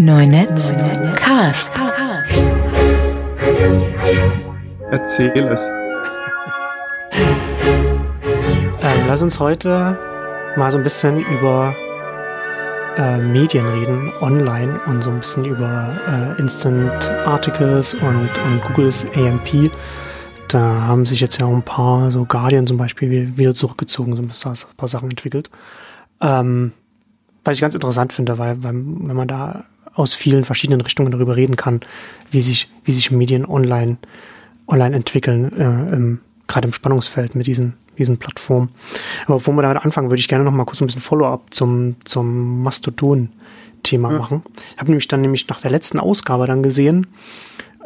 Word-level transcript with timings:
Neunetz 0.00 0.72
Cast. 1.16 1.72
Erzähl 4.90 5.46
es. 5.48 5.68
Ähm, 8.80 9.04
lass 9.08 9.22
uns 9.22 9.40
heute 9.40 9.98
mal 10.56 10.70
so 10.70 10.78
ein 10.78 10.84
bisschen 10.84 11.24
über 11.26 11.74
äh, 12.96 13.18
Medien 13.18 13.66
reden, 13.66 14.12
online 14.20 14.80
und 14.86 15.02
so 15.02 15.10
ein 15.10 15.18
bisschen 15.18 15.44
über 15.44 15.96
äh, 16.06 16.40
Instant 16.40 17.10
Articles 17.26 17.94
und, 17.94 18.30
und 18.46 18.62
Googles 18.66 19.04
AMP. 19.16 19.70
Da 20.46 20.60
haben 20.60 21.06
sich 21.06 21.20
jetzt 21.20 21.40
ja 21.40 21.46
auch 21.46 21.54
ein 21.54 21.62
paar, 21.62 22.10
so 22.12 22.24
Guardian 22.24 22.66
zum 22.66 22.76
Beispiel, 22.76 23.36
wieder 23.36 23.52
zurückgezogen, 23.54 24.14
so 24.14 24.22
ein 24.48 24.56
paar 24.76 24.88
Sachen 24.88 25.10
entwickelt. 25.10 25.50
Ähm, 26.20 26.72
was 27.44 27.54
ich 27.54 27.60
ganz 27.60 27.74
interessant 27.74 28.12
finde, 28.12 28.38
weil, 28.38 28.62
weil 28.62 28.74
wenn 28.74 29.16
man 29.16 29.26
da 29.26 29.64
aus 29.98 30.14
vielen 30.14 30.44
verschiedenen 30.44 30.80
Richtungen 30.80 31.10
darüber 31.10 31.36
reden 31.36 31.56
kann, 31.56 31.80
wie 32.30 32.40
sich, 32.40 32.68
wie 32.84 32.92
sich 32.92 33.10
Medien 33.10 33.44
online, 33.44 33.96
online 34.66 34.94
entwickeln, 34.94 35.52
äh, 35.58 35.94
im, 35.94 36.20
gerade 36.46 36.68
im 36.68 36.72
Spannungsfeld 36.72 37.34
mit 37.34 37.46
diesen, 37.46 37.74
diesen 37.98 38.18
Plattformen. 38.18 38.70
Aber 39.26 39.36
bevor 39.36 39.54
wir 39.54 39.62
damit 39.62 39.84
anfangen, 39.84 40.10
würde 40.10 40.20
ich 40.20 40.28
gerne 40.28 40.44
noch 40.44 40.52
mal 40.52 40.64
kurz 40.64 40.80
ein 40.80 40.86
bisschen 40.86 41.02
Follow-up 41.02 41.52
zum, 41.52 41.96
zum 42.04 42.62
Mastodon-Thema 42.62 44.12
ja. 44.12 44.18
machen. 44.18 44.42
Ich 44.74 44.78
habe 44.78 44.90
nämlich 44.90 45.08
dann 45.08 45.20
nämlich 45.20 45.48
nach 45.48 45.60
der 45.60 45.70
letzten 45.70 45.98
Ausgabe 45.98 46.46
dann 46.46 46.62
gesehen, 46.62 47.08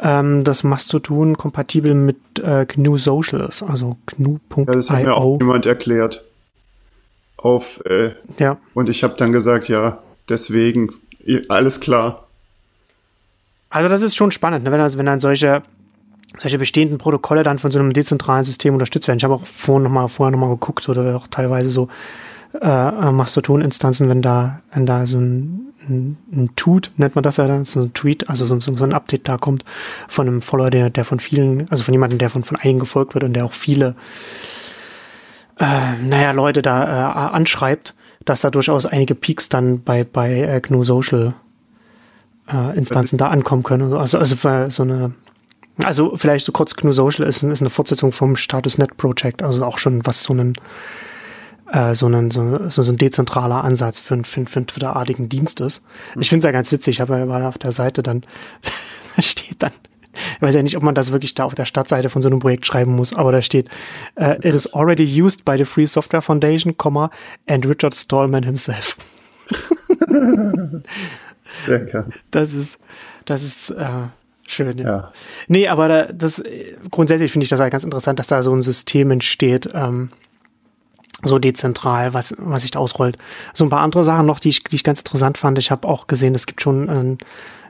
ähm, 0.01 0.43
dass 0.43 0.63
Mastodon 0.63 1.37
kompatibel 1.37 1.95
mit 1.95 2.17
äh, 2.43 2.65
GNU 2.67 2.97
Social 2.97 3.41
ist, 3.41 3.63
also 3.63 3.97
GNU.io. 4.05 4.65
Ja, 4.67 4.73
das 4.73 4.89
hat 4.91 5.03
mir 5.03 5.15
auch 5.15 5.39
jemand 5.39 5.65
erklärt. 5.65 6.23
Auf, 7.37 7.83
äh, 7.85 8.11
ja. 8.37 8.57
Und 8.73 8.87
ich 8.87 9.03
habe 9.03 9.15
dann 9.17 9.31
gesagt, 9.31 9.67
ja, 9.67 9.99
deswegen 10.29 10.91
alles 11.49 11.79
klar. 11.79 12.27
Also 13.69 13.89
das 13.89 14.01
ist 14.01 14.15
schon 14.15 14.31
spannend, 14.31 14.63
ne? 14.63 14.71
wenn, 14.71 14.97
wenn 14.97 15.05
dann 15.05 15.19
solche, 15.19 15.63
solche 16.37 16.59
bestehenden 16.59 16.99
Protokolle 16.99 17.43
dann 17.43 17.57
von 17.57 17.71
so 17.71 17.79
einem 17.79 17.93
dezentralen 17.93 18.43
System 18.43 18.73
unterstützt 18.73 19.07
werden. 19.07 19.17
Ich 19.17 19.23
habe 19.23 19.33
auch 19.33 19.45
vorhin 19.45 19.83
noch 19.83 19.89
mal, 19.89 20.07
vorher 20.07 20.31
nochmal 20.31 20.49
geguckt 20.49 20.87
oder 20.89 21.15
auch 21.15 21.27
teilweise 21.27 21.71
so 21.71 21.87
äh, 22.61 23.11
Mastodon-Instanzen, 23.11 24.09
wenn 24.09 24.21
da, 24.21 24.61
wenn 24.73 24.85
da 24.85 25.05
so 25.05 25.17
ein, 25.17 25.73
ein, 25.89 26.17
ein 26.31 26.49
Tut, 26.55 26.91
nennt 26.97 27.15
man 27.15 27.23
das 27.23 27.37
ja 27.37 27.47
dann, 27.47 27.65
so 27.65 27.81
ein 27.81 27.93
Tweet, 27.93 28.29
also 28.29 28.45
so, 28.45 28.59
so 28.59 28.83
ein 28.83 28.93
Update 28.93 29.27
da 29.27 29.37
kommt 29.37 29.65
von 30.07 30.27
einem 30.27 30.41
Follower, 30.41 30.69
der, 30.69 30.89
der 30.89 31.05
von 31.05 31.19
vielen, 31.19 31.69
also 31.71 31.83
von 31.83 31.93
jemandem, 31.93 32.19
der 32.19 32.29
von, 32.29 32.43
von 32.43 32.57
einigen 32.57 32.79
gefolgt 32.79 33.15
wird 33.15 33.23
und 33.23 33.33
der 33.33 33.45
auch 33.45 33.53
viele, 33.53 33.95
äh, 35.59 35.97
naja, 36.03 36.31
Leute 36.31 36.61
da 36.61 36.83
äh, 36.83 37.33
anschreibt, 37.33 37.95
dass 38.25 38.41
da 38.41 38.49
durchaus 38.49 38.85
einige 38.85 39.15
Peaks 39.15 39.49
dann 39.49 39.83
bei, 39.83 40.03
bei 40.03 40.41
äh, 40.41 40.61
GNU 40.61 40.83
Social 40.83 41.33
äh, 42.51 42.77
Instanzen 42.77 43.17
da 43.17 43.27
ankommen 43.27 43.63
können. 43.63 43.93
Also, 43.93 44.17
also 44.17 44.35
so 44.69 44.83
eine, 44.83 45.13
also 45.81 46.15
vielleicht 46.15 46.45
so 46.45 46.51
kurz 46.51 46.75
GNU 46.75 46.91
Social 46.91 47.25
ist, 47.25 47.43
ist 47.43 47.61
eine 47.61 47.69
Fortsetzung 47.69 48.11
vom 48.11 48.35
Status.net 48.35 48.97
Project, 48.97 49.41
also 49.41 49.63
auch 49.65 49.77
schon 49.77 50.05
was 50.05 50.23
so 50.23 50.33
einen 50.33 50.53
äh, 51.71 51.95
so, 51.95 52.05
einen, 52.05 52.29
so, 52.29 52.69
so 52.69 52.83
ein 52.83 52.97
dezentraler 52.97 53.63
Ansatz 53.63 53.99
für, 53.99 54.23
für, 54.23 54.45
für 54.45 54.57
einen 54.57 54.67
Twitter-artigen 54.67 55.27
Dienst 55.29 55.59
ist. 55.59 55.81
Ich 56.19 56.29
finde 56.29 56.45
es 56.45 56.49
ja 56.49 56.51
ganz 56.51 56.71
witzig, 56.71 56.95
ich 56.95 57.01
habe 57.01 57.17
ja 57.17 57.47
auf 57.47 57.57
der 57.57 57.71
Seite 57.71 58.03
dann, 58.03 58.23
da 59.15 59.21
steht 59.21 59.63
dann, 59.63 59.71
ich 60.35 60.41
weiß 60.41 60.55
ja 60.55 60.63
nicht, 60.63 60.77
ob 60.77 60.83
man 60.83 60.95
das 60.95 61.11
wirklich 61.11 61.33
da 61.33 61.45
auf 61.45 61.55
der 61.55 61.65
Startseite 61.65 62.09
von 62.09 62.21
so 62.21 62.27
einem 62.27 62.39
Projekt 62.39 62.65
schreiben 62.65 62.95
muss, 62.95 63.13
aber 63.15 63.31
da 63.31 63.41
steht, 63.41 63.69
uh, 64.19 64.33
it 64.41 64.55
is 64.55 64.73
already 64.73 65.21
used 65.21 65.45
by 65.45 65.57
the 65.57 65.65
Free 65.65 65.85
Software 65.85 66.21
Foundation, 66.21 66.73
and 67.47 67.65
Richard 67.65 67.95
Stallman 67.95 68.43
himself. 68.43 68.97
Das 72.31 72.53
ist, 72.53 72.79
das 73.25 73.43
ist 73.43 73.71
äh, 73.71 74.07
schön, 74.47 74.77
ja. 74.77 74.85
ja. 74.85 75.13
Nee, 75.47 75.67
aber 75.67 75.87
da, 75.87 76.05
das 76.05 76.43
grundsätzlich 76.89 77.31
finde 77.31 77.43
ich 77.43 77.49
das 77.49 77.59
halt 77.59 77.71
ganz 77.71 77.83
interessant, 77.83 78.19
dass 78.19 78.27
da 78.27 78.41
so 78.43 78.53
ein 78.53 78.61
System 78.61 79.11
entsteht, 79.11 79.69
ähm, 79.73 80.11
so 81.23 81.39
dezentral, 81.39 82.13
was, 82.13 82.33
was 82.37 82.63
sich 82.63 82.71
da 82.71 82.79
ausrollt. 82.79 83.17
So 83.53 83.65
ein 83.65 83.69
paar 83.69 83.81
andere 83.81 84.03
Sachen 84.03 84.25
noch, 84.25 84.39
die 84.39 84.49
ich, 84.49 84.63
die 84.63 84.75
ich 84.75 84.83
ganz 84.83 84.99
interessant 84.99 85.37
fand. 85.37 85.57
Ich 85.57 85.71
habe 85.71 85.87
auch 85.87 86.07
gesehen, 86.07 86.35
es 86.35 86.45
gibt 86.45 86.61
schon 86.61 86.89
ein 86.89 87.17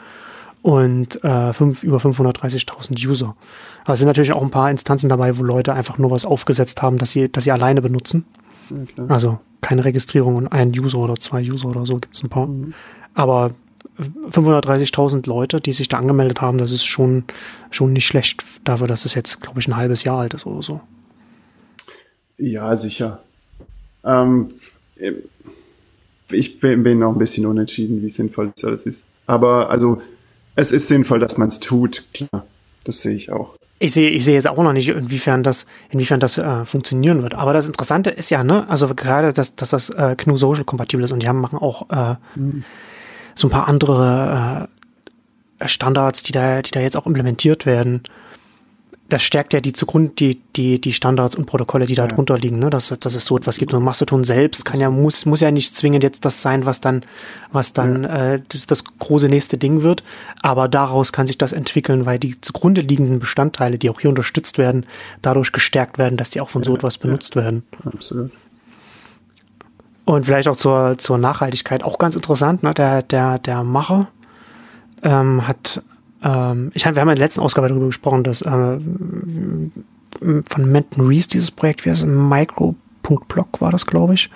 Und 0.62 1.22
äh, 1.25 1.53
fünf, 1.53 1.82
über 1.82 1.98
530.000 1.98 3.06
User. 3.09 3.37
Aber 3.84 3.94
es 3.94 4.00
sind 4.00 4.09
natürlich 4.09 4.32
auch 4.32 4.43
ein 4.43 4.50
paar 4.50 4.71
Instanzen 4.71 5.09
dabei, 5.09 5.38
wo 5.38 5.43
Leute 5.43 5.72
einfach 5.72 5.98
nur 5.98 6.10
was 6.10 6.25
aufgesetzt 6.25 6.82
haben, 6.82 6.98
dass 6.98 7.12
sie, 7.12 7.31
dass 7.31 7.44
sie 7.44 7.53
alleine 7.53 7.81
benutzen. 7.81 8.25
Ja, 8.71 9.04
also 9.09 9.38
keine 9.60 9.84
Registrierung 9.84 10.37
und 10.37 10.48
ein 10.48 10.71
User 10.71 10.98
oder 10.98 11.16
zwei 11.16 11.41
User 11.41 11.69
oder 11.69 11.87
so 11.87 11.97
gibt 11.97 12.15
es 12.15 12.22
ein 12.22 12.28
paar. 12.28 12.47
Mhm. 12.47 12.75
Aber 13.15 13.53
530.000 13.98 15.28
Leute, 15.28 15.60
die 15.60 15.72
sich 15.72 15.88
da 15.88 15.98
angemeldet 15.98 16.41
haben, 16.41 16.59
das 16.59 16.71
ist 16.71 16.84
schon, 16.84 17.25
schon 17.71 17.93
nicht 17.93 18.06
schlecht 18.06 18.44
dafür, 18.65 18.87
dass 18.87 19.04
es 19.04 19.15
jetzt, 19.15 19.41
glaube 19.41 19.59
ich, 19.60 19.69
ein 19.69 19.77
halbes 19.77 20.04
Jahr 20.04 20.19
alt 20.19 20.34
ist 20.34 20.47
oder 20.47 20.62
so. 20.62 20.81
Ja, 22.38 22.76
sicher. 22.76 23.21
Ähm, 24.04 24.49
ich 26.31 26.60
bin, 26.60 26.99
noch 26.99 27.12
ein 27.12 27.19
bisschen 27.19 27.47
unentschieden, 27.47 28.03
wie 28.03 28.10
sinnvoll 28.10 28.53
das 28.54 28.65
alles 28.65 28.87
ist. 28.87 29.04
Aber 29.26 29.71
also, 29.71 30.00
es 30.54 30.72
ist 30.72 30.88
sinnvoll, 30.88 31.21
dass 31.21 31.37
man 31.37 31.48
es 31.48 31.60
tut, 31.60 32.06
klar. 32.15 32.47
Das 32.84 33.03
sehe 33.03 33.15
ich 33.15 33.31
auch. 33.31 33.54
Ich 33.81 33.93
sehe, 33.93 34.10
ich 34.10 34.25
sehe 34.25 34.34
jetzt 34.34 34.48
auch 34.48 34.56
noch 34.56 34.72
nicht, 34.72 34.88
inwiefern 34.88 35.44
das, 35.44 35.66
inwiefern 35.91 36.19
das 36.21 36.38
äh, 36.38 36.65
funktionieren 36.65 37.22
wird. 37.22 37.34
Aber 37.34 37.53
das 37.53 37.66
Interessante 37.66 38.10
ist 38.10 38.31
ja, 38.31 38.43
ne, 38.43 38.69
also 38.69 38.93
gerade, 38.94 39.32
dass, 39.32 39.54
dass 39.54 39.71
das 39.71 39.91
äh, 39.91 40.16
GNU 40.16 40.37
Social 40.37 40.65
kompatibel 40.65 41.04
ist 41.04 41.12
und 41.12 41.22
die 41.22 41.28
haben 41.28 41.41
machen 41.41 41.59
auch 41.59 41.88
äh, 41.91 42.16
mhm. 42.34 42.65
so 43.34 43.47
ein 43.47 43.50
paar 43.50 43.69
andere 43.69 44.69
äh, 45.60 45.69
Standards, 45.69 46.25
die 46.25 46.32
da, 46.32 46.62
die 46.62 46.71
da 46.72 46.81
jetzt 46.81 46.97
auch 46.97 47.06
implementiert 47.06 47.66
werden 47.66 48.03
das 49.08 49.22
stärkt 49.22 49.54
ja 49.54 49.60
die 49.60 49.72
zugrunde, 49.72 50.12
die, 50.19 50.41
die, 50.54 50.80
die 50.80 50.92
Standards 50.92 51.34
und 51.34 51.46
Protokolle, 51.46 51.86
die 51.86 51.94
da 51.94 52.06
ja. 52.06 52.08
drunter 52.08 52.36
liegen, 52.36 52.58
ne? 52.58 52.69
dass, 52.69 52.88
dass 52.88 53.14
es 53.14 53.24
so 53.24 53.38
etwas 53.38 53.56
gibt. 53.56 53.72
Und 53.72 53.82
Mastodon 53.82 54.22
selbst 54.24 54.66
kann 54.66 54.80
ja, 54.80 54.91
muss, 54.91 55.24
muss 55.24 55.41
ja 55.41 55.50
nicht 55.50 55.74
zwingend 55.74 56.02
jetzt 56.02 56.26
das 56.26 56.42
sein, 56.42 56.66
was 56.66 56.80
dann, 56.80 57.02
was 57.50 57.72
dann 57.72 58.04
ja. 58.04 58.34
äh, 58.34 58.42
das 58.66 58.84
große 58.84 59.28
nächste 59.28 59.56
Ding 59.56 59.82
wird. 59.82 60.04
Aber 60.42 60.68
daraus 60.68 61.12
kann 61.12 61.26
sich 61.26 61.38
das 61.38 61.54
entwickeln, 61.54 62.04
weil 62.04 62.18
die 62.18 62.38
zugrunde 62.41 62.82
liegenden 62.82 63.18
Bestandteile, 63.18 63.78
die 63.78 63.88
auch 63.88 64.00
hier 64.00 64.10
unterstützt 64.10 64.58
werden, 64.58 64.84
dadurch 65.22 65.52
gestärkt 65.52 65.97
werden, 65.97 66.18
dass 66.18 66.28
die 66.30 66.42
auch 66.42 66.50
von 66.50 66.62
so 66.62 66.74
etwas 66.74 66.98
benutzt 66.98 67.34
werden. 67.34 67.62
Absolut. 67.86 68.30
Und 70.04 70.26
vielleicht 70.26 70.48
auch 70.48 70.56
zur, 70.56 70.97
zur 70.98 71.16
Nachhaltigkeit 71.16 71.82
auch 71.82 71.98
ganz 71.98 72.14
interessant, 72.14 72.62
ne? 72.62 72.74
Der, 72.74 73.02
der, 73.02 73.38
der 73.38 73.62
Macher 73.62 74.08
ähm, 75.02 75.47
hat 75.47 75.82
ähm, 76.22 76.70
ich, 76.74 76.84
wir 76.84 76.90
haben 76.90 77.08
in 77.08 77.16
der 77.16 77.24
letzten 77.24 77.40
Ausgabe 77.40 77.68
darüber 77.68 77.86
gesprochen, 77.86 78.24
dass 78.24 78.42
äh, 78.42 78.78
von 80.20 80.72
Menton 80.72 81.06
Reese 81.06 81.28
dieses 81.28 81.50
Projekt, 81.50 81.84
wie 81.84 81.91
heißt 81.91 82.03
es, 82.03 82.06
Micro.blog 82.06 83.60
war 83.60 83.70
das, 83.70 83.86
glaube 83.86 84.15
ich. 84.15 84.30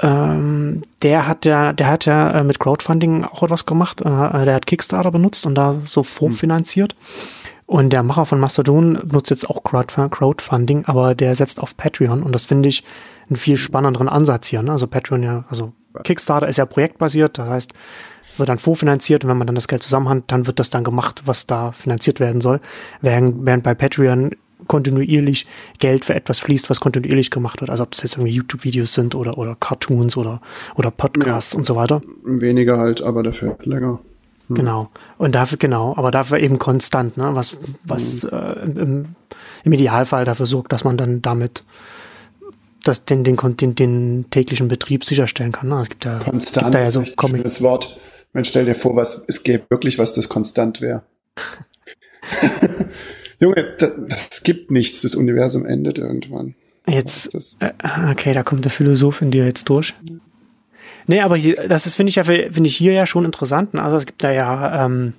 Ähm, 0.00 0.82
der 1.02 1.26
hat 1.26 1.46
ja, 1.46 1.72
der 1.72 1.86
hat 1.86 2.04
ja 2.04 2.40
äh, 2.40 2.44
mit 2.44 2.60
Crowdfunding 2.60 3.24
auch 3.24 3.42
etwas 3.42 3.64
gemacht. 3.64 4.02
Äh, 4.02 4.04
der 4.04 4.54
hat 4.54 4.66
Kickstarter 4.66 5.10
benutzt 5.10 5.46
und 5.46 5.54
da 5.54 5.76
so 5.84 6.02
vorfinanziert. 6.02 6.94
Und 7.66 7.92
der 7.92 8.04
Macher 8.04 8.26
von 8.26 8.38
Mastodon 8.38 9.00
benutzt 9.04 9.30
jetzt 9.30 9.48
auch 9.50 9.64
Crowdfunding, 9.64 10.84
aber 10.86 11.16
der 11.16 11.34
setzt 11.34 11.58
auf 11.58 11.76
Patreon 11.76 12.22
und 12.22 12.32
das 12.32 12.44
finde 12.44 12.68
ich 12.68 12.84
einen 13.28 13.36
viel 13.36 13.56
spannenderen 13.56 14.08
Ansatz 14.08 14.46
hier. 14.46 14.62
Ne? 14.62 14.70
Also 14.70 14.86
Patreon 14.86 15.22
ja, 15.24 15.44
also 15.50 15.72
Kickstarter 16.04 16.46
ist 16.46 16.58
ja 16.58 16.66
projektbasiert, 16.66 17.38
das 17.38 17.48
heißt, 17.48 17.72
wird 18.38 18.48
dann 18.48 18.58
vorfinanziert 18.58 19.24
und 19.24 19.30
wenn 19.30 19.38
man 19.38 19.46
dann 19.46 19.54
das 19.54 19.68
Geld 19.68 19.82
zusammen 19.82 20.08
hat, 20.08 20.24
dann 20.28 20.46
wird 20.46 20.58
das 20.58 20.70
dann 20.70 20.84
gemacht, 20.84 21.22
was 21.26 21.46
da 21.46 21.72
finanziert 21.72 22.20
werden 22.20 22.40
soll. 22.40 22.60
Während, 23.00 23.44
während 23.44 23.62
bei 23.62 23.74
Patreon 23.74 24.32
kontinuierlich 24.66 25.46
Geld 25.78 26.04
für 26.04 26.14
etwas 26.14 26.38
fließt, 26.40 26.70
was 26.70 26.80
kontinuierlich 26.80 27.30
gemacht 27.30 27.60
wird. 27.60 27.70
Also 27.70 27.82
ob 27.82 27.92
das 27.92 28.02
jetzt 28.02 28.16
irgendwie 28.16 28.32
YouTube-Videos 28.32 28.94
sind 28.94 29.14
oder, 29.14 29.38
oder 29.38 29.56
Cartoons 29.58 30.16
oder, 30.16 30.40
oder 30.74 30.90
Podcasts 30.90 31.52
ja, 31.52 31.58
und 31.58 31.66
so 31.66 31.76
weiter. 31.76 32.02
Weniger 32.24 32.78
halt, 32.78 33.02
aber 33.02 33.22
dafür 33.22 33.56
länger. 33.62 34.00
Hm. 34.48 34.56
Genau. 34.56 34.90
Und 35.18 35.34
dafür, 35.34 35.58
genau, 35.58 35.94
aber 35.96 36.10
dafür 36.10 36.38
eben 36.38 36.58
konstant, 36.58 37.16
ne? 37.16 37.30
Was, 37.34 37.56
was 37.84 38.22
hm. 38.22 38.30
äh, 38.32 38.80
im, 38.80 39.04
im 39.64 39.72
Idealfall 39.72 40.24
dafür 40.24 40.46
sorgt, 40.46 40.72
dass 40.72 40.84
man 40.84 40.96
dann 40.96 41.22
damit 41.22 41.64
das, 42.84 43.04
den, 43.04 43.24
den, 43.24 43.36
den, 43.36 43.74
den 43.74 44.26
täglichen 44.30 44.68
Betrieb 44.68 45.04
sicherstellen 45.04 45.52
kann. 45.52 45.68
Ne? 45.68 45.80
Es 45.80 45.88
gibt 45.88 46.04
ja, 46.04 46.18
konstant 46.18 46.66
gibt 46.66 46.74
da 46.74 46.80
ja 46.80 46.90
so 46.90 47.04
Comic 47.16 47.60
Wort. 47.60 47.96
Man 48.36 48.44
stell 48.44 48.66
dir 48.66 48.74
vor, 48.74 48.96
was 48.96 49.24
es 49.28 49.44
gäbe 49.44 49.64
wirklich, 49.70 49.98
was 49.98 50.12
das 50.12 50.28
konstant 50.28 50.82
wäre. 50.82 51.04
Junge, 53.40 53.74
das, 53.78 53.92
das, 54.10 54.42
gibt 54.42 54.70
nichts. 54.70 55.00
Das 55.00 55.14
Universum 55.14 55.64
endet 55.64 55.96
irgendwann. 55.96 56.54
Jetzt, 56.86 57.56
äh, 57.60 57.72
okay, 58.10 58.34
da 58.34 58.42
kommt 58.42 58.66
der 58.66 58.70
Philosoph 58.70 59.22
in 59.22 59.30
dir 59.30 59.46
jetzt 59.46 59.70
durch. 59.70 59.94
Nee, 61.06 61.22
aber 61.22 61.38
hier, 61.38 61.66
das 61.66 61.86
ist, 61.86 61.94
finde 61.94 62.10
ich 62.10 62.16
ja, 62.16 62.24
finde 62.24 62.66
ich 62.66 62.76
hier 62.76 62.92
ja 62.92 63.06
schon 63.06 63.24
interessant. 63.24 63.72
Ne? 63.72 63.82
Also 63.82 63.96
es 63.96 64.04
gibt 64.04 64.22
da 64.22 64.30
ja 64.30 64.84
ähm, 64.84 65.14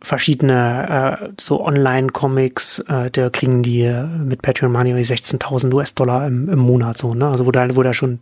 verschiedene 0.00 1.18
äh, 1.20 1.28
so 1.38 1.62
Online-Comics, 1.62 2.78
äh, 2.88 3.10
da 3.10 3.28
kriegen 3.28 3.62
die 3.62 3.82
äh, 3.82 4.06
mit 4.06 4.40
Patreon 4.40 4.72
Money 4.72 4.94
16.000 4.94 5.74
US-Dollar 5.74 6.26
im, 6.26 6.48
im 6.48 6.60
Monat 6.60 6.96
so, 6.96 7.10
ne? 7.10 7.28
Also 7.28 7.44
wo 7.44 7.50
da, 7.50 7.76
wo 7.76 7.82
da 7.82 7.92
schon 7.92 8.20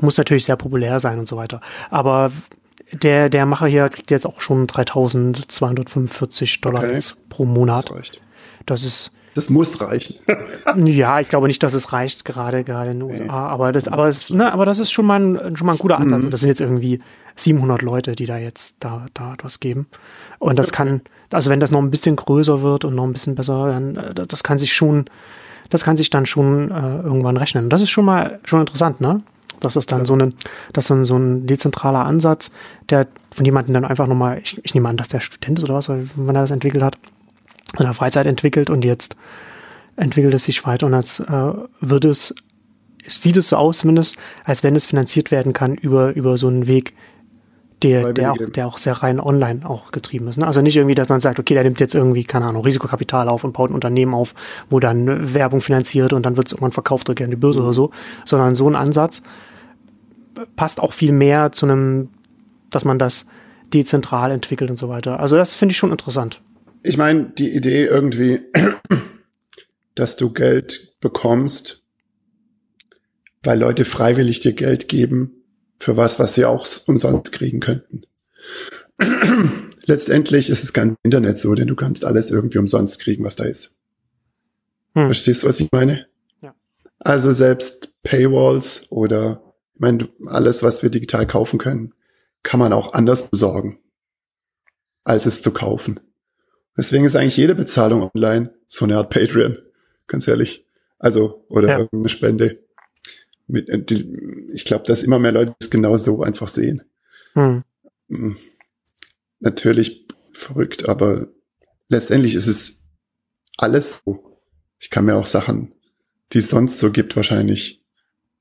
muss 0.00 0.18
natürlich 0.18 0.44
sehr 0.44 0.56
populär 0.56 1.00
sein 1.00 1.18
und 1.18 1.28
so 1.28 1.36
weiter. 1.36 1.60
Aber 1.90 2.32
der, 2.92 3.28
der 3.28 3.46
Macher 3.46 3.66
hier 3.66 3.88
kriegt 3.88 4.10
jetzt 4.10 4.26
auch 4.26 4.40
schon 4.40 4.66
3.245 4.66 6.60
Dollar 6.60 6.84
okay. 6.84 7.00
pro 7.28 7.44
Monat. 7.44 7.88
Das 7.90 7.96
reicht. 7.96 8.20
Das 8.66 8.82
ist 8.82 9.12
das 9.34 9.50
muss 9.50 9.80
reichen. 9.80 10.14
ja, 10.86 11.18
ich 11.18 11.28
glaube 11.28 11.48
nicht, 11.48 11.62
dass 11.62 11.74
es 11.74 11.92
reicht, 11.92 12.24
gerade, 12.24 12.62
gerade 12.62 12.92
in 12.92 13.00
den 13.00 13.10
USA. 13.10 13.24
Nee. 13.24 13.30
Aber 13.30 13.72
das, 13.72 13.88
aber, 13.88 14.08
es, 14.08 14.30
ne, 14.30 14.52
aber 14.52 14.64
das 14.64 14.78
ist 14.78 14.92
schon 14.92 15.06
mal 15.06 15.20
ein, 15.20 15.56
schon 15.56 15.66
mal 15.66 15.72
ein 15.72 15.78
guter 15.78 15.98
Ansatz. 15.98 16.20
Mhm. 16.20 16.24
Und 16.26 16.30
das 16.30 16.40
sind 16.40 16.48
jetzt 16.48 16.60
irgendwie 16.60 17.00
700 17.34 17.82
Leute, 17.82 18.12
die 18.12 18.26
da 18.26 18.38
jetzt 18.38 18.76
da, 18.78 19.06
da 19.12 19.34
etwas 19.34 19.58
geben. 19.58 19.88
Und 20.38 20.58
das 20.58 20.70
kann, 20.70 21.00
also 21.32 21.50
wenn 21.50 21.58
das 21.58 21.72
noch 21.72 21.82
ein 21.82 21.90
bisschen 21.90 22.14
größer 22.14 22.62
wird 22.62 22.84
und 22.84 22.94
noch 22.94 23.04
ein 23.04 23.12
bisschen 23.12 23.34
besser, 23.34 23.66
dann, 23.66 23.96
äh, 23.96 24.14
das 24.14 24.44
kann 24.44 24.58
sich 24.58 24.72
schon, 24.72 25.06
das 25.68 25.82
kann 25.82 25.96
sich 25.96 26.10
dann 26.10 26.26
schon 26.26 26.70
äh, 26.70 27.00
irgendwann 27.02 27.36
rechnen. 27.36 27.70
Das 27.70 27.82
ist 27.82 27.90
schon 27.90 28.04
mal, 28.04 28.38
schon 28.44 28.60
interessant, 28.60 29.00
ne? 29.00 29.20
Das 29.60 29.76
ist 29.76 29.90
dann 29.92 30.00
ja. 30.00 30.04
so 30.04 30.16
ein, 30.16 30.34
das 30.72 30.86
dann 30.86 31.04
so 31.04 31.16
ein 31.16 31.46
dezentraler 31.46 32.04
Ansatz, 32.04 32.50
der 32.90 33.06
von 33.30 33.44
jemandem 33.44 33.74
dann 33.74 33.84
einfach 33.84 34.06
nochmal, 34.06 34.40
ich, 34.42 34.60
ich 34.64 34.74
nehme 34.74 34.88
an, 34.88 34.96
dass 34.96 35.08
der 35.08 35.20
Student 35.20 35.58
ist 35.58 35.64
oder 35.64 35.74
was, 35.74 35.88
wenn 35.88 36.34
er 36.34 36.42
das 36.42 36.50
entwickelt 36.50 36.82
hat, 36.82 36.96
in 37.78 37.84
der 37.84 37.94
Freizeit 37.94 38.26
entwickelt 38.26 38.70
und 38.70 38.84
jetzt 38.84 39.16
entwickelt 39.96 40.34
es 40.34 40.44
sich 40.44 40.64
weiter 40.66 40.86
und 40.86 40.94
als 40.94 41.20
äh, 41.20 41.52
wird 41.80 42.04
es, 42.04 42.34
sieht 43.06 43.36
es 43.36 43.48
so 43.48 43.56
aus 43.56 43.78
zumindest, 43.78 44.16
als 44.44 44.62
wenn 44.62 44.76
es 44.76 44.86
finanziert 44.86 45.30
werden 45.30 45.52
kann 45.52 45.74
über, 45.74 46.14
über 46.14 46.36
so 46.38 46.48
einen 46.48 46.66
Weg, 46.66 46.94
der, 47.84 48.12
der, 48.12 48.32
auch, 48.32 48.36
der 48.36 48.66
auch 48.66 48.78
sehr 48.78 48.94
rein 48.94 49.20
online 49.20 49.68
auch 49.68 49.92
getrieben 49.92 50.28
ist. 50.28 50.38
Ne? 50.38 50.46
Also 50.46 50.62
nicht 50.62 50.76
irgendwie, 50.76 50.94
dass 50.94 51.08
man 51.08 51.20
sagt, 51.20 51.38
okay, 51.38 51.54
der 51.54 51.64
nimmt 51.64 51.80
jetzt 51.80 51.94
irgendwie, 51.94 52.24
keine 52.24 52.46
Ahnung, 52.46 52.64
Risikokapital 52.64 53.28
auf 53.28 53.44
und 53.44 53.52
baut 53.52 53.70
ein 53.70 53.74
Unternehmen 53.74 54.14
auf, 54.14 54.34
wo 54.70 54.80
dann 54.80 55.34
Werbung 55.34 55.60
finanziert 55.60 56.12
und 56.12 56.24
dann 56.24 56.36
wird 56.36 56.48
es 56.48 56.52
irgendwann 56.52 56.72
verkauft 56.72 57.08
oder 57.08 57.24
an 57.24 57.30
die 57.30 57.36
Börse 57.36 57.60
mhm. 57.60 57.64
oder 57.66 57.74
so, 57.74 57.90
sondern 58.24 58.54
so 58.54 58.68
ein 58.68 58.76
Ansatz 58.76 59.22
passt 60.56 60.80
auch 60.80 60.92
viel 60.92 61.12
mehr 61.12 61.52
zu 61.52 61.66
einem, 61.66 62.08
dass 62.70 62.84
man 62.84 62.98
das 62.98 63.26
dezentral 63.72 64.32
entwickelt 64.32 64.70
und 64.70 64.78
so 64.78 64.88
weiter. 64.88 65.20
Also 65.20 65.36
das 65.36 65.54
finde 65.54 65.72
ich 65.72 65.78
schon 65.78 65.92
interessant 65.92 66.40
ich 66.84 66.98
meine, 66.98 67.24
die 67.24 67.48
Idee 67.48 67.86
irgendwie, 67.86 68.42
dass 69.94 70.16
du 70.16 70.30
Geld 70.30 70.96
bekommst, 71.00 71.82
weil 73.42 73.58
Leute 73.58 73.84
freiwillig 73.84 74.40
dir 74.40 74.52
Geld 74.52 74.88
geben 74.88 75.43
für 75.84 75.98
was, 75.98 76.18
was 76.18 76.34
sie 76.34 76.46
auch 76.46 76.66
umsonst 76.86 77.30
kriegen 77.32 77.60
könnten. 77.60 78.06
Letztendlich 79.84 80.48
ist 80.48 80.64
es 80.64 80.72
ganz 80.72 80.96
Internet 81.02 81.36
so, 81.36 81.54
denn 81.54 81.68
du 81.68 81.76
kannst 81.76 82.06
alles 82.06 82.30
irgendwie 82.30 82.56
umsonst 82.56 83.00
kriegen, 83.00 83.22
was 83.22 83.36
da 83.36 83.44
ist. 83.44 83.72
Hm. 84.94 85.06
Verstehst 85.06 85.42
du, 85.42 85.46
was 85.46 85.60
ich 85.60 85.70
meine? 85.72 86.06
Ja. 86.40 86.54
Also 87.00 87.32
selbst 87.32 87.92
Paywalls 88.02 88.86
oder 88.88 89.42
ich 89.74 89.80
meine, 89.80 90.08
alles, 90.24 90.62
was 90.62 90.82
wir 90.82 90.88
digital 90.88 91.26
kaufen 91.26 91.58
können, 91.58 91.92
kann 92.42 92.60
man 92.60 92.72
auch 92.72 92.94
anders 92.94 93.28
besorgen, 93.30 93.78
als 95.02 95.26
es 95.26 95.42
zu 95.42 95.50
kaufen. 95.50 96.00
Deswegen 96.78 97.04
ist 97.04 97.14
eigentlich 97.14 97.36
jede 97.36 97.54
Bezahlung 97.54 98.10
online 98.14 98.54
so 98.68 98.86
eine 98.86 98.96
Art 98.96 99.10
Patreon, 99.10 99.58
ganz 100.06 100.26
ehrlich. 100.28 100.66
Also, 100.98 101.44
oder 101.50 101.68
ja. 101.68 101.78
irgendeine 101.80 102.08
Spende. 102.08 102.63
Mit, 103.46 103.68
äh, 103.68 103.82
die, 103.82 104.48
ich 104.52 104.64
glaube, 104.64 104.84
dass 104.86 105.02
immer 105.02 105.18
mehr 105.18 105.32
Leute 105.32 105.54
es 105.60 105.70
genau 105.70 105.96
so 105.96 106.22
einfach 106.22 106.48
sehen. 106.48 106.82
Hm. 107.34 107.64
hm. 108.08 108.36
Natürlich 109.40 110.06
verrückt, 110.32 110.88
aber 110.88 111.28
letztendlich 111.88 112.34
ist 112.34 112.46
es 112.46 112.82
alles 113.56 114.02
so. 114.04 114.40
Ich 114.78 114.90
kann 114.90 115.04
mir 115.04 115.16
auch 115.16 115.26
Sachen, 115.26 115.72
die 116.32 116.38
es 116.38 116.48
sonst 116.48 116.78
so 116.78 116.90
gibt, 116.90 117.16
wahrscheinlich 117.16 117.82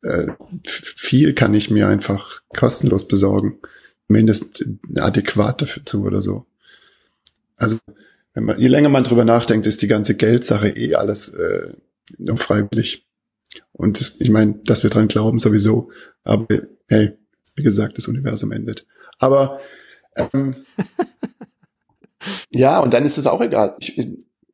äh, 0.02 0.28
viel 0.66 1.34
kann 1.34 1.54
ich 1.54 1.70
mir 1.70 1.88
einfach 1.88 2.42
kostenlos 2.50 3.08
besorgen. 3.08 3.60
Mindestens 4.08 4.66
adäquat 4.96 5.62
dafür 5.62 5.86
zu 5.86 6.04
oder 6.04 6.22
so. 6.22 6.46
Also 7.56 7.78
wenn 8.34 8.44
man, 8.44 8.60
je 8.60 8.68
länger 8.68 8.90
man 8.90 9.04
drüber 9.04 9.24
nachdenkt, 9.26 9.68
ist 9.68 9.82
die 9.82 9.88
ganze 9.88 10.16
Geldsache 10.16 10.70
eh 10.70 10.96
alles 10.96 11.30
äh, 11.30 11.74
nur 12.18 12.38
freiwillig. 12.38 13.08
Und 13.74 14.00
das, 14.00 14.20
ich 14.20 14.30
meine, 14.30 14.54
dass 14.66 14.84
wir 14.84 14.90
dran 14.90 15.08
glauben 15.08 15.40
sowieso. 15.40 15.92
Aber 16.24 16.48
hey, 16.88 17.18
wie 17.56 17.64
gesagt, 17.64 17.98
das 17.98 18.08
Universum 18.08 18.52
endet. 18.52 18.88
Aber 19.20 19.60
ähm, 20.16 20.56
ja, 22.50 22.80
und 22.80 22.94
dann 22.94 23.06
ist 23.06 23.18
es 23.18 23.28
auch 23.28 23.42
egal. 23.42 23.76
Ich, 23.80 23.96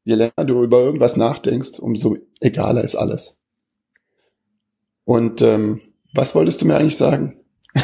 je 0.04 0.16
länger 0.16 0.46
du 0.46 0.64
über 0.64 0.80
irgendwas 0.80 1.18
nachdenkst, 1.18 1.80
umso 1.80 2.18
egaler 2.40 2.84
ist 2.84 2.96
alles. 2.96 3.38
Und 5.04 5.42
ähm, 5.42 5.82
was 6.14 6.36
wolltest 6.36 6.62
du 6.62 6.66
mir 6.66 6.78
eigentlich 6.78 6.98
sagen? 6.98 7.38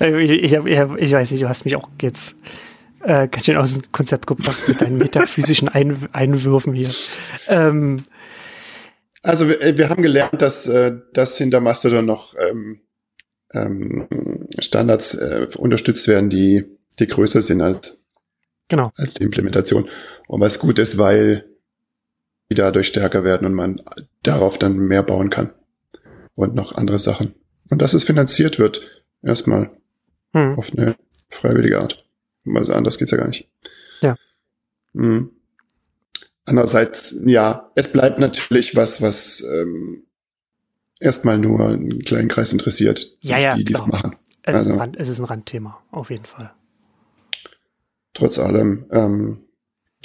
ich, 0.00 0.30
ich, 0.30 0.54
hab, 0.54 0.66
ich 0.66 1.12
weiß 1.12 1.30
nicht, 1.30 1.42
du 1.42 1.48
hast 1.48 1.64
mich 1.64 1.76
auch 1.76 1.88
jetzt 2.00 2.36
äh, 3.02 3.28
ganz 3.28 3.44
schön 3.44 3.56
aus 3.56 3.74
dem 3.74 3.92
Konzept 3.92 4.26
gebracht 4.26 4.66
mit 4.66 4.80
deinen 4.80 4.98
metaphysischen 4.98 5.68
Ein 5.68 6.08
Einwürfen 6.12 6.74
hier. 6.74 6.90
Ähm, 7.48 8.02
also 9.24 9.48
wir, 9.48 9.78
wir, 9.78 9.88
haben 9.88 10.02
gelernt, 10.02 10.40
dass, 10.42 10.66
äh, 10.68 10.92
dass 11.12 11.38
hinter 11.38 11.60
Mastodon 11.60 12.04
noch 12.04 12.34
ähm, 12.38 12.80
ähm, 13.52 14.06
Standards 14.58 15.14
äh, 15.14 15.46
unterstützt 15.56 16.06
werden, 16.08 16.30
die, 16.30 16.64
die 16.98 17.06
größer 17.06 17.42
sind 17.42 17.62
als, 17.62 17.98
genau. 18.68 18.92
als 18.96 19.14
die 19.14 19.24
Implementation. 19.24 19.88
Und 20.28 20.40
was 20.40 20.58
gut 20.58 20.78
ist, 20.78 20.98
weil 20.98 21.46
die 22.50 22.54
dadurch 22.54 22.88
stärker 22.88 23.24
werden 23.24 23.46
und 23.46 23.54
man 23.54 23.80
darauf 24.22 24.58
dann 24.58 24.76
mehr 24.76 25.02
bauen 25.02 25.30
kann. 25.30 25.50
Und 26.34 26.54
noch 26.54 26.72
andere 26.72 26.98
Sachen. 26.98 27.34
Und 27.70 27.80
dass 27.80 27.94
es 27.94 28.04
finanziert 28.04 28.58
wird, 28.58 29.04
erstmal 29.22 29.70
hm. 30.34 30.58
auf 30.58 30.72
eine 30.76 30.96
freiwillige 31.30 31.80
Art. 31.80 32.04
Also 32.54 32.74
anders 32.74 32.98
geht's 32.98 33.12
ja 33.12 33.16
gar 33.16 33.28
nicht. 33.28 33.48
Ja. 34.02 34.16
Mhm. 34.92 35.30
Andererseits, 36.44 37.16
ja, 37.24 37.70
es 37.74 37.90
bleibt 37.90 38.18
natürlich 38.18 38.76
was, 38.76 39.00
was 39.00 39.42
ähm, 39.42 40.04
erstmal 41.00 41.38
nur 41.38 41.68
einen 41.68 42.00
kleinen 42.00 42.28
Kreis 42.28 42.52
interessiert, 42.52 43.16
ja, 43.20 43.38
ja, 43.38 43.54
die, 43.56 43.64
die 43.64 43.74
es 43.74 43.86
machen. 43.86 44.16
Es, 44.42 44.54
also, 44.54 44.72
ist 44.72 44.78
Rand, 44.78 44.96
es, 44.98 45.08
ist 45.08 45.18
ein 45.20 45.24
Randthema, 45.24 45.82
auf 45.90 46.10
jeden 46.10 46.26
Fall. 46.26 46.52
Trotz 48.12 48.38
allem, 48.38 48.86
ähm, 48.90 49.38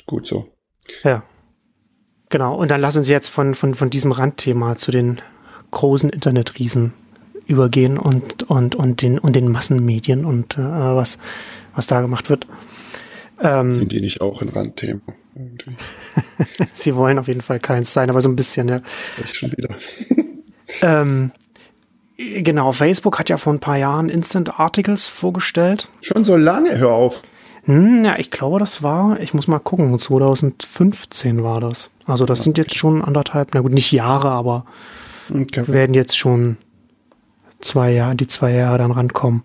gut 0.05 0.25
so. 0.25 0.50
Ja. 1.03 1.24
Genau, 2.29 2.55
und 2.55 2.69
dann 2.72 2.79
lass 2.79 2.96
uns 2.96 3.10
jetzt 3.10 3.27
von, 3.27 3.53
von, 3.53 3.74
von 3.74 3.89
diesem 3.89 4.12
Randthema 4.12 4.75
zu 4.75 4.91
den 4.91 5.19
großen 5.72 6.10
Internetriesen 6.10 6.93
übergehen 7.48 7.98
und, 7.98 8.43
und, 8.43 8.75
und, 8.75 9.01
den, 9.01 9.19
und 9.19 9.36
den 9.36 9.51
Massenmedien 9.51 10.24
und 10.24 10.58
äh, 10.58 10.62
was 10.62 11.17
was 11.79 11.88
da 11.88 12.01
gemacht 12.01 12.29
wird. 12.29 12.46
Ähm, 13.41 13.72
Sind 13.72 13.91
die 13.93 14.01
nicht 14.01 14.19
auch 14.19 14.41
ein 14.41 14.50
Randthema? 14.50 15.01
Sie 16.74 16.95
wollen 16.95 17.19
auf 17.19 17.27
jeden 17.27 17.41
Fall 17.41 17.59
keins 17.59 17.93
sein, 17.93 18.09
aber 18.09 18.21
so 18.21 18.29
ein 18.29 18.36
bisschen, 18.36 18.67
ja. 18.69 18.79
Sag 19.15 19.25
ich 19.25 19.33
schon 19.33 19.51
wieder. 19.51 19.69
ähm, 20.81 21.31
genau, 22.17 22.71
Facebook 22.71 23.19
hat 23.19 23.29
ja 23.29 23.38
vor 23.38 23.53
ein 23.53 23.59
paar 23.59 23.77
Jahren 23.77 24.09
Instant 24.09 24.59
Articles 24.59 25.07
vorgestellt. 25.07 25.89
Schon 26.01 26.24
so 26.24 26.36
lange, 26.36 26.77
hör 26.77 26.91
auf. 26.91 27.21
Hm, 27.63 28.03
ja, 28.03 28.17
ich 28.17 28.31
glaube, 28.31 28.59
das 28.59 28.81
war, 28.83 29.19
ich 29.19 29.33
muss 29.33 29.48
mal 29.48 29.59
gucken, 29.59 29.98
2015 29.98 31.43
war 31.43 31.59
das. 31.59 31.91
Also 32.05 32.25
das 32.25 32.39
okay. 32.39 32.43
sind 32.45 32.57
jetzt 32.57 32.75
schon 32.75 33.03
anderthalb, 33.03 33.53
na 33.53 33.62
gut, 33.62 33.74
nicht 33.74 33.91
Jahre, 33.91 34.29
aber 34.29 34.65
okay. 35.29 35.63
werden 35.67 35.93
jetzt 35.93 36.17
schon 36.17 36.57
zwei 37.62 37.91
Jahre, 37.91 38.15
die 38.15 38.27
zwei 38.27 38.53
Jahre 38.53 38.77
dann 38.79 38.91
rankommen 38.91 39.43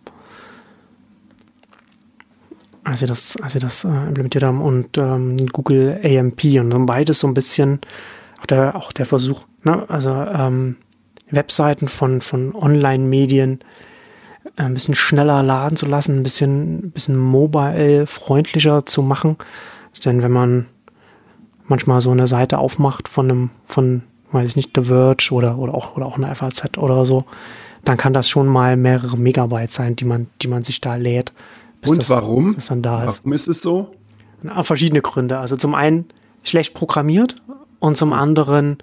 als 2.85 3.01
sie 3.01 3.07
das, 3.07 3.37
als 3.43 3.55
sie 3.55 3.59
das 3.59 3.85
äh, 3.85 3.89
implementiert 3.89 4.45
haben 4.45 4.61
und 4.61 4.99
ähm, 4.99 5.37
Google 5.53 6.01
AMP 6.05 6.45
und 6.61 6.71
dann 6.71 6.87
beides 6.87 7.21
so 7.21 7.27
ein 7.27 7.35
bisschen 7.35 7.81
auch 8.41 8.47
der, 8.47 8.77
auch 8.77 8.93
der 8.93 9.07
Versuch, 9.07 9.45
ne? 9.63 9.85
also 9.89 10.11
ähm, 10.11 10.77
Webseiten 11.31 11.89
von, 11.89 12.21
von 12.21 12.55
Online-Medien 12.55 13.61
äh, 14.57 14.63
ein 14.63 14.75
bisschen 14.75 14.95
schneller 14.95 15.43
laden 15.43 15.77
zu 15.77 15.87
lassen, 15.87 16.19
ein 16.19 16.23
bisschen, 16.23 16.91
bisschen 16.91 17.17
mobile-freundlicher 17.17 18.87
zu 18.87 19.03
machen, 19.03 19.37
Denn 20.05 20.23
wenn 20.23 20.33
man 20.33 20.67
manchmal 21.67 22.01
so 22.01 22.11
eine 22.11 22.27
Seite 22.27 22.59
aufmacht 22.59 23.09
von 23.09 23.31
einem, 23.31 23.51
von, 23.65 24.03
weiß 24.33 24.51
ich 24.51 24.57
nicht, 24.57 24.71
The 24.75 24.83
Verge 24.83 25.31
oder, 25.33 25.59
oder 25.59 25.75
auch, 25.75 25.97
oder 25.97 26.07
auch 26.07 26.17
eine 26.17 26.35
FAZ 26.35 26.77
oder 26.79 27.05
so, 27.05 27.25
dann 27.85 27.97
kann 27.97 28.13
das 28.13 28.29
schon 28.29 28.47
mal 28.47 28.77
mehrere 28.77 29.17
Megabyte 29.17 29.73
sein, 29.73 29.97
die 29.97 30.05
man, 30.05 30.27
die 30.43 30.49
man 30.49 30.63
sich 30.63 30.81
da 30.81 30.97
lädt. 30.97 31.33
Und 31.91 31.99
das, 31.99 32.11
warum? 32.11 32.55
Das 32.55 32.67
dann 32.67 32.83
da 32.83 33.05
ist. 33.05 33.19
Warum 33.19 33.33
ist 33.33 33.49
es 33.49 33.61
so? 33.61 33.93
Verschiedene 34.63 35.01
Gründe. 35.01 35.39
Also 35.39 35.57
zum 35.57 35.75
einen 35.75 36.07
schlecht 36.43 36.75
programmiert 36.75 37.37
und 37.81 37.97
zum 37.97 38.13
anderen 38.13 38.79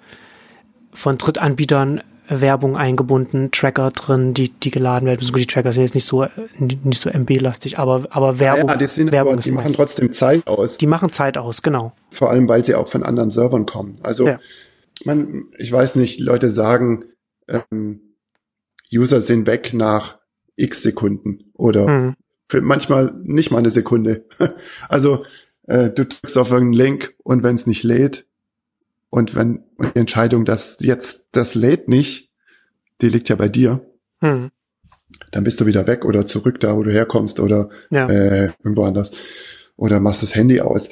von 0.92 1.18
Drittanbietern 1.18 2.02
Werbung 2.28 2.76
eingebunden, 2.76 3.50
Tracker 3.50 3.90
drin, 3.90 4.32
die, 4.34 4.50
die 4.50 4.70
geladen 4.70 5.06
werden. 5.06 5.20
Also 5.20 5.32
die 5.34 5.46
Tracker 5.46 5.72
sind 5.72 5.82
jetzt 5.82 5.94
nicht 5.94 6.06
so, 6.06 6.26
nicht 6.58 7.00
so 7.00 7.10
MB-lastig, 7.10 7.78
aber, 7.78 8.06
aber 8.10 8.38
Werbung, 8.38 8.68
ja, 8.68 8.76
die, 8.76 8.86
sind 8.86 9.12
Werbung 9.12 9.34
aber, 9.34 9.42
die 9.42 9.50
machen 9.50 9.72
trotzdem 9.72 10.12
Zeit 10.12 10.46
aus. 10.46 10.78
Die 10.78 10.86
machen 10.86 11.12
Zeit 11.12 11.36
aus, 11.36 11.62
genau. 11.62 11.92
Vor 12.10 12.30
allem, 12.30 12.48
weil 12.48 12.64
sie 12.64 12.74
auch 12.74 12.88
von 12.88 13.02
anderen 13.02 13.30
Servern 13.30 13.66
kommen. 13.66 13.98
Also, 14.02 14.26
ja. 14.26 14.38
man, 15.04 15.44
ich 15.58 15.70
weiß 15.70 15.96
nicht, 15.96 16.20
Leute 16.20 16.50
sagen, 16.50 17.04
ähm, 17.48 18.14
User 18.92 19.20
sind 19.20 19.46
weg 19.46 19.72
nach 19.74 20.18
x 20.56 20.82
Sekunden 20.82 21.50
oder 21.54 21.88
mhm. 21.88 22.14
Für 22.52 22.60
manchmal 22.60 23.14
nicht 23.22 23.50
mal 23.50 23.58
eine 23.58 23.70
Sekunde. 23.70 24.26
also, 24.90 25.24
äh, 25.66 25.88
du 25.88 26.04
drückst 26.04 26.36
auf 26.36 26.50
irgendeinen 26.50 26.86
Link 26.86 27.14
und 27.22 27.42
wenn 27.42 27.54
es 27.54 27.66
nicht 27.66 27.82
lädt, 27.82 28.26
und 29.08 29.34
wenn 29.34 29.64
und 29.76 29.94
die 29.94 30.00
Entscheidung, 30.00 30.44
dass 30.44 30.78
jetzt 30.80 31.28
das 31.32 31.54
lädt 31.54 31.88
nicht, 31.88 32.30
die 33.00 33.08
liegt 33.08 33.30
ja 33.30 33.36
bei 33.36 33.48
dir. 33.48 33.84
Hm. 34.20 34.50
Dann 35.30 35.44
bist 35.44 35.60
du 35.60 35.66
wieder 35.66 35.86
weg 35.86 36.04
oder 36.04 36.26
zurück 36.26 36.60
da, 36.60 36.76
wo 36.76 36.82
du 36.82 36.90
herkommst 36.90 37.40
oder 37.40 37.70
ja. 37.90 38.06
äh, 38.08 38.52
irgendwo 38.62 38.84
anders. 38.84 39.12
Oder 39.76 39.98
machst 39.98 40.22
das 40.22 40.34
Handy 40.34 40.60
aus. 40.60 40.90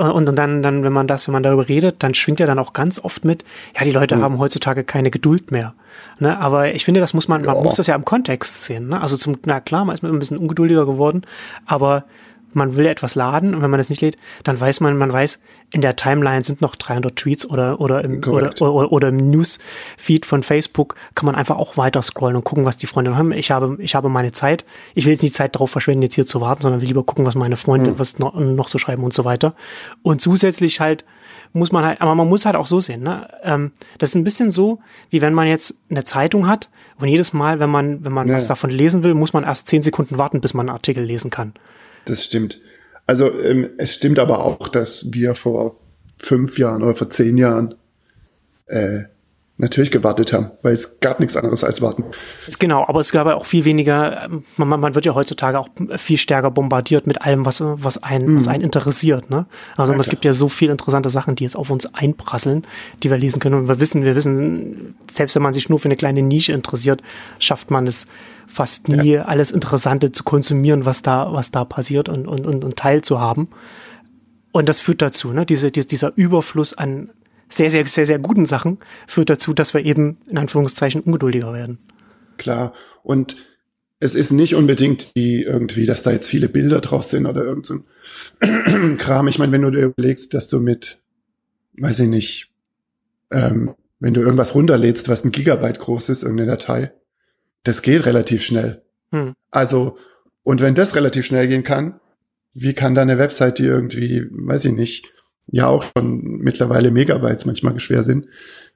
Und, 0.00 0.28
und 0.28 0.36
dann, 0.38 0.62
dann, 0.62 0.82
wenn 0.82 0.92
man 0.92 1.06
das, 1.06 1.28
wenn 1.28 1.32
man 1.32 1.42
darüber 1.42 1.68
redet, 1.68 2.02
dann 2.02 2.14
schwingt 2.14 2.40
ja 2.40 2.46
dann 2.46 2.58
auch 2.58 2.72
ganz 2.72 2.98
oft 2.98 3.24
mit, 3.24 3.44
ja, 3.76 3.84
die 3.84 3.90
Leute 3.90 4.14
hm. 4.14 4.22
haben 4.22 4.38
heutzutage 4.38 4.82
keine 4.82 5.10
Geduld 5.10 5.50
mehr. 5.50 5.74
Ne? 6.18 6.38
Aber 6.38 6.74
ich 6.74 6.84
finde, 6.86 7.00
das 7.00 7.12
muss 7.12 7.28
man, 7.28 7.42
man 7.42 7.56
ja. 7.56 7.62
muss 7.62 7.74
das 7.74 7.86
ja 7.86 7.94
im 7.94 8.04
Kontext 8.04 8.64
sehen. 8.64 8.88
Ne? 8.88 9.00
Also 9.00 9.16
zum, 9.16 9.36
na 9.44 9.60
klar, 9.60 9.84
man 9.84 9.94
ist 9.94 10.02
ein 10.02 10.18
bisschen 10.18 10.38
ungeduldiger 10.38 10.86
geworden, 10.86 11.22
aber 11.66 12.04
man 12.52 12.76
will 12.76 12.86
etwas 12.86 13.14
laden 13.14 13.54
und 13.54 13.62
wenn 13.62 13.70
man 13.70 13.78
das 13.78 13.90
nicht 13.90 14.02
lädt, 14.02 14.16
dann 14.44 14.58
weiß 14.58 14.80
man, 14.80 14.96
man 14.96 15.12
weiß, 15.12 15.40
in 15.72 15.80
der 15.80 15.96
Timeline 15.96 16.42
sind 16.42 16.60
noch 16.60 16.74
300 16.76 17.14
Tweets 17.14 17.48
oder, 17.48 17.80
oder 17.80 18.02
im, 18.04 18.22
oder, 18.24 18.52
oder, 18.60 18.92
oder, 18.92 19.08
im 19.08 19.30
Newsfeed 19.30 20.26
von 20.26 20.42
Facebook 20.42 20.96
kann 21.14 21.26
man 21.26 21.34
einfach 21.34 21.56
auch 21.56 21.76
weiter 21.76 22.02
scrollen 22.02 22.36
und 22.36 22.44
gucken, 22.44 22.64
was 22.64 22.76
die 22.76 22.86
Freunde 22.86 23.16
haben. 23.16 23.32
Ich 23.32 23.50
habe, 23.50 23.76
ich 23.80 23.94
habe 23.94 24.08
meine 24.08 24.32
Zeit. 24.32 24.64
Ich 24.94 25.04
will 25.04 25.12
jetzt 25.12 25.22
nicht 25.22 25.34
Zeit 25.34 25.54
darauf 25.54 25.70
verschwenden, 25.70 26.02
jetzt 26.02 26.14
hier 26.14 26.26
zu 26.26 26.40
warten, 26.40 26.62
sondern 26.62 26.80
will 26.80 26.88
lieber 26.88 27.04
gucken, 27.04 27.24
was 27.24 27.34
meine 27.34 27.56
Freunde, 27.56 27.92
mhm. 27.92 27.98
was 27.98 28.18
noch, 28.18 28.34
noch 28.34 28.68
so 28.68 28.78
schreiben 28.78 29.04
und 29.04 29.12
so 29.12 29.24
weiter. 29.24 29.54
Und 30.02 30.20
zusätzlich 30.20 30.80
halt, 30.80 31.04
muss 31.52 31.72
man 31.72 31.84
halt, 31.84 32.00
aber 32.00 32.14
man 32.14 32.28
muss 32.28 32.46
halt 32.46 32.56
auch 32.56 32.66
so 32.66 32.78
sehen, 32.80 33.02
ne? 33.02 33.28
Ähm, 33.42 33.72
das 33.98 34.10
ist 34.10 34.14
ein 34.14 34.24
bisschen 34.24 34.50
so, 34.50 34.78
wie 35.10 35.20
wenn 35.20 35.34
man 35.34 35.48
jetzt 35.48 35.74
eine 35.90 36.04
Zeitung 36.04 36.46
hat 36.46 36.68
und 36.98 37.08
jedes 37.08 37.32
Mal, 37.32 37.58
wenn 37.58 37.70
man, 37.70 38.04
wenn 38.04 38.12
man 38.12 38.28
ja. 38.28 38.36
was 38.36 38.46
davon 38.46 38.70
lesen 38.70 39.02
will, 39.02 39.14
muss 39.14 39.32
man 39.32 39.42
erst 39.42 39.66
zehn 39.66 39.82
Sekunden 39.82 40.16
warten, 40.16 40.40
bis 40.40 40.54
man 40.54 40.68
einen 40.68 40.76
Artikel 40.76 41.02
lesen 41.02 41.30
kann 41.30 41.52
das 42.04 42.24
stimmt. 42.24 42.60
Also 43.06 43.30
ähm, 43.40 43.70
es 43.78 43.94
stimmt 43.94 44.18
aber 44.18 44.44
auch, 44.44 44.68
dass 44.68 45.12
wir 45.12 45.34
vor 45.34 45.80
fünf 46.18 46.58
Jahren 46.58 46.82
oder 46.82 46.94
vor 46.94 47.10
zehn 47.10 47.38
Jahren 47.38 47.74
äh, 48.66 49.04
natürlich 49.60 49.90
gewartet 49.90 50.32
haben, 50.32 50.50
weil 50.62 50.72
es 50.72 51.00
gab 51.00 51.20
nichts 51.20 51.36
anderes 51.36 51.62
als 51.64 51.82
warten. 51.82 52.04
Genau, 52.58 52.84
aber 52.86 53.00
es 53.00 53.12
gab 53.12 53.26
auch 53.26 53.46
viel 53.46 53.64
weniger, 53.64 54.28
man, 54.56 54.80
man 54.80 54.94
wird 54.94 55.06
ja 55.06 55.14
heutzutage 55.14 55.58
auch 55.58 55.68
viel 55.96 56.18
stärker 56.18 56.50
bombardiert 56.50 57.06
mit 57.06 57.22
allem, 57.22 57.46
was, 57.46 57.62
was, 57.62 58.02
einen, 58.02 58.32
mhm. 58.32 58.36
was 58.36 58.48
einen 58.48 58.64
interessiert. 58.64 59.30
Ne? 59.30 59.46
Also 59.76 59.92
ja, 59.92 59.98
es 59.98 60.08
gibt 60.08 60.24
ja 60.24 60.32
so 60.32 60.48
viele 60.48 60.72
interessante 60.72 61.10
Sachen, 61.10 61.36
die 61.36 61.44
jetzt 61.44 61.56
auf 61.56 61.70
uns 61.70 61.94
einprasseln, 61.94 62.66
die 63.02 63.10
wir 63.10 63.18
lesen 63.18 63.40
können. 63.40 63.54
Und 63.54 63.68
wir 63.68 63.80
wissen, 63.80 64.04
wir 64.04 64.16
wissen, 64.16 64.94
selbst 65.12 65.34
wenn 65.36 65.42
man 65.42 65.52
sich 65.52 65.68
nur 65.68 65.78
für 65.78 65.88
eine 65.88 65.96
kleine 65.96 66.22
Nische 66.22 66.52
interessiert, 66.52 67.02
schafft 67.38 67.70
man 67.70 67.86
es 67.86 68.06
fast 68.46 68.88
nie, 68.88 69.14
ja. 69.14 69.22
alles 69.24 69.50
Interessante 69.52 70.10
zu 70.10 70.24
konsumieren, 70.24 70.84
was 70.84 71.02
da, 71.02 71.32
was 71.32 71.50
da 71.50 71.64
passiert 71.64 72.08
und, 72.08 72.26
und, 72.26 72.46
und, 72.46 72.64
und 72.64 72.76
teilzuhaben. 72.76 73.48
Und 74.52 74.68
das 74.68 74.80
führt 74.80 75.00
dazu, 75.00 75.32
ne? 75.32 75.46
Diese, 75.46 75.70
dieser 75.70 76.12
Überfluss 76.16 76.76
an 76.76 77.10
sehr, 77.50 77.70
sehr, 77.70 77.86
sehr, 77.86 78.06
sehr 78.06 78.18
guten 78.18 78.46
Sachen 78.46 78.78
führt 79.06 79.28
dazu, 79.28 79.52
dass 79.52 79.74
wir 79.74 79.84
eben 79.84 80.18
in 80.28 80.38
Anführungszeichen 80.38 81.02
ungeduldiger 81.02 81.52
werden. 81.52 81.78
Klar. 82.38 82.72
Und 83.02 83.36
es 83.98 84.14
ist 84.14 84.30
nicht 84.30 84.54
unbedingt 84.54 85.14
die 85.16 85.42
irgendwie, 85.42 85.84
dass 85.84 86.02
da 86.02 86.10
jetzt 86.10 86.28
viele 86.28 86.48
Bilder 86.48 86.80
drauf 86.80 87.04
sind 87.04 87.26
oder 87.26 87.44
irgend 87.44 87.66
so 87.66 87.80
ein 88.40 88.96
Kram. 88.98 89.28
Ich 89.28 89.38
meine, 89.38 89.52
wenn 89.52 89.62
du 89.62 89.70
dir 89.70 89.86
überlegst, 89.86 90.32
dass 90.32 90.48
du 90.48 90.60
mit, 90.60 91.00
weiß 91.74 92.00
ich 92.00 92.08
nicht, 92.08 92.50
ähm, 93.30 93.74
wenn 93.98 94.14
du 94.14 94.22
irgendwas 94.22 94.54
runterlädst, 94.54 95.08
was 95.10 95.24
ein 95.24 95.32
Gigabyte 95.32 95.78
groß 95.78 96.08
ist, 96.08 96.22
irgendeine 96.22 96.52
Datei, 96.52 96.92
das 97.64 97.82
geht 97.82 98.06
relativ 98.06 98.42
schnell. 98.42 98.82
Hm. 99.10 99.34
Also, 99.50 99.98
und 100.42 100.62
wenn 100.62 100.74
das 100.74 100.94
relativ 100.94 101.26
schnell 101.26 101.46
gehen 101.46 101.64
kann, 101.64 102.00
wie 102.54 102.72
kann 102.72 102.94
da 102.94 103.02
eine 103.02 103.18
Website, 103.18 103.58
die 103.58 103.66
irgendwie, 103.66 104.26
weiß 104.30 104.64
ich 104.64 104.72
nicht, 104.72 105.12
ja 105.50 105.66
auch 105.66 105.84
schon 105.84 106.20
mittlerweile 106.38 106.90
Megabytes 106.90 107.46
manchmal 107.46 107.78
schwer 107.80 108.02
sind, 108.02 108.26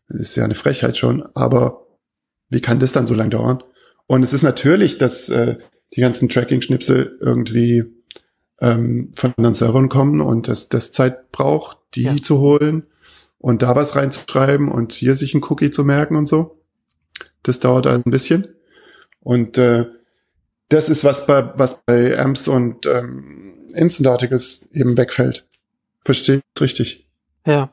das 0.08 0.20
ist 0.20 0.36
ja 0.36 0.44
eine 0.44 0.54
Frechheit 0.54 0.96
schon, 0.96 1.22
aber 1.34 1.86
wie 2.50 2.60
kann 2.60 2.78
das 2.78 2.92
dann 2.92 3.06
so 3.06 3.14
lange 3.14 3.30
dauern? 3.30 3.62
Und 4.06 4.22
es 4.22 4.32
ist 4.32 4.42
natürlich, 4.42 4.98
dass 4.98 5.28
äh, 5.28 5.56
die 5.94 6.00
ganzen 6.00 6.28
Tracking-Schnipsel 6.28 7.18
irgendwie 7.20 7.84
ähm, 8.60 9.12
von 9.14 9.34
anderen 9.36 9.54
Servern 9.54 9.88
kommen 9.88 10.20
und 10.20 10.48
dass 10.48 10.68
das 10.68 10.92
Zeit 10.92 11.32
braucht, 11.32 11.78
die 11.94 12.02
ja. 12.02 12.16
zu 12.16 12.38
holen 12.38 12.86
und 13.38 13.62
da 13.62 13.76
was 13.76 13.96
reinzuschreiben 13.96 14.68
und 14.68 14.92
hier 14.92 15.14
sich 15.14 15.34
ein 15.34 15.42
Cookie 15.44 15.70
zu 15.70 15.84
merken 15.84 16.16
und 16.16 16.26
so. 16.26 16.60
Das 17.42 17.60
dauert 17.60 17.86
ein 17.86 18.02
bisschen. 18.04 18.48
Und 19.20 19.58
äh, 19.58 19.86
das 20.68 20.88
ist 20.88 21.04
was 21.04 21.26
bei 21.26 21.52
was 21.56 21.84
bei 21.84 22.18
Amps 22.18 22.48
und 22.48 22.86
ähm, 22.86 23.68
Instant 23.74 24.08
Articles 24.08 24.68
eben 24.72 24.96
wegfällt. 24.96 25.46
Verstehe 26.04 26.40
ich 26.56 26.62
richtig? 26.62 27.06
Ja, 27.46 27.70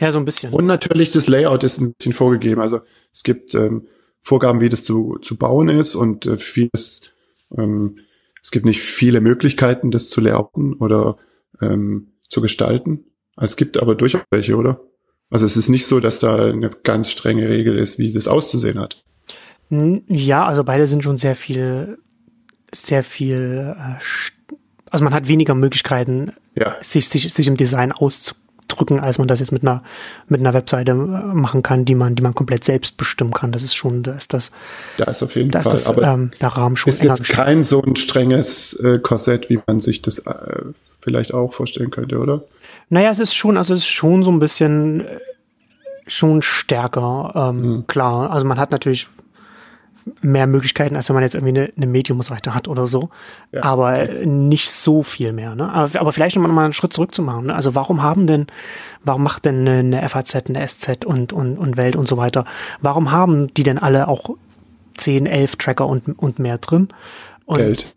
ja, 0.00 0.12
so 0.12 0.18
ein 0.18 0.24
bisschen. 0.24 0.52
Und 0.52 0.66
natürlich 0.66 1.12
das 1.12 1.28
Layout 1.28 1.64
ist 1.64 1.80
ein 1.80 1.94
bisschen 1.94 2.12
vorgegeben. 2.12 2.60
Also 2.60 2.80
es 3.12 3.22
gibt 3.22 3.54
ähm, 3.54 3.86
Vorgaben, 4.20 4.60
wie 4.60 4.68
das 4.68 4.84
zu, 4.84 5.18
zu 5.22 5.36
bauen 5.36 5.68
ist 5.68 5.94
und 5.94 6.26
äh, 6.26 6.36
vieles. 6.38 7.02
Ähm, 7.56 7.98
es 8.42 8.50
gibt 8.50 8.66
nicht 8.66 8.80
viele 8.80 9.20
Möglichkeiten, 9.20 9.90
das 9.90 10.10
zu 10.10 10.20
layouten 10.20 10.74
oder 10.74 11.16
ähm, 11.60 12.12
zu 12.28 12.40
gestalten. 12.40 13.04
Es 13.36 13.56
gibt 13.56 13.76
aber 13.76 13.94
durchaus 13.94 14.22
welche, 14.30 14.56
oder? 14.56 14.80
Also 15.30 15.46
es 15.46 15.56
ist 15.56 15.68
nicht 15.68 15.86
so, 15.86 16.00
dass 16.00 16.20
da 16.20 16.46
eine 16.46 16.70
ganz 16.70 17.10
strenge 17.10 17.48
Regel 17.48 17.76
ist, 17.76 17.98
wie 17.98 18.12
das 18.12 18.28
auszusehen 18.28 18.78
hat. 18.78 19.02
Ja, 19.70 20.44
also 20.44 20.62
beide 20.62 20.86
sind 20.86 21.02
schon 21.02 21.16
sehr 21.16 21.34
viel, 21.34 21.98
sehr 22.72 23.02
viel, 23.02 23.74
äh, 23.76 24.00
also 24.90 25.04
man 25.04 25.14
hat 25.14 25.28
weniger 25.28 25.54
Möglichkeiten, 25.54 26.32
ja. 26.54 26.76
sich, 26.80 27.08
sich, 27.08 27.32
sich 27.32 27.48
im 27.48 27.56
Design 27.56 27.92
auszudrücken, 27.92 29.00
als 29.00 29.18
man 29.18 29.28
das 29.28 29.40
jetzt 29.40 29.52
mit 29.52 29.62
einer, 29.62 29.82
mit 30.28 30.40
einer 30.40 30.54
Webseite 30.54 30.92
äh, 30.92 30.94
machen 30.94 31.62
kann, 31.62 31.84
die 31.84 31.94
man, 31.94 32.14
die 32.14 32.22
man 32.22 32.34
komplett 32.34 32.64
selbst 32.64 32.96
bestimmen 32.96 33.32
kann. 33.32 33.52
Das 33.52 33.62
ist 33.62 33.74
schon, 33.74 34.02
da 34.02 34.12
ist 34.12 34.32
das. 34.32 34.50
Da 34.98 35.06
ist 35.06 35.22
auf 35.22 35.34
jeden 35.34 35.50
da 35.50 35.62
Fall. 35.62 35.72
Das, 35.72 35.92
ähm, 36.02 36.30
der 36.40 36.48
Rahmen 36.48 36.76
schon 36.76 36.92
ist 36.92 37.02
jetzt 37.02 37.28
kein 37.28 37.62
so 37.62 37.82
ein 37.82 37.96
strenges 37.96 38.74
äh, 38.74 38.98
Korsett, 38.98 39.50
wie 39.50 39.60
man 39.66 39.80
sich 39.80 40.02
das 40.02 40.20
äh, 40.20 40.62
vielleicht 41.00 41.34
auch 41.34 41.52
vorstellen 41.52 41.90
könnte, 41.90 42.18
oder? 42.18 42.44
Naja, 42.88 43.10
es 43.10 43.20
ist 43.20 43.34
schon, 43.34 43.56
also 43.56 43.74
es 43.74 43.80
ist 43.80 43.88
schon 43.88 44.22
so 44.22 44.30
ein 44.30 44.38
bisschen, 44.38 45.00
äh, 45.00 45.18
schon 46.06 46.42
stärker, 46.42 47.32
ähm, 47.34 47.62
hm. 47.62 47.86
klar. 47.86 48.30
Also 48.30 48.46
man 48.46 48.58
hat 48.58 48.70
natürlich 48.70 49.08
mehr 50.20 50.46
Möglichkeiten, 50.46 50.96
als 50.96 51.08
wenn 51.08 51.14
man 51.14 51.22
jetzt 51.22 51.34
irgendwie 51.34 51.58
eine, 51.58 51.72
eine 51.76 51.86
Medium-Seite 51.86 52.54
hat 52.54 52.68
oder 52.68 52.86
so. 52.86 53.10
Ja. 53.52 53.64
Aber 53.64 54.04
nicht 54.24 54.70
so 54.70 55.02
viel 55.02 55.32
mehr. 55.32 55.54
Ne? 55.54 55.68
Aber, 55.68 56.00
aber 56.00 56.12
vielleicht 56.12 56.36
nochmal 56.36 56.64
einen 56.64 56.72
Schritt 56.72 56.92
zurück 56.92 57.14
zu 57.14 57.22
machen. 57.22 57.46
Ne? 57.46 57.54
Also 57.54 57.74
warum 57.74 58.02
haben 58.02 58.26
denn, 58.26 58.46
warum 59.04 59.22
macht 59.22 59.44
denn 59.44 59.66
eine, 59.66 59.98
eine 59.98 60.08
FAZ, 60.08 60.46
eine 60.48 60.66
SZ 60.66 61.04
und, 61.04 61.32
und, 61.32 61.58
und 61.58 61.76
Welt 61.76 61.96
und 61.96 62.06
so 62.06 62.16
weiter, 62.16 62.44
warum 62.80 63.10
haben 63.10 63.52
die 63.54 63.64
denn 63.64 63.78
alle 63.78 64.08
auch 64.08 64.30
10, 64.96 65.26
11 65.26 65.56
Tracker 65.56 65.86
und, 65.86 66.18
und 66.18 66.38
mehr 66.38 66.58
drin? 66.58 66.88
Und 67.44 67.58
Geld. 67.58 67.96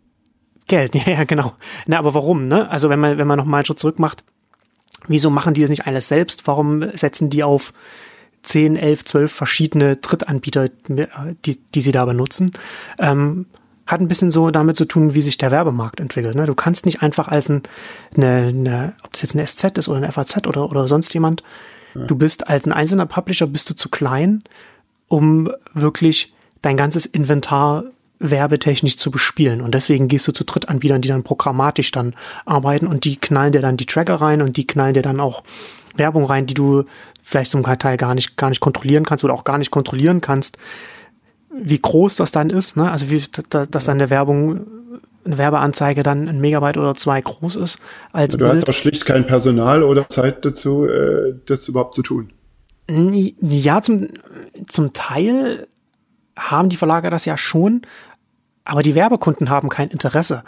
Geld, 0.66 0.94
ja, 1.06 1.12
ja, 1.12 1.24
genau. 1.24 1.52
Na, 1.86 1.98
aber 1.98 2.14
warum, 2.14 2.48
ne? 2.48 2.68
Also 2.70 2.90
wenn 2.90 3.00
man, 3.00 3.18
wenn 3.18 3.26
man 3.26 3.38
nochmal 3.38 3.58
einen 3.58 3.66
Schritt 3.66 3.78
zurück 3.78 3.98
macht, 3.98 4.24
wieso 5.06 5.30
machen 5.30 5.54
die 5.54 5.60
das 5.60 5.70
nicht 5.70 5.86
alles 5.86 6.08
selbst? 6.08 6.46
Warum 6.46 6.90
setzen 6.96 7.30
die 7.30 7.44
auf 7.44 7.72
10, 8.42 8.76
11, 8.76 9.04
12 9.04 9.32
verschiedene 9.32 9.96
Drittanbieter, 9.96 10.68
die, 10.88 11.56
die 11.56 11.80
sie 11.80 11.92
da 11.92 12.04
benutzen. 12.04 12.52
Ähm, 12.98 13.46
hat 13.86 14.00
ein 14.00 14.08
bisschen 14.08 14.30
so 14.30 14.50
damit 14.50 14.76
zu 14.76 14.84
tun, 14.84 15.14
wie 15.14 15.20
sich 15.20 15.36
der 15.36 15.50
Werbemarkt 15.50 15.98
entwickelt. 15.98 16.36
Ne? 16.36 16.46
Du 16.46 16.54
kannst 16.54 16.86
nicht 16.86 17.02
einfach 17.02 17.28
als 17.28 17.48
ein, 17.48 17.62
eine, 18.16 18.46
eine, 18.48 18.92
ob 19.02 19.12
das 19.12 19.22
jetzt 19.22 19.34
eine 19.34 19.46
SZ 19.46 19.78
ist 19.78 19.88
oder 19.88 19.98
eine 19.98 20.12
FAZ 20.12 20.46
oder, 20.46 20.70
oder 20.70 20.86
sonst 20.86 21.12
jemand, 21.12 21.42
ja. 21.94 22.04
du 22.04 22.14
bist 22.14 22.48
als 22.48 22.66
ein 22.66 22.72
einzelner 22.72 23.06
Publisher, 23.06 23.48
bist 23.48 23.68
du 23.68 23.74
zu 23.74 23.88
klein, 23.88 24.44
um 25.08 25.50
wirklich 25.74 26.32
dein 26.62 26.76
ganzes 26.76 27.04
Inventar 27.04 27.84
werbetechnisch 28.20 28.96
zu 28.96 29.10
bespielen. 29.10 29.60
Und 29.60 29.74
deswegen 29.74 30.06
gehst 30.06 30.28
du 30.28 30.32
zu 30.32 30.44
Drittanbietern, 30.44 31.00
die 31.00 31.08
dann 31.08 31.24
programmatisch 31.24 31.90
dann 31.90 32.14
arbeiten 32.44 32.86
und 32.86 33.04
die 33.04 33.16
knallen 33.16 33.52
dir 33.52 33.62
dann 33.62 33.76
die 33.76 33.86
Tracker 33.86 34.16
rein 34.16 34.42
und 34.42 34.56
die 34.56 34.66
knallen 34.66 34.94
dir 34.94 35.02
dann 35.02 35.20
auch 35.20 35.42
Werbung 35.96 36.24
rein, 36.24 36.46
die 36.46 36.54
du 36.54 36.84
vielleicht 37.30 37.52
zum 37.52 37.62
Teil 37.62 37.96
gar 37.96 38.14
nicht, 38.14 38.36
gar 38.36 38.50
nicht 38.50 38.60
kontrollieren 38.60 39.04
kannst 39.06 39.24
oder 39.24 39.34
auch 39.34 39.44
gar 39.44 39.58
nicht 39.58 39.70
kontrollieren 39.70 40.20
kannst, 40.20 40.58
wie 41.52 41.78
groß 41.78 42.16
das 42.16 42.32
dann 42.32 42.50
ist, 42.50 42.76
ne? 42.76 42.90
Also 42.90 43.08
wie, 43.08 43.22
dass 43.50 43.84
dann 43.84 43.98
eine 43.98 44.10
Werbung, 44.10 44.66
eine 45.24 45.38
Werbeanzeige 45.38 46.02
dann 46.02 46.28
ein 46.28 46.40
Megabyte 46.40 46.76
oder 46.76 46.94
zwei 46.94 47.20
groß 47.20 47.56
ist 47.56 47.78
als 48.12 48.32
Du 48.32 48.38
Bild. 48.38 48.52
hast 48.52 48.68
auch 48.68 48.72
schlicht 48.72 49.06
kein 49.06 49.26
Personal 49.26 49.82
oder 49.82 50.08
Zeit 50.08 50.44
dazu, 50.44 50.86
äh, 50.86 51.34
das 51.46 51.68
überhaupt 51.68 51.94
zu 51.94 52.02
tun. 52.02 52.32
Ja, 53.40 53.82
zum, 53.82 54.08
zum 54.66 54.92
Teil 54.92 55.66
haben 56.36 56.68
die 56.68 56.76
Verlage 56.76 57.10
das 57.10 57.24
ja 57.24 57.36
schon, 57.36 57.82
aber 58.64 58.82
die 58.82 58.94
Werbekunden 58.96 59.50
haben 59.50 59.68
kein 59.68 59.90
Interesse 59.90 60.42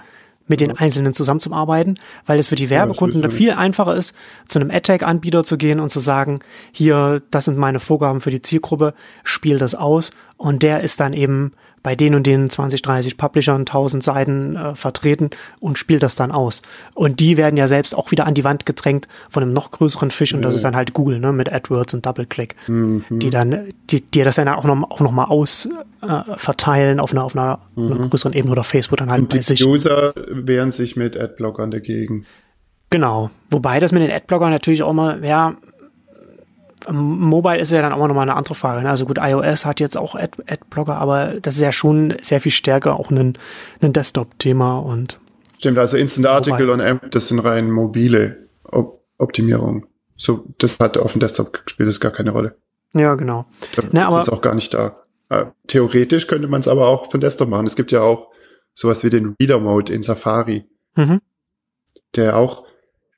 mit 0.47 0.61
den 0.61 0.77
Einzelnen 0.77 1.15
zusammenzuarbeiten, 1.15 1.99
weil 2.27 2.39
es 2.39 2.49
für 2.49 2.57
die 2.57 2.71
Werbekunden 2.71 3.23
ja, 3.23 3.29
viel 3.31 3.53
einfacher 3.53 3.95
ist, 3.95 4.15
zu 4.47 4.59
einem 4.59 4.71
AdTech-Anbieter 4.71 5.45
zu 5.45 5.57
gehen 5.57 5.81
und 5.81 5.91
zu 5.91 6.01
sagen, 6.01 6.41
hier, 6.73 7.23
das 7.31 7.47
sind 7.47 7.59
meine 7.59 7.81
Vorgaben 7.81 8.21
für 8.21 8.31
die 8.31 8.43
Zielgruppe, 8.43 8.95
spiel 9.25 9.59
das 9.59 9.75
aus 9.75 10.11
und 10.43 10.65
der 10.65 10.81
ist 10.81 10.99
dann 10.99 11.13
eben 11.13 11.53
bei 11.85 11.95
den 11.95 12.17
und 12.17 12.27
den 12.27 12.51
20, 12.51 12.83
30 12.83 13.17
Publishern 13.17 13.61
1000 13.61 14.03
Seiten 14.03 14.57
äh, 14.57 14.75
vertreten 14.75 15.31
und 15.61 15.79
spielt 15.79 16.03
das 16.03 16.17
dann 16.17 16.33
aus. 16.33 16.63
Und 16.95 17.21
die 17.21 17.37
werden 17.37 17.57
ja 17.57 17.69
selbst 17.69 17.97
auch 17.97 18.11
wieder 18.11 18.27
an 18.27 18.35
die 18.35 18.43
Wand 18.43 18.67
gedrängt 18.67 19.07
von 19.31 19.45
einem 19.45 19.53
noch 19.53 19.71
größeren 19.71 20.11
Fisch 20.11 20.35
und 20.35 20.43
das 20.43 20.57
ist 20.57 20.65
dann 20.65 20.75
halt 20.75 20.95
Google, 20.95 21.21
ne, 21.21 21.33
mit 21.33 21.53
AdWords 21.53 21.95
und 21.95 22.07
DoubleClick, 22.07 22.57
mhm. 22.67 23.05
die 23.09 23.31
dann, 23.31 23.73
die, 23.89 24.01
die 24.01 24.25
das 24.25 24.35
dann 24.35 24.49
auch 24.49 24.65
noch, 24.65 24.91
auch 24.91 25.01
noch 25.01 25.13
mal 25.13 25.27
aus 25.27 25.69
äh, 26.03 26.23
verteilen 26.37 26.99
auf 26.99 27.13
einer, 27.13 27.23
auf 27.23 27.37
einer, 27.37 27.61
mhm. 27.77 27.93
einer 27.93 28.09
größeren 28.09 28.33
Ebene 28.33 28.51
oder 28.51 28.65
Facebook 28.65 28.99
dann 28.99 29.13
halt 29.13 29.23
und 29.23 29.33
die 29.33 29.43
sich. 29.43 29.65
User 29.65 30.13
wehren 30.29 30.73
sich 30.73 30.97
mit 30.97 31.17
Adblockern 31.17 31.71
dagegen. 31.71 32.27
Genau. 32.91 33.31
Wobei 33.51 33.79
das 33.79 33.93
mit 33.93 34.03
den 34.03 34.11
Adblockern 34.11 34.51
natürlich 34.51 34.83
auch 34.83 34.93
mal, 34.93 35.25
ja, 35.25 35.57
Mobile 36.91 37.59
ist 37.59 37.73
ja 37.73 37.83
dann 37.83 37.93
auch 37.93 38.07
nochmal 38.07 38.23
eine 38.23 38.37
andere 38.37 38.55
Frage. 38.55 38.83
Ne? 38.83 38.91
Also 38.91 39.05
gut, 39.05 39.19
iOS 39.21 39.65
hat 39.65 39.81
jetzt 39.81 39.97
auch 39.97 40.15
Ad 40.15 40.43
Adblocker, 40.47 40.97
aber 40.97 41.35
das 41.41 41.57
ist 41.57 41.61
ja 41.61 41.73
schon 41.73 42.15
sehr 42.23 42.41
viel 42.41 42.53
stärker 42.53 42.99
auch 42.99 43.11
ein, 43.11 43.39
ein 43.81 43.93
Desktop-Thema 43.93 44.79
und. 44.79 45.19
Stimmt, 45.59 45.79
also 45.79 45.97
Instant 45.97 46.27
Article 46.27 46.67
Mobile. 46.67 46.73
und 46.73 46.81
Amp, 46.81 47.11
das 47.11 47.29
sind 47.29 47.39
rein 47.39 47.71
mobile 47.71 48.49
Op 48.65 49.03
Optimierungen. 49.19 49.87
So, 50.17 50.45
das 50.59 50.79
hat 50.81 50.99
auf 50.99 51.12
dem 51.12 51.21
Desktop 51.21 51.62
spielt 51.67 51.89
das 51.89 52.01
gar 52.01 52.11
keine 52.11 52.31
Rolle. 52.31 52.57
Ja, 52.95 53.15
genau. 53.15 53.47
Das 53.75 53.93
ne, 53.93 54.07
aber, 54.07 54.21
ist 54.21 54.29
auch 54.29 54.41
gar 54.41 54.55
nicht 54.55 54.75
da. 54.75 54.97
Äh, 55.29 55.47
theoretisch 55.67 56.27
könnte 56.27 56.49
man 56.49 56.61
es 56.61 56.69
aber 56.69 56.89
auch 56.89 57.11
von 57.11 57.21
Desktop 57.21 57.49
machen. 57.49 57.67
Es 57.67 57.77
gibt 57.77 57.93
ja 57.93 58.03
auch 58.03 58.29
sowas 58.75 59.05
wie 59.05 59.11
den 59.11 59.35
Reader 59.41 59.61
Mode 59.61 59.93
in 59.93 60.03
Safari, 60.03 60.65
mhm. 60.97 61.21
der 62.17 62.37
auch 62.37 62.65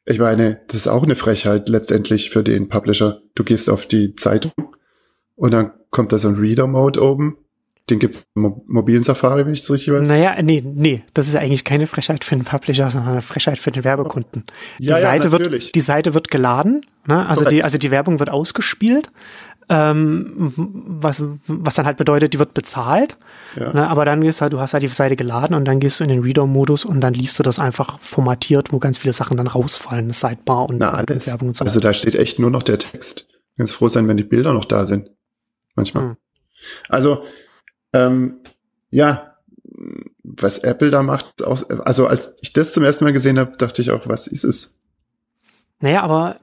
ich 0.07 0.19
meine, 0.19 0.61
das 0.69 0.83
ist 0.83 0.89
auch 0.89 1.03
eine 1.03 1.17
Frechheit 1.17 1.69
letztendlich 1.69 2.31
für 2.31 2.43
den 2.43 2.69
Publisher. 2.69 3.23
Du 3.35 3.45
gehst 3.45 3.71
auf 3.71 3.87
die 3.87 4.15
Zeitung 4.15 4.53
und 5.35 5.53
dann 5.53 5.73
kommt 5.91 6.13
da 6.13 6.19
so 6.19 6.29
ein 6.29 6.35
Reader-Mode 6.35 7.03
oben. 7.03 7.39
Den 7.91 7.99
gibt's 7.99 8.29
im 8.35 8.43
Mo 8.43 8.65
mobilen 8.67 9.03
Safari, 9.03 9.45
wenn 9.45 9.53
ich 9.53 9.61
es 9.61 9.71
richtig 9.71 9.93
weiß. 9.93 10.09
Naja, 10.09 10.41
nee, 10.43 10.63
nee, 10.65 11.03
das 11.13 11.29
ist 11.29 11.37
eigentlich 11.37 11.65
keine 11.65 11.87
Frechheit 11.87 12.25
für 12.25 12.35
den 12.35 12.45
Publisher, 12.45 12.89
sondern 12.89 13.13
eine 13.13 13.23
Frechheit 13.23 13.59
für 13.59 13.73
den 13.73 13.85
Werbekunden. 13.85 14.45
Die, 14.79 14.87
ja, 14.87 14.99
Seite, 14.99 15.29
ja, 15.29 15.33
wird, 15.33 15.75
die 15.75 15.81
Seite 15.81 16.15
wird 16.15 16.31
geladen, 16.31 16.81
ne? 17.07 17.27
also, 17.29 17.45
die, 17.45 17.63
also 17.63 17.77
die 17.77 17.91
Werbung 17.91 18.21
wird 18.21 18.31
ausgespielt 18.31 19.11
ähm, 19.69 20.53
was, 20.57 21.23
was 21.47 21.75
dann 21.75 21.87
halt 21.87 21.97
bedeutet, 21.97 22.35
die 22.35 22.39
wird 22.39 22.55
bezahlt. 22.55 23.17
Ja. 23.59 23.73
Ne, 23.73 23.89
aber 23.89 24.05
dann 24.05 24.21
gehst 24.21 24.41
halt, 24.41 24.53
du 24.53 24.61
hast 24.61 24.75
halt 24.75 24.83
die 24.83 24.89
Seite 24.89 25.17
geladen 25.17 25.55
und 25.55 25.65
dann 25.65 25.81
gehst 25.81 26.01
du 26.01 26.05
in 26.05 26.11
den 26.11 26.23
Reader-Modus 26.23 26.85
und 26.85 27.01
dann 27.01 27.15
liest 27.15 27.39
du 27.39 27.43
das 27.43 27.59
einfach 27.59 28.01
formatiert, 28.01 28.73
wo 28.73 28.79
ganz 28.79 28.99
viele 28.99 29.13
Sachen 29.13 29.37
dann 29.37 29.47
rausfallen, 29.47 30.13
Sidebar 30.13 30.69
und, 30.69 30.79
Na, 30.79 30.93
alles. 30.93 31.27
Werbung 31.27 31.49
und 31.49 31.57
so. 31.57 31.65
Also 31.65 31.81
da 31.81 31.93
steht 31.93 32.15
echt 32.15 32.39
nur 32.39 32.51
noch 32.51 32.63
der 32.63 32.79
Text. 32.79 33.29
Ganz 33.57 33.73
froh 33.73 33.89
sein, 33.89 34.09
wenn 34.09 34.17
die 34.17 34.25
Bilder 34.25 34.53
noch 34.53 34.65
da 34.65 34.87
sind. 34.87 35.11
Manchmal. 35.75 36.05
Hm. 36.05 36.17
Also, 36.89 37.25
ähm, 37.93 38.41
ja, 38.91 39.35
was 40.23 40.59
Apple 40.59 40.91
da 40.91 41.03
macht, 41.03 41.43
also 41.43 42.07
als 42.07 42.35
ich 42.41 42.53
das 42.53 42.73
zum 42.73 42.85
ersten 42.85 43.05
Mal 43.05 43.13
gesehen 43.13 43.39
habe, 43.39 43.57
dachte 43.57 43.83
ich 43.83 43.91
auch, 43.91 44.09
was 44.09 44.27
ist 44.27 44.45
es? 44.45 44.75
Naja, 45.81 46.03
aber 46.03 46.37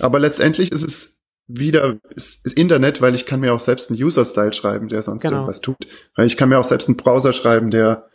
aber 0.00 0.18
letztendlich 0.18 0.72
ist 0.72 0.84
es 0.84 1.17
wieder 1.48 1.96
ist, 2.14 2.44
ist 2.44 2.58
Internet, 2.58 3.00
weil 3.00 3.14
ich 3.14 3.26
kann 3.26 3.40
mir 3.40 3.54
auch 3.54 3.60
selbst 3.60 3.90
einen 3.90 4.00
User-Style 4.00 4.52
schreiben, 4.52 4.88
der 4.88 5.02
sonst 5.02 5.22
genau. 5.22 5.36
irgendwas 5.36 5.62
tut. 5.62 5.78
Weil 6.14 6.26
ich 6.26 6.36
kann 6.36 6.50
mir 6.50 6.58
auch 6.58 6.64
selbst 6.64 6.88
einen 6.88 6.98
Browser 6.98 7.32
schreiben, 7.32 7.70
der 7.70 8.06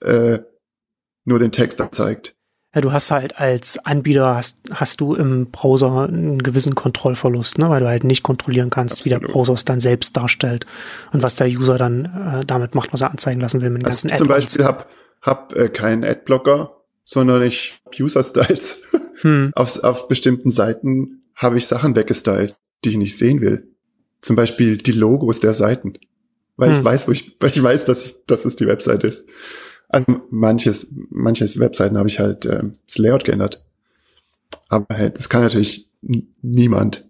äh, 0.00 0.40
nur 1.24 1.38
den 1.38 1.52
Text 1.52 1.80
anzeigt. 1.80 2.34
Ja, 2.74 2.80
du 2.80 2.90
hast 2.90 3.10
halt 3.10 3.38
als 3.38 3.78
Anbieter 3.84 4.34
hast, 4.34 4.56
hast 4.72 5.02
du 5.02 5.14
im 5.14 5.50
Browser 5.50 6.08
einen 6.08 6.42
gewissen 6.42 6.74
Kontrollverlust, 6.74 7.58
ne? 7.58 7.68
weil 7.68 7.80
du 7.80 7.86
halt 7.86 8.04
nicht 8.04 8.22
kontrollieren 8.22 8.70
kannst, 8.70 9.00
Absolut. 9.00 9.04
wie 9.04 9.26
der 9.26 9.32
Browser 9.32 9.52
es 9.52 9.66
dann 9.66 9.78
selbst 9.78 10.16
darstellt 10.16 10.64
und 11.12 11.22
was 11.22 11.36
der 11.36 11.48
User 11.48 11.76
dann 11.76 12.06
äh, 12.06 12.46
damit 12.46 12.74
macht, 12.74 12.94
was 12.94 13.02
er 13.02 13.10
anzeigen 13.10 13.42
lassen 13.42 13.60
will 13.60 13.68
mit 13.68 13.82
den 13.82 13.86
also 13.86 14.08
ganzen 14.08 14.16
Zum 14.16 14.28
Beispiel 14.28 14.64
hab 14.64 14.88
hab 15.20 15.54
äh, 15.54 15.68
keinen 15.68 16.02
Adblocker, 16.02 16.78
sondern 17.04 17.42
ich 17.42 17.78
User 18.00 18.22
Styles. 18.22 18.80
Hm. 19.20 19.52
auf, 19.54 19.84
auf 19.84 20.08
bestimmten 20.08 20.50
Seiten 20.50 21.24
habe 21.34 21.58
ich 21.58 21.66
Sachen 21.66 21.94
weggestylt 21.94 22.56
die 22.84 22.90
ich 22.90 22.96
nicht 22.96 23.16
sehen 23.16 23.40
will. 23.40 23.68
Zum 24.20 24.36
Beispiel 24.36 24.76
die 24.76 24.92
Logos 24.92 25.40
der 25.40 25.54
Seiten. 25.54 25.94
Weil 26.56 26.70
hm. 26.70 26.78
ich 26.78 26.84
weiß, 26.84 27.08
wo 27.08 27.12
ich, 27.12 27.36
weil 27.40 27.50
ich 27.50 27.62
weiß, 27.62 27.84
dass 27.86 28.04
ich, 28.04 28.24
dass 28.26 28.44
es 28.44 28.56
die 28.56 28.66
Website 28.66 29.04
ist. 29.04 29.24
Also 29.88 30.22
manches, 30.30 30.88
manches 31.10 31.60
Webseiten 31.60 31.98
habe 31.98 32.08
ich 32.08 32.18
halt 32.18 32.46
äh, 32.46 32.62
das 32.86 32.98
Layout 32.98 33.24
geändert. 33.24 33.64
Aber 34.68 34.94
hey, 34.94 35.10
das 35.10 35.28
kann 35.28 35.42
natürlich 35.42 35.88
niemand. 36.40 37.08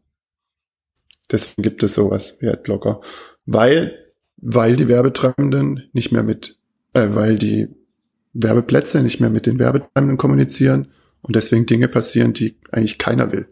Deswegen 1.31 1.63
gibt 1.63 1.83
es 1.83 1.95
sowas 1.95 2.39
wie 2.41 2.49
Adblocker. 2.49 3.01
Weil, 3.47 4.13
weil 4.37 4.77
die 4.77 4.89
Werbetreibenden 4.89 5.89
nicht 5.93 6.13
mehr 6.13 6.23
mit, 6.23 6.59
äh, 6.93 7.09
weil 7.13 7.39
die 7.39 7.69
Werbeplätze 8.33 9.03
nicht 9.03 9.21
mehr 9.21 9.31
mit 9.31 9.47
den 9.47 9.59
Werbetreibenden 9.59 10.17
kommunizieren 10.17 10.89
und 11.23 11.37
deswegen 11.37 11.67
Dinge 11.67 11.89
passieren, 11.89 12.33
die 12.33 12.57
eigentlich 12.71 12.99
keiner 12.99 13.33
will. 13.33 13.47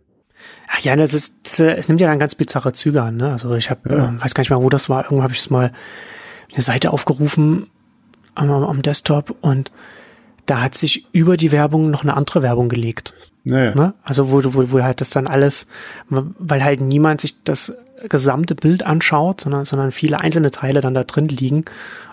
Ach 0.69 0.81
ja, 0.81 0.97
das 0.97 1.15
ist, 1.15 1.61
es 1.61 1.89
nimmt 1.89 2.01
ja 2.01 2.09
dann 2.09 2.19
ganz 2.19 2.35
bizarre 2.35 2.73
Züge 2.73 3.03
an. 3.03 3.17
Ne? 3.17 3.33
Also 3.33 3.55
ich 3.55 3.71
habe, 3.71 3.91
ja. 3.91 4.09
ähm, 4.09 4.23
weiß 4.23 4.35
gar 4.35 4.43
nicht 4.43 4.51
mal, 4.51 4.63
wo 4.63 4.69
das 4.69 4.89
war. 4.89 5.05
Irgendwo 5.05 5.23
habe 5.23 5.33
ich 5.33 5.41
es 5.41 5.51
mal 5.51 5.73
eine 6.53 6.63
Seite 6.63 6.93
aufgerufen 6.93 7.67
am, 8.35 8.51
am, 8.51 8.83
Desktop 8.83 9.35
und 9.41 9.71
da 10.47 10.63
hat 10.63 10.75
sich 10.75 11.07
über 11.13 11.37
die 11.37 11.53
Werbung 11.53 11.91
noch 11.91 12.03
eine 12.03 12.17
andere 12.17 12.43
Werbung 12.43 12.69
gelegt. 12.69 13.15
Naja. 13.45 13.75
Ne? 13.75 13.95
Also 14.03 14.31
wo, 14.31 14.43
wo, 14.55 14.73
wo 14.73 14.83
halt 14.83 15.01
das 15.01 15.11
dann 15.11 15.27
alles, 15.27 15.67
weil 16.09 16.63
halt 16.63 16.81
niemand 16.81 17.21
sich 17.21 17.43
das 17.43 17.73
gesamte 18.09 18.55
Bild 18.55 18.85
anschaut, 18.85 19.41
sondern, 19.41 19.65
sondern 19.65 19.93
viele 19.93 20.21
einzelne 20.21 20.51
Teile 20.51 20.81
dann 20.81 20.95
da 20.95 21.05
drin 21.05 21.27
liegen 21.27 21.65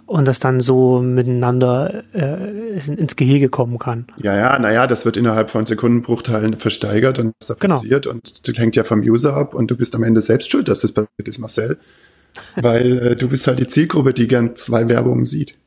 und 0.08 0.28
das 0.28 0.40
dann 0.40 0.60
so 0.62 1.02
miteinander 1.02 2.04
äh, 2.14 2.78
ins 2.78 3.16
Gehege 3.18 3.50
kommen 3.50 3.78
kann. 3.78 4.08
Ja, 4.18 4.36
ja, 4.36 4.58
naja, 4.58 4.88
das 4.88 5.06
wird 5.06 5.18
innerhalb 5.18 5.50
von 5.52 5.66
Sekundenbruchteilen 5.66 6.56
versteigert 6.56 7.20
und 7.20 7.34
was 7.40 7.48
da 7.48 7.54
genau. 7.60 7.76
passiert 7.76 8.08
und 8.08 8.48
das 8.48 8.58
hängt 8.58 8.76
ja 8.78 8.86
vom 8.86 9.02
User 9.02 9.36
ab 9.36 9.54
und 9.54 9.70
du 9.70 9.76
bist 9.76 9.94
am 9.96 10.04
Ende 10.04 10.22
selbst 10.22 10.50
schuld, 10.50 10.70
dass 10.70 10.80
das 10.80 10.94
passiert 10.94 11.28
ist, 11.28 11.38
Marcel. 11.38 11.78
Weil 12.56 13.00
äh, 13.00 13.16
du 13.16 13.28
bist 13.28 13.48
halt 13.48 13.60
die 13.60 13.68
Zielgruppe, 13.68 14.14
die 14.14 14.28
gern 14.28 14.56
zwei 14.56 14.88
Werbungen 14.90 15.26
sieht. 15.26 15.58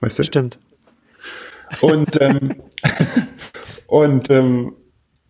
Weißt 0.00 0.18
du? 0.18 0.24
Stimmt. 0.24 0.58
Und, 1.80 2.20
ähm, 2.20 2.54
und 3.86 4.30
ähm, 4.30 4.74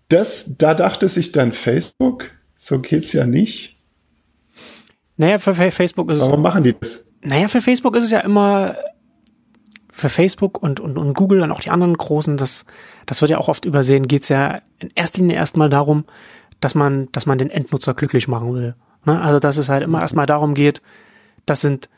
das, 0.09 0.57
da 0.57 0.75
dachte 0.75 1.09
sich 1.09 1.33
dann 1.33 1.53
Facebook, 1.53 2.31
so 2.55 2.79
geht's 2.79 3.13
ja 3.13 3.27
nicht. 3.27 3.77
Naja, 5.17 5.39
für 5.39 5.55
Facebook 5.55 6.11
ist 6.11 6.21
Warum 6.21 6.23
es. 6.23 6.29
Warum 6.31 6.43
machen 6.43 6.65
die 6.65 6.75
das? 6.79 7.05
Naja, 7.25 7.49
für 7.49 7.63
Facebook 7.63 7.97
ist 7.97 8.05
es 8.05 8.11
ja 8.11 8.21
immer, 8.21 8.77
für 9.91 10.11
Facebook 10.11 10.63
und, 10.63 10.79
und, 10.79 10.99
und 10.99 11.15
Google 11.15 11.41
und 11.41 11.53
auch 11.53 11.61
die 11.61 11.71
anderen 11.71 11.97
großen, 11.97 12.37
das, 12.37 12.67
das 13.07 13.23
wird 13.23 13.31
ja 13.31 13.39
auch 13.39 13.49
oft 13.49 13.65
übersehen, 13.65 14.07
geht's 14.07 14.29
ja 14.29 14.61
in 14.79 14.91
erster 14.95 15.21
Linie 15.21 15.37
erstmal 15.37 15.71
darum, 15.71 16.05
dass 16.61 16.75
man, 16.75 17.09
dass 17.13 17.27
man 17.27 17.39
den 17.39 17.51
Endnutzer 17.51 17.95
glücklich 17.95 18.29
machen 18.29 18.53
will. 18.55 18.75
Ne? 19.07 19.21
Also, 19.21 19.39
dass 19.39 19.57
es 19.57 19.69
halt 19.69 19.83
immer 19.83 20.01
erstmal 20.01 20.27
darum 20.27 20.55
geht, 20.55 20.83
das 21.47 21.63
sind, 21.63 21.89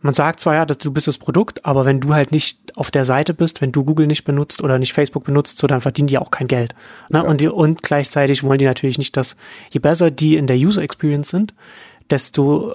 man 0.00 0.14
sagt 0.14 0.40
zwar 0.40 0.54
ja, 0.54 0.64
dass 0.64 0.78
du 0.78 0.92
bist 0.92 1.08
das 1.08 1.18
Produkt, 1.18 1.66
aber 1.66 1.84
wenn 1.84 2.00
du 2.00 2.14
halt 2.14 2.32
nicht 2.32 2.76
auf 2.76 2.90
der 2.90 3.04
Seite 3.04 3.34
bist, 3.34 3.60
wenn 3.60 3.72
du 3.72 3.84
Google 3.84 4.06
nicht 4.06 4.24
benutzt 4.24 4.62
oder 4.62 4.78
nicht 4.78 4.94
Facebook 4.94 5.24
benutzt, 5.24 5.58
so 5.58 5.66
dann 5.66 5.80
verdienen 5.82 6.08
die 6.08 6.18
auch 6.18 6.30
kein 6.30 6.48
Geld. 6.48 6.74
Ne? 7.10 7.18
Ja. 7.18 7.24
Und, 7.24 7.40
die, 7.40 7.48
und 7.48 7.82
gleichzeitig 7.82 8.44
wollen 8.44 8.58
die 8.58 8.64
natürlich 8.64 8.98
nicht, 8.98 9.16
dass 9.16 9.36
je 9.70 9.80
besser 9.80 10.10
die 10.10 10.36
in 10.36 10.46
der 10.46 10.56
User 10.56 10.82
Experience 10.82 11.30
sind, 11.30 11.54
desto 12.10 12.74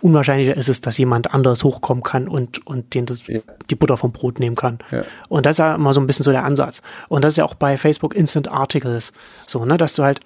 unwahrscheinlicher 0.00 0.56
ist 0.56 0.68
es, 0.68 0.80
dass 0.80 0.98
jemand 0.98 1.32
anderes 1.34 1.64
hochkommen 1.64 2.02
kann 2.02 2.28
und, 2.28 2.66
und 2.66 2.94
den 2.94 3.06
das, 3.06 3.26
ja. 3.26 3.40
die 3.70 3.74
Butter 3.74 3.96
vom 3.96 4.12
Brot 4.12 4.40
nehmen 4.40 4.56
kann. 4.56 4.78
Ja. 4.90 5.04
Und 5.28 5.46
das 5.46 5.54
ist 5.54 5.58
ja 5.58 5.74
immer 5.74 5.92
so 5.92 6.00
ein 6.00 6.06
bisschen 6.06 6.24
so 6.24 6.30
der 6.30 6.44
Ansatz. 6.44 6.82
Und 7.08 7.24
das 7.24 7.34
ist 7.34 7.36
ja 7.36 7.44
auch 7.44 7.54
bei 7.54 7.76
Facebook 7.76 8.14
Instant 8.14 8.48
Articles 8.48 9.12
so, 9.46 9.64
ne, 9.64 9.76
dass 9.76 9.94
du 9.94 10.02
halt, 10.02 10.20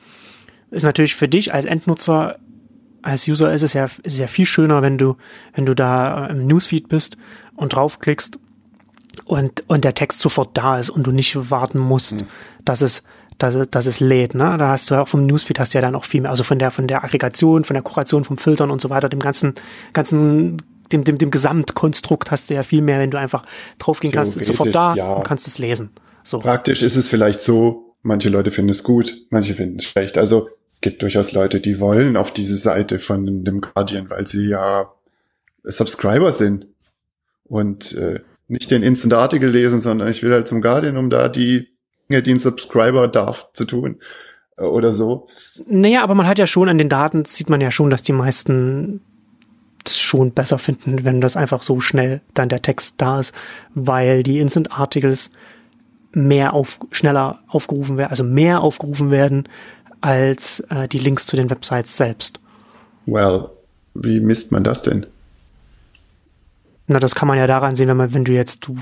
ist 0.70 0.84
natürlich 0.84 1.14
für 1.14 1.28
dich 1.28 1.52
als 1.52 1.64
Endnutzer 1.64 2.36
als 3.02 3.28
User 3.28 3.52
ist 3.52 3.62
es 3.62 3.74
ja, 3.74 3.84
ist 3.84 4.00
es 4.04 4.18
ja 4.18 4.26
viel 4.26 4.46
schöner, 4.46 4.80
wenn 4.80 4.96
du, 4.96 5.16
wenn 5.54 5.66
du 5.66 5.74
da 5.74 6.26
im 6.26 6.46
Newsfeed 6.46 6.88
bist 6.88 7.18
und 7.54 7.74
draufklickst 7.74 8.38
und, 9.26 9.62
und 9.68 9.84
der 9.84 9.94
Text 9.94 10.20
sofort 10.20 10.56
da 10.56 10.78
ist 10.78 10.88
und 10.88 11.06
du 11.06 11.12
nicht 11.12 11.50
warten 11.50 11.78
musst, 11.78 12.22
mhm. 12.22 12.26
dass 12.64 12.80
es, 12.80 13.02
dass 13.38 13.54
es, 13.54 13.70
dass 13.70 13.86
es 13.86 14.00
lädt, 14.00 14.34
ne? 14.34 14.56
Da 14.58 14.68
hast 14.68 14.90
du 14.90 14.94
ja 14.94 15.02
auch 15.02 15.08
vom 15.08 15.26
Newsfeed 15.26 15.58
hast 15.58 15.74
du 15.74 15.78
ja 15.78 15.82
dann 15.82 15.94
auch 15.94 16.04
viel 16.04 16.20
mehr, 16.20 16.30
also 16.30 16.44
von 16.44 16.58
der, 16.58 16.70
von 16.70 16.86
der 16.86 17.04
Aggregation, 17.04 17.64
von 17.64 17.74
der 17.74 17.82
Kuration, 17.82 18.24
vom 18.24 18.38
Filtern 18.38 18.70
und 18.70 18.80
so 18.80 18.90
weiter, 18.90 19.08
dem 19.08 19.20
ganzen, 19.20 19.54
ganzen, 19.92 20.58
dem, 20.92 21.04
dem, 21.04 21.18
dem 21.18 21.30
Gesamtkonstrukt 21.30 22.30
hast 22.30 22.50
du 22.50 22.54
ja 22.54 22.62
viel 22.62 22.82
mehr, 22.82 22.98
wenn 22.98 23.10
du 23.10 23.18
einfach 23.18 23.44
draufgehen 23.78 24.12
kannst, 24.12 24.36
ist 24.36 24.46
sofort 24.46 24.74
da 24.74 24.94
ja. 24.94 25.14
und 25.14 25.24
kannst 25.24 25.46
es 25.46 25.58
lesen. 25.58 25.90
So. 26.22 26.38
Praktisch 26.38 26.82
ist 26.82 26.96
es 26.96 27.08
vielleicht 27.08 27.42
so, 27.42 27.96
manche 28.02 28.28
Leute 28.28 28.50
finden 28.50 28.70
es 28.70 28.82
gut, 28.82 29.16
manche 29.30 29.54
finden 29.54 29.76
es 29.76 29.84
schlecht. 29.84 30.16
Also 30.16 30.48
es 30.68 30.80
gibt 30.80 31.02
durchaus 31.02 31.32
Leute, 31.32 31.60
die 31.60 31.80
wollen 31.80 32.16
auf 32.16 32.32
diese 32.32 32.56
Seite 32.56 32.98
von 32.98 33.44
dem 33.44 33.60
Guardian, 33.60 34.10
weil 34.10 34.26
sie 34.26 34.48
ja 34.48 34.92
Subscriber 35.64 36.32
sind 36.32 36.66
und 37.44 37.94
äh, 37.94 38.20
nicht 38.48 38.70
den 38.70 38.82
Instant 38.82 39.14
Article 39.14 39.48
lesen, 39.48 39.80
sondern 39.80 40.08
ich 40.08 40.22
will 40.22 40.32
halt 40.32 40.46
zum 40.46 40.60
Guardian, 40.60 40.96
um 40.96 41.10
da 41.10 41.28
die 41.28 41.73
die 42.08 42.32
ein 42.32 42.38
Subscriber 42.38 43.08
darf, 43.08 43.52
zu 43.52 43.64
tun 43.64 43.96
äh, 44.56 44.64
oder 44.64 44.92
so. 44.92 45.28
Naja, 45.66 46.02
aber 46.02 46.14
man 46.14 46.26
hat 46.26 46.38
ja 46.38 46.46
schon 46.46 46.68
an 46.68 46.78
den 46.78 46.88
Daten, 46.88 47.24
sieht 47.24 47.50
man 47.50 47.60
ja 47.60 47.70
schon, 47.70 47.90
dass 47.90 48.02
die 48.02 48.12
meisten 48.12 49.00
das 49.84 49.98
schon 49.98 50.32
besser 50.32 50.58
finden, 50.58 51.04
wenn 51.04 51.20
das 51.20 51.36
einfach 51.36 51.62
so 51.62 51.80
schnell 51.80 52.22
dann 52.32 52.48
der 52.48 52.62
Text 52.62 52.94
da 52.98 53.20
ist, 53.20 53.34
weil 53.74 54.22
die 54.22 54.40
Instant 54.40 54.72
Articles 54.72 55.30
mehr 56.12 56.54
auf, 56.54 56.78
schneller 56.90 57.40
aufgerufen 57.48 57.96
werden, 57.96 58.10
also 58.10 58.24
mehr 58.24 58.62
aufgerufen 58.62 59.10
werden 59.10 59.48
als 60.00 60.60
äh, 60.70 60.88
die 60.88 60.98
Links 60.98 61.26
zu 61.26 61.36
den 61.36 61.50
Websites 61.50 61.96
selbst. 61.96 62.40
Well, 63.06 63.50
wie 63.94 64.20
misst 64.20 64.52
man 64.52 64.64
das 64.64 64.82
denn? 64.82 65.06
Na, 66.86 66.98
das 66.98 67.14
kann 67.14 67.28
man 67.28 67.38
ja 67.38 67.46
daran 67.46 67.76
sehen, 67.76 67.88
wenn 67.88 67.96
man, 67.96 68.14
wenn 68.14 68.24
du 68.24 68.32
jetzt, 68.32 68.66
du 68.66 68.76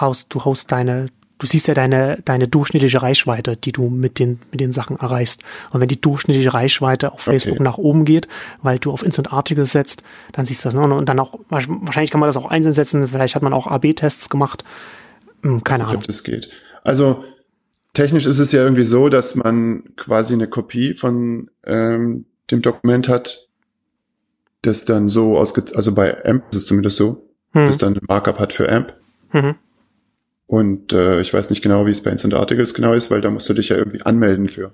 haust, 0.00 0.34
du 0.34 0.44
haust 0.44 0.72
deine, 0.72 1.06
du 1.38 1.46
siehst 1.46 1.68
ja 1.68 1.74
deine, 1.74 2.18
deine 2.24 2.48
durchschnittliche 2.48 3.02
Reichweite, 3.02 3.56
die 3.56 3.72
du 3.72 3.88
mit 3.88 4.18
den, 4.18 4.40
mit 4.50 4.60
den 4.60 4.72
Sachen 4.72 4.98
erreichst. 4.98 5.42
Und 5.70 5.80
wenn 5.80 5.88
die 5.88 6.00
durchschnittliche 6.00 6.52
Reichweite 6.52 7.12
auf 7.12 7.20
Facebook 7.20 7.54
okay. 7.54 7.62
nach 7.62 7.78
oben 7.78 8.04
geht, 8.04 8.28
weil 8.62 8.78
du 8.78 8.90
auf 8.90 9.04
Instant 9.04 9.32
Articles 9.32 9.72
setzt, 9.72 10.02
dann 10.32 10.46
siehst 10.46 10.64
du 10.64 10.68
das. 10.68 10.74
Ne? 10.74 10.82
Und 10.82 11.08
dann 11.08 11.20
auch, 11.20 11.38
wahrscheinlich 11.48 12.10
kann 12.10 12.20
man 12.20 12.28
das 12.28 12.36
auch 12.36 12.46
einzeln 12.46 12.72
setzen, 12.72 13.08
vielleicht 13.08 13.34
hat 13.34 13.42
man 13.42 13.52
auch 13.52 13.66
AB-Tests 13.66 14.28
gemacht. 14.28 14.64
Hm, 15.42 15.62
keine 15.62 15.84
also, 15.84 15.92
Ahnung. 15.92 16.02
das 16.06 16.24
geht. 16.24 16.50
Also, 16.82 17.24
technisch 17.92 18.26
ist 18.26 18.38
es 18.38 18.52
ja 18.52 18.62
irgendwie 18.62 18.84
so, 18.84 19.08
dass 19.08 19.34
man 19.34 19.84
quasi 19.96 20.34
eine 20.34 20.48
Kopie 20.48 20.94
von 20.94 21.50
ähm, 21.64 22.26
dem 22.50 22.62
Dokument 22.62 23.08
hat, 23.08 23.48
das 24.62 24.84
dann 24.84 25.08
so 25.08 25.38
ausge, 25.38 25.64
also 25.74 25.92
bei 25.94 26.24
AMP 26.24 26.44
ist 26.50 26.56
es 26.56 26.66
zumindest 26.66 26.96
so, 26.96 27.28
hm. 27.52 27.66
das 27.66 27.78
dann 27.78 27.94
ein 27.94 28.04
Markup 28.08 28.38
hat 28.40 28.52
für 28.52 28.68
AMP. 28.68 28.94
Mhm. 29.32 29.54
Und 30.48 30.94
äh, 30.94 31.20
ich 31.20 31.32
weiß 31.32 31.50
nicht 31.50 31.60
genau, 31.60 31.84
wie 31.84 31.90
es 31.90 32.02
bei 32.02 32.10
Instant 32.10 32.32
Articles 32.32 32.72
genau 32.72 32.94
ist, 32.94 33.10
weil 33.10 33.20
da 33.20 33.30
musst 33.30 33.48
du 33.50 33.52
dich 33.52 33.68
ja 33.68 33.76
irgendwie 33.76 34.00
anmelden 34.00 34.48
für 34.48 34.72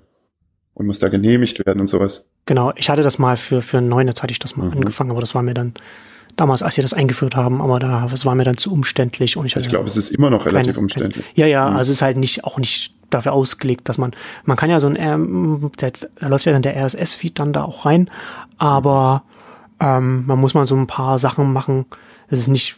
und 0.73 0.87
muss 0.87 0.99
da 0.99 1.09
genehmigt 1.09 1.65
werden 1.65 1.81
und 1.81 1.87
sowas. 1.87 2.29
Genau, 2.45 2.71
ich 2.77 2.89
hatte 2.89 3.01
das 3.01 3.19
mal 3.19 3.35
für 3.35 3.61
für 3.61 3.81
Neunetz 3.81 4.23
hatte 4.23 4.31
ich 4.31 4.39
das 4.39 4.55
mal 4.55 4.67
mhm. 4.67 4.77
angefangen, 4.77 5.11
aber 5.11 5.19
das 5.19 5.35
war 5.35 5.43
mir 5.43 5.53
dann 5.53 5.73
damals, 6.37 6.63
als 6.63 6.75
sie 6.75 6.81
das 6.81 6.93
eingeführt 6.93 7.35
haben, 7.35 7.61
aber 7.61 7.79
da 7.79 8.07
das 8.09 8.25
war 8.25 8.35
mir 8.35 8.45
dann 8.45 8.55
zu 8.55 8.71
umständlich 8.71 9.35
und 9.35 9.47
ich, 9.47 9.57
ich 9.57 9.67
glaube, 9.67 9.85
es 9.85 9.97
ist 9.97 10.11
immer 10.11 10.29
noch 10.29 10.45
relativ 10.45 10.75
keine, 10.75 10.83
umständlich. 10.83 11.25
Ja, 11.35 11.45
ja, 11.45 11.69
mhm. 11.69 11.75
also 11.75 11.91
es 11.91 11.97
ist 11.97 12.01
halt 12.01 12.15
nicht 12.15 12.45
auch 12.45 12.57
nicht 12.57 12.93
dafür 13.09 13.33
ausgelegt, 13.33 13.89
dass 13.89 13.97
man 13.97 14.13
man 14.45 14.55
kann 14.55 14.69
ja 14.69 14.79
so 14.79 14.87
ein 14.87 14.95
ähm, 14.97 15.71
da 15.77 15.89
läuft 16.29 16.45
ja 16.45 16.53
dann 16.53 16.61
der 16.61 16.81
RSS 16.81 17.13
Feed 17.13 17.37
dann 17.37 17.51
da 17.51 17.65
auch 17.65 17.85
rein, 17.85 18.09
aber 18.57 19.23
ähm, 19.81 20.25
man 20.25 20.39
muss 20.39 20.53
mal 20.53 20.65
so 20.65 20.75
ein 20.77 20.87
paar 20.87 21.19
Sachen 21.19 21.51
machen. 21.51 21.85
Es 22.29 22.39
ist 22.39 22.47
nicht 22.47 22.77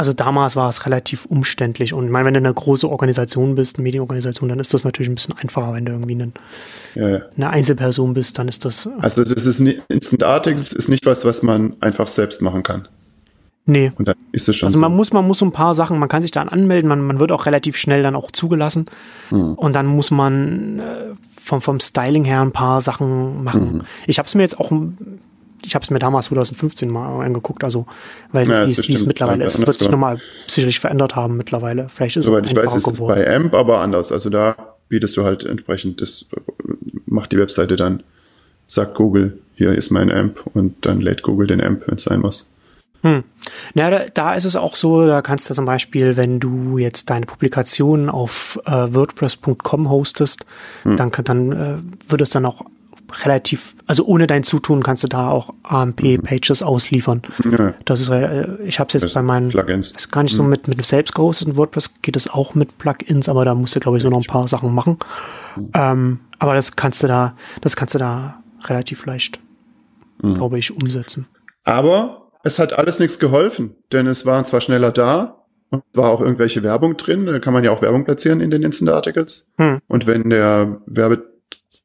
also 0.00 0.14
damals 0.14 0.56
war 0.56 0.66
es 0.70 0.86
relativ 0.86 1.26
umständlich. 1.26 1.92
Und 1.92 2.06
ich 2.06 2.10
meine, 2.10 2.24
wenn 2.24 2.32
du 2.32 2.38
eine 2.38 2.54
große 2.54 2.88
Organisation 2.88 3.54
bist, 3.54 3.76
eine 3.76 3.82
Medienorganisation, 3.82 4.48
dann 4.48 4.58
ist 4.58 4.72
das 4.72 4.82
natürlich 4.82 5.10
ein 5.10 5.14
bisschen 5.14 5.36
einfacher, 5.36 5.74
wenn 5.74 5.84
du 5.84 5.92
irgendwie 5.92 6.14
einen, 6.14 6.32
ja, 6.94 7.20
eine 7.36 7.50
Einzelperson 7.50 8.14
bist, 8.14 8.38
dann 8.38 8.48
ist 8.48 8.64
das. 8.64 8.88
Also 9.00 9.22
das 9.22 9.44
ist 9.44 9.60
nicht, 9.60 9.82
Instant 9.88 10.22
Articles 10.22 10.72
ist 10.72 10.88
nicht 10.88 11.04
was, 11.04 11.26
was 11.26 11.42
man 11.42 11.76
einfach 11.80 12.08
selbst 12.08 12.40
machen 12.40 12.62
kann. 12.62 12.88
Nee. 13.66 13.92
Und 13.98 14.08
dann 14.08 14.14
ist 14.32 14.48
es 14.48 14.56
schon. 14.56 14.68
Also 14.68 14.78
man 14.78 14.90
so. 14.90 14.96
muss, 14.96 15.12
man 15.12 15.26
muss 15.26 15.38
so 15.38 15.44
ein 15.44 15.52
paar 15.52 15.74
Sachen, 15.74 15.98
man 15.98 16.08
kann 16.08 16.22
sich 16.22 16.30
da 16.30 16.40
anmelden, 16.44 16.88
man, 16.88 17.02
man 17.02 17.20
wird 17.20 17.30
auch 17.30 17.44
relativ 17.44 17.76
schnell 17.76 18.02
dann 18.02 18.16
auch 18.16 18.30
zugelassen. 18.30 18.86
Mhm. 19.30 19.52
Und 19.52 19.74
dann 19.74 19.84
muss 19.84 20.10
man 20.10 20.78
äh, 20.78 20.82
vom, 21.38 21.60
vom 21.60 21.78
Styling 21.78 22.24
her 22.24 22.40
ein 22.40 22.52
paar 22.52 22.80
Sachen 22.80 23.44
machen. 23.44 23.74
Mhm. 23.74 23.82
Ich 24.06 24.18
habe 24.18 24.26
es 24.26 24.34
mir 24.34 24.44
jetzt 24.44 24.58
auch 24.58 24.72
ich 25.70 25.74
habe 25.76 25.84
es 25.84 25.90
mir 25.90 26.00
damals 26.00 26.26
2015 26.26 26.90
mal 26.90 27.24
angeguckt, 27.24 27.62
also 27.62 27.86
weil 28.32 28.48
ja, 28.48 28.66
wie 28.66 28.72
es 28.72 29.06
mittlerweile 29.06 29.44
ist. 29.44 29.54
Es 29.54 29.64
wird 29.64 29.78
sich 29.78 29.88
nochmal 29.88 30.18
sicherlich 30.48 30.80
verändert 30.80 31.14
haben 31.14 31.36
mittlerweile. 31.36 31.88
Vielleicht 31.88 32.16
ist 32.16 32.24
Soweit 32.24 32.46
es 32.46 32.50
ich 32.50 32.56
weiß, 32.56 32.74
ist 32.74 32.88
es 32.88 33.00
bei 33.00 33.36
AMP 33.36 33.54
aber 33.54 33.78
anders. 33.78 34.10
Also 34.10 34.30
da 34.30 34.56
bietest 34.88 35.16
du 35.16 35.22
halt 35.22 35.46
entsprechend, 35.46 36.00
das 36.00 36.26
macht 37.06 37.30
die 37.30 37.38
Webseite 37.38 37.76
dann, 37.76 38.02
sagt 38.66 38.96
Google, 38.96 39.38
hier 39.54 39.72
ist 39.72 39.90
mein 39.90 40.10
AMP 40.10 40.44
und 40.54 40.84
dann 40.84 41.00
lädt 41.00 41.22
Google 41.22 41.46
den 41.46 41.62
AMP, 41.62 41.86
wenn 41.86 41.94
es 41.94 42.02
sein 42.02 42.18
muss. 42.18 42.50
Hm. 43.02 43.22
Na, 43.74 43.90
da, 43.90 44.00
da 44.12 44.34
ist 44.34 44.46
es 44.46 44.56
auch 44.56 44.74
so, 44.74 45.06
da 45.06 45.22
kannst 45.22 45.48
du 45.48 45.54
zum 45.54 45.66
Beispiel, 45.66 46.16
wenn 46.16 46.40
du 46.40 46.78
jetzt 46.78 47.10
deine 47.10 47.26
Publikationen 47.26 48.10
auf 48.10 48.58
äh, 48.66 48.92
WordPress.com 48.92 49.88
hostest, 49.88 50.44
hm. 50.82 50.96
dann, 50.96 51.12
kann, 51.12 51.24
dann 51.24 51.52
äh, 51.52 52.10
wird 52.10 52.22
es 52.22 52.30
dann 52.30 52.44
auch 52.44 52.64
relativ, 53.24 53.74
also 53.86 54.04
ohne 54.04 54.26
dein 54.26 54.42
Zutun 54.42 54.82
kannst 54.82 55.02
du 55.02 55.08
da 55.08 55.30
auch 55.30 55.54
AMP-Pages 55.62 56.60
mhm. 56.60 56.66
ausliefern. 56.66 57.22
Ja. 57.50 57.74
Das 57.84 58.00
ist, 58.00 58.08
äh, 58.08 58.56
ich 58.64 58.78
habe 58.78 58.88
es 58.88 58.94
jetzt 58.94 59.02
das 59.02 59.14
bei 59.14 59.22
meinen, 59.22 59.50
Plugins. 59.50 59.90
ist 59.90 60.10
gar 60.10 60.22
nicht 60.22 60.34
so 60.34 60.42
mhm. 60.42 60.50
mit, 60.50 60.68
mit 60.68 60.84
selbst 60.84 61.14
gehosteten 61.14 61.56
WordPress 61.56 62.00
geht 62.02 62.16
es 62.16 62.28
auch 62.28 62.54
mit 62.54 62.78
Plugins, 62.78 63.28
aber 63.28 63.44
da 63.44 63.54
musst 63.54 63.76
du, 63.76 63.80
glaube 63.80 63.96
ich, 63.96 64.02
so 64.02 64.08
noch 64.08 64.20
ein 64.20 64.24
paar 64.24 64.48
Sachen 64.48 64.74
machen. 64.74 64.98
Mhm. 65.56 65.70
Ähm, 65.74 66.20
aber 66.38 66.54
das 66.54 66.76
kannst 66.76 67.02
du 67.02 67.06
da, 67.06 67.34
das 67.60 67.76
kannst 67.76 67.94
du 67.94 67.98
da 67.98 68.42
relativ 68.64 69.04
leicht, 69.06 69.40
mhm. 70.22 70.34
glaube 70.34 70.58
ich, 70.58 70.72
umsetzen. 70.72 71.26
Aber 71.64 72.30
es 72.42 72.58
hat 72.58 72.78
alles 72.78 72.98
nichts 72.98 73.18
geholfen, 73.18 73.76
denn 73.92 74.06
es 74.06 74.24
waren 74.24 74.44
zwar 74.44 74.60
schneller 74.60 74.90
da, 74.90 75.40
und 75.70 75.84
war 75.94 76.10
auch 76.10 76.20
irgendwelche 76.20 76.62
Werbung 76.62 76.96
drin, 76.96 77.26
da 77.26 77.38
kann 77.38 77.54
man 77.54 77.64
ja 77.64 77.70
auch 77.70 77.80
Werbung 77.80 78.04
platzieren 78.04 78.40
in 78.40 78.50
den 78.50 78.62
Instant 78.62 78.90
Articles. 78.90 79.48
Hm. 79.56 79.78
Und 79.86 80.06
wenn 80.06 80.28
der 80.28 80.80
Werbe 80.86 81.29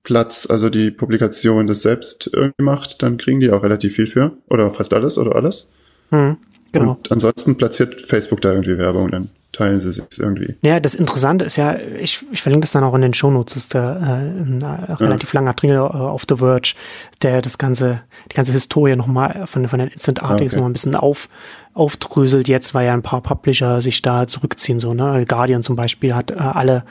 Platz, 0.05 0.47
also 0.49 0.69
die 0.69 0.91
Publikation 0.91 1.67
das 1.67 1.81
selbst 1.81 2.29
irgendwie 2.31 2.63
macht, 2.63 3.03
dann 3.03 3.17
kriegen 3.17 3.41
die 3.41 3.51
auch 3.51 3.63
relativ 3.63 3.95
viel 3.95 4.07
für. 4.07 4.31
Oder 4.49 4.69
fast 4.69 4.93
alles 4.93 5.17
oder 5.17 5.35
alles. 5.35 5.67
Hm, 6.11 6.37
genau. 6.71 6.91
Und 6.91 7.11
ansonsten 7.11 7.57
platziert 7.57 7.99
Facebook 7.99 8.39
da 8.39 8.51
irgendwie 8.51 8.77
Werbung, 8.77 9.11
dann 9.11 9.29
teilen 9.55 9.79
sie 9.79 9.89
es 9.89 10.19
irgendwie. 10.19 10.55
Ja, 10.61 10.79
das 10.79 10.95
Interessante 10.95 11.45
ist 11.45 11.55
ja, 11.55 11.77
ich, 11.77 12.25
ich 12.31 12.41
verlinke 12.41 12.65
das 12.65 12.71
dann 12.71 12.83
auch 12.83 12.93
in 12.93 13.01
den 13.01 13.13
Shownotes, 13.13 13.55
ist 13.55 13.73
der 13.73 13.83
äh, 13.83 14.41
ein 14.41 14.59
relativ 14.99 15.33
ja. 15.33 15.39
langer 15.39 15.51
Artikel 15.51 15.77
äh, 15.77 15.79
auf 15.79 16.25
The 16.27 16.37
Verge, 16.37 16.73
der 17.21 17.41
das 17.41 17.57
ganze, 17.57 18.01
die 18.31 18.35
ganze 18.35 18.51
Historie 18.51 18.95
nochmal 18.95 19.43
von, 19.45 19.67
von 19.67 19.79
den 19.79 19.87
Instant 19.87 20.21
Articles 20.21 20.53
okay. 20.53 20.61
noch 20.61 20.69
ein 20.69 20.73
bisschen 20.73 20.95
auf, 20.95 21.29
aufdröselt 21.73 22.49
jetzt, 22.49 22.73
weil 22.73 22.85
ja 22.85 22.93
ein 22.93 23.01
paar 23.01 23.21
Publisher 23.21 23.79
sich 23.79 24.01
da 24.01 24.27
zurückziehen, 24.27 24.79
so, 24.79 24.91
ne? 24.91 25.25
Guardian 25.25 25.63
zum 25.63 25.75
Beispiel 25.75 26.13
hat 26.13 26.31
äh, 26.31 26.35
alle, 26.35 26.83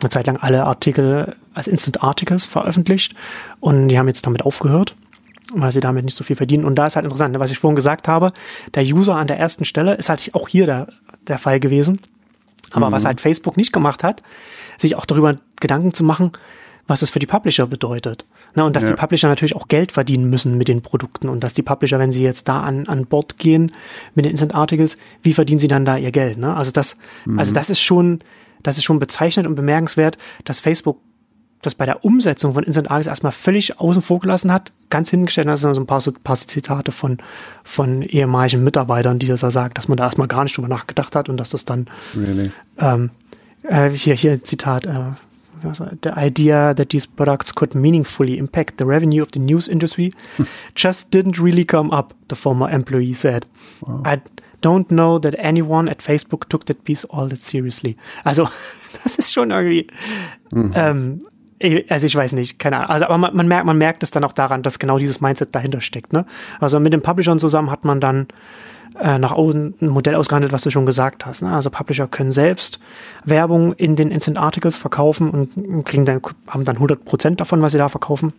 eine 0.00 0.10
Zeit 0.10 0.26
lang 0.26 0.36
alle 0.36 0.64
Artikel 0.64 1.34
als 1.54 1.68
Instant 1.68 2.02
Articles 2.02 2.44
veröffentlicht 2.44 3.14
und 3.60 3.88
die 3.88 3.98
haben 3.98 4.08
jetzt 4.08 4.26
damit 4.26 4.42
aufgehört 4.42 4.94
weil 5.52 5.72
sie 5.72 5.80
damit 5.80 6.04
nicht 6.04 6.16
so 6.16 6.22
viel 6.22 6.36
verdienen. 6.36 6.64
Und 6.64 6.76
da 6.76 6.86
ist 6.86 6.94
halt 6.94 7.04
interessant, 7.04 7.32
ne, 7.32 7.40
was 7.40 7.50
ich 7.50 7.58
vorhin 7.58 7.74
gesagt 7.74 8.06
habe, 8.06 8.32
der 8.74 8.84
User 8.84 9.16
an 9.16 9.26
der 9.26 9.38
ersten 9.38 9.64
Stelle 9.64 9.94
ist 9.94 10.08
halt 10.08 10.30
auch 10.32 10.48
hier 10.48 10.66
der, 10.66 10.86
der 11.28 11.38
Fall 11.38 11.60
gewesen. 11.60 12.00
Aber 12.72 12.88
mhm. 12.88 12.92
was 12.92 13.04
halt 13.04 13.20
Facebook 13.20 13.56
nicht 13.56 13.72
gemacht 13.72 14.04
hat, 14.04 14.22
sich 14.76 14.96
auch 14.96 15.06
darüber 15.06 15.36
Gedanken 15.60 15.92
zu 15.92 16.04
machen, 16.04 16.32
was 16.86 17.00
das 17.00 17.10
für 17.10 17.18
die 17.18 17.26
Publisher 17.26 17.66
bedeutet. 17.66 18.26
Ne, 18.56 18.64
und 18.64 18.74
dass 18.74 18.84
ja. 18.84 18.90
die 18.90 18.96
Publisher 18.96 19.28
natürlich 19.28 19.54
auch 19.54 19.68
Geld 19.68 19.92
verdienen 19.92 20.28
müssen 20.28 20.58
mit 20.58 20.68
den 20.68 20.82
Produkten 20.82 21.28
und 21.28 21.44
dass 21.44 21.54
die 21.54 21.62
Publisher, 21.62 21.98
wenn 21.98 22.10
sie 22.12 22.24
jetzt 22.24 22.48
da 22.48 22.62
an, 22.62 22.86
an 22.88 23.06
Bord 23.06 23.38
gehen 23.38 23.72
mit 24.14 24.24
den 24.24 24.32
Instant 24.32 24.54
Articles, 24.54 24.96
wie 25.22 25.32
verdienen 25.32 25.60
sie 25.60 25.68
dann 25.68 25.84
da 25.84 25.96
ihr 25.96 26.10
Geld? 26.10 26.38
Ne? 26.38 26.54
Also 26.54 26.72
das, 26.72 26.96
mhm. 27.24 27.38
also 27.38 27.52
das 27.52 27.70
ist 27.70 27.80
schon, 27.80 28.18
das 28.62 28.76
ist 28.76 28.84
schon 28.84 28.98
bezeichnend 28.98 29.46
und 29.46 29.54
bemerkenswert, 29.54 30.18
dass 30.44 30.60
Facebook 30.60 30.98
das 31.62 31.74
bei 31.74 31.84
der 31.86 32.04
Umsetzung 32.04 32.54
von 32.54 32.64
Instant 32.64 32.90
Articles 32.90 33.08
erstmal 33.08 33.32
völlig 33.32 33.78
außen 33.80 34.02
vor 34.02 34.20
gelassen 34.20 34.52
hat, 34.52 34.72
ganz 34.88 35.10
hingestellt, 35.10 35.46
das 35.46 35.60
sind 35.60 35.74
so 35.74 35.80
ein 35.80 35.86
paar, 35.86 36.00
so, 36.00 36.12
paar 36.12 36.36
Zitate 36.36 36.92
von, 36.92 37.18
von 37.64 38.02
ehemaligen 38.02 38.64
Mitarbeitern, 38.64 39.18
die 39.18 39.26
das 39.26 39.40
da 39.40 39.50
sagen, 39.50 39.74
dass 39.74 39.88
man 39.88 39.98
da 39.98 40.04
erstmal 40.04 40.28
gar 40.28 40.44
nicht 40.44 40.56
drüber 40.56 40.68
nachgedacht 40.68 41.14
hat 41.14 41.28
und 41.28 41.36
dass 41.36 41.50
das 41.50 41.64
dann 41.64 41.86
really? 42.16 42.50
ähm, 42.78 43.10
äh, 43.64 43.90
hier, 43.90 44.14
hier 44.14 44.32
ein 44.32 44.44
Zitat, 44.44 44.86
äh, 44.86 45.12
the 46.02 46.12
idea 46.16 46.72
that 46.72 46.88
these 46.88 47.06
products 47.06 47.54
could 47.54 47.74
meaningfully 47.74 48.38
impact 48.38 48.78
the 48.78 48.86
revenue 48.86 49.20
of 49.20 49.28
the 49.34 49.38
news 49.38 49.68
industry 49.68 50.10
just 50.74 51.10
didn't 51.10 51.38
really 51.38 51.64
come 51.64 51.90
up, 51.90 52.14
the 52.28 52.34
former 52.34 52.70
employee 52.70 53.12
said. 53.12 53.44
Wow. 53.82 54.02
I 54.06 54.22
don't 54.62 54.90
know 54.90 55.18
that 55.18 55.34
anyone 55.38 55.88
at 55.88 55.98
Facebook 55.98 56.48
took 56.48 56.64
that 56.66 56.84
piece 56.84 57.04
all 57.04 57.28
that 57.28 57.40
seriously. 57.40 57.96
Also, 58.24 58.48
das 59.04 59.16
ist 59.16 59.32
schon 59.32 59.50
irgendwie, 59.50 59.86
mhm. 60.52 60.72
ähm, 60.74 61.18
also 61.88 62.06
ich 62.06 62.14
weiß 62.14 62.32
nicht, 62.32 62.58
keine 62.58 62.76
Ahnung. 62.78 62.90
Also, 62.90 63.04
aber 63.06 63.18
man, 63.18 63.36
man, 63.36 63.48
merkt, 63.48 63.66
man 63.66 63.78
merkt 63.78 64.02
es 64.02 64.10
dann 64.10 64.24
auch 64.24 64.32
daran, 64.32 64.62
dass 64.62 64.78
genau 64.78 64.98
dieses 64.98 65.20
Mindset 65.20 65.54
dahinter 65.54 65.80
steckt. 65.80 66.12
Ne? 66.12 66.24
Also 66.58 66.80
mit 66.80 66.92
den 66.92 67.02
Publishern 67.02 67.38
zusammen 67.38 67.70
hat 67.70 67.84
man 67.84 68.00
dann 68.00 68.28
äh, 69.00 69.18
nach 69.18 69.32
außen 69.32 69.74
ein 69.80 69.88
Modell 69.88 70.14
ausgehandelt, 70.14 70.52
was 70.52 70.62
du 70.62 70.70
schon 70.70 70.86
gesagt 70.86 71.26
hast. 71.26 71.42
Ne? 71.42 71.52
Also 71.52 71.70
Publisher 71.70 72.08
können 72.08 72.30
selbst 72.30 72.80
Werbung 73.24 73.74
in 73.74 73.94
den 73.94 74.10
Instant 74.10 74.38
Articles 74.38 74.76
verkaufen 74.76 75.30
und 75.30 75.84
kriegen 75.84 76.06
dann, 76.06 76.20
haben 76.46 76.64
dann 76.64 76.76
100 76.76 77.04
Prozent 77.04 77.40
davon, 77.40 77.60
was 77.62 77.72
sie 77.72 77.78
da 77.78 77.88
verkaufen. 77.88 78.32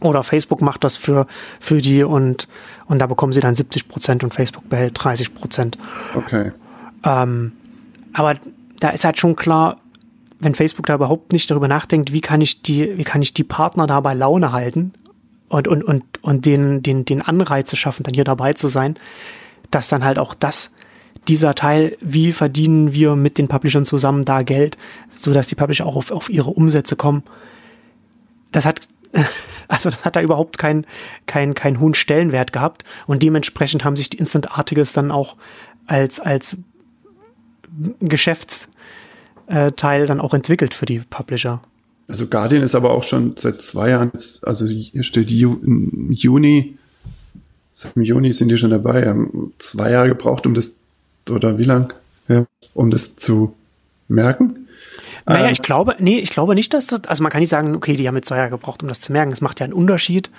Oder 0.00 0.22
Facebook 0.22 0.60
macht 0.60 0.84
das 0.84 0.96
für, 0.96 1.26
für 1.60 1.78
die 1.78 2.02
und, 2.02 2.48
und 2.86 2.98
da 2.98 3.06
bekommen 3.06 3.32
sie 3.32 3.40
dann 3.40 3.54
70 3.54 3.88
Prozent 3.88 4.24
und 4.24 4.34
Facebook 4.34 4.68
behält 4.68 4.92
30 5.02 5.34
Prozent. 5.34 5.78
Okay. 6.14 6.52
Ähm, 7.04 7.52
aber 8.12 8.34
da 8.80 8.90
ist 8.90 9.04
halt 9.04 9.18
schon 9.18 9.36
klar, 9.36 9.76
wenn 10.44 10.54
Facebook 10.54 10.86
da 10.86 10.94
überhaupt 10.94 11.32
nicht 11.32 11.50
darüber 11.50 11.68
nachdenkt, 11.68 12.12
wie 12.12 12.20
kann 12.20 12.40
ich 12.40 12.62
die, 12.62 12.96
wie 12.96 13.04
kann 13.04 13.22
ich 13.22 13.34
die 13.34 13.44
Partner 13.44 13.86
da 13.86 14.00
bei 14.00 14.14
Laune 14.14 14.52
halten 14.52 14.92
und, 15.48 15.68
und, 15.68 15.82
und, 15.82 16.04
und 16.22 16.46
den, 16.46 16.82
den, 16.82 17.04
den 17.04 17.22
Anreiz 17.22 17.74
schaffen, 17.76 18.02
dann 18.04 18.14
hier 18.14 18.24
dabei 18.24 18.52
zu 18.52 18.68
sein, 18.68 18.96
dass 19.70 19.88
dann 19.88 20.04
halt 20.04 20.18
auch 20.18 20.34
das, 20.34 20.72
dieser 21.28 21.54
Teil, 21.54 21.96
wie 22.00 22.32
verdienen 22.32 22.92
wir 22.92 23.16
mit 23.16 23.38
den 23.38 23.48
Publishern 23.48 23.84
zusammen 23.84 24.24
da 24.24 24.42
Geld, 24.42 24.76
so 25.14 25.32
dass 25.32 25.46
die 25.46 25.54
Publisher 25.54 25.86
auch 25.86 25.96
auf, 25.96 26.10
auf 26.10 26.28
ihre 26.28 26.50
Umsätze 26.50 26.96
kommen. 26.96 27.22
Das 28.52 28.66
hat, 28.66 28.80
also 29.68 29.90
das 29.90 30.04
hat 30.04 30.16
da 30.16 30.20
überhaupt 30.20 30.58
keinen 30.58 30.86
keinen 31.26 31.54
keinen 31.54 31.80
hohen 31.80 31.94
Stellenwert 31.94 32.52
gehabt 32.52 32.84
und 33.06 33.22
dementsprechend 33.22 33.84
haben 33.84 33.96
sich 33.96 34.10
die 34.10 34.18
Instant 34.18 34.52
Articles 34.52 34.92
dann 34.92 35.10
auch 35.10 35.36
als, 35.86 36.20
als 36.20 36.56
Geschäftsteil 39.46 40.06
dann 40.06 40.20
auch 40.20 40.34
entwickelt 40.34 40.74
für 40.74 40.86
die 40.86 40.98
Publisher. 40.98 41.60
Also 42.08 42.26
Guardian 42.26 42.62
ist 42.62 42.74
aber 42.74 42.90
auch 42.90 43.02
schon 43.02 43.36
seit 43.36 43.62
zwei 43.62 43.90
Jahren, 43.90 44.12
also 44.42 44.66
hier 44.66 45.02
steht 45.04 45.30
Juni 45.30 46.76
Seit 47.76 47.96
Juni 47.96 48.32
sind 48.32 48.50
die 48.50 48.56
schon 48.56 48.70
dabei, 48.70 49.08
haben 49.08 49.52
zwei 49.58 49.90
Jahre 49.90 50.08
gebraucht, 50.08 50.46
um 50.46 50.54
das, 50.54 50.76
oder 51.28 51.58
wie 51.58 51.64
lang, 51.64 51.92
ja, 52.28 52.46
um 52.72 52.92
das 52.92 53.16
zu 53.16 53.56
merken. 54.06 54.68
Naja, 55.26 55.46
ähm, 55.46 55.52
ich 55.52 55.60
glaube, 55.60 55.96
nee, 55.98 56.20
ich 56.20 56.30
glaube 56.30 56.54
nicht, 56.54 56.72
dass 56.72 56.86
das, 56.86 57.04
also 57.06 57.24
man 57.24 57.32
kann 57.32 57.40
nicht 57.40 57.48
sagen, 57.48 57.74
okay, 57.74 57.94
die 57.94 58.06
haben 58.06 58.14
jetzt 58.14 58.28
zwei 58.28 58.36
Jahre 58.36 58.50
gebraucht, 58.50 58.82
um 58.82 58.88
das 58.88 59.00
zu 59.00 59.10
merken. 59.10 59.32
Es 59.32 59.40
macht 59.40 59.58
ja 59.58 59.64
einen 59.64 59.72
Unterschied, 59.72 60.30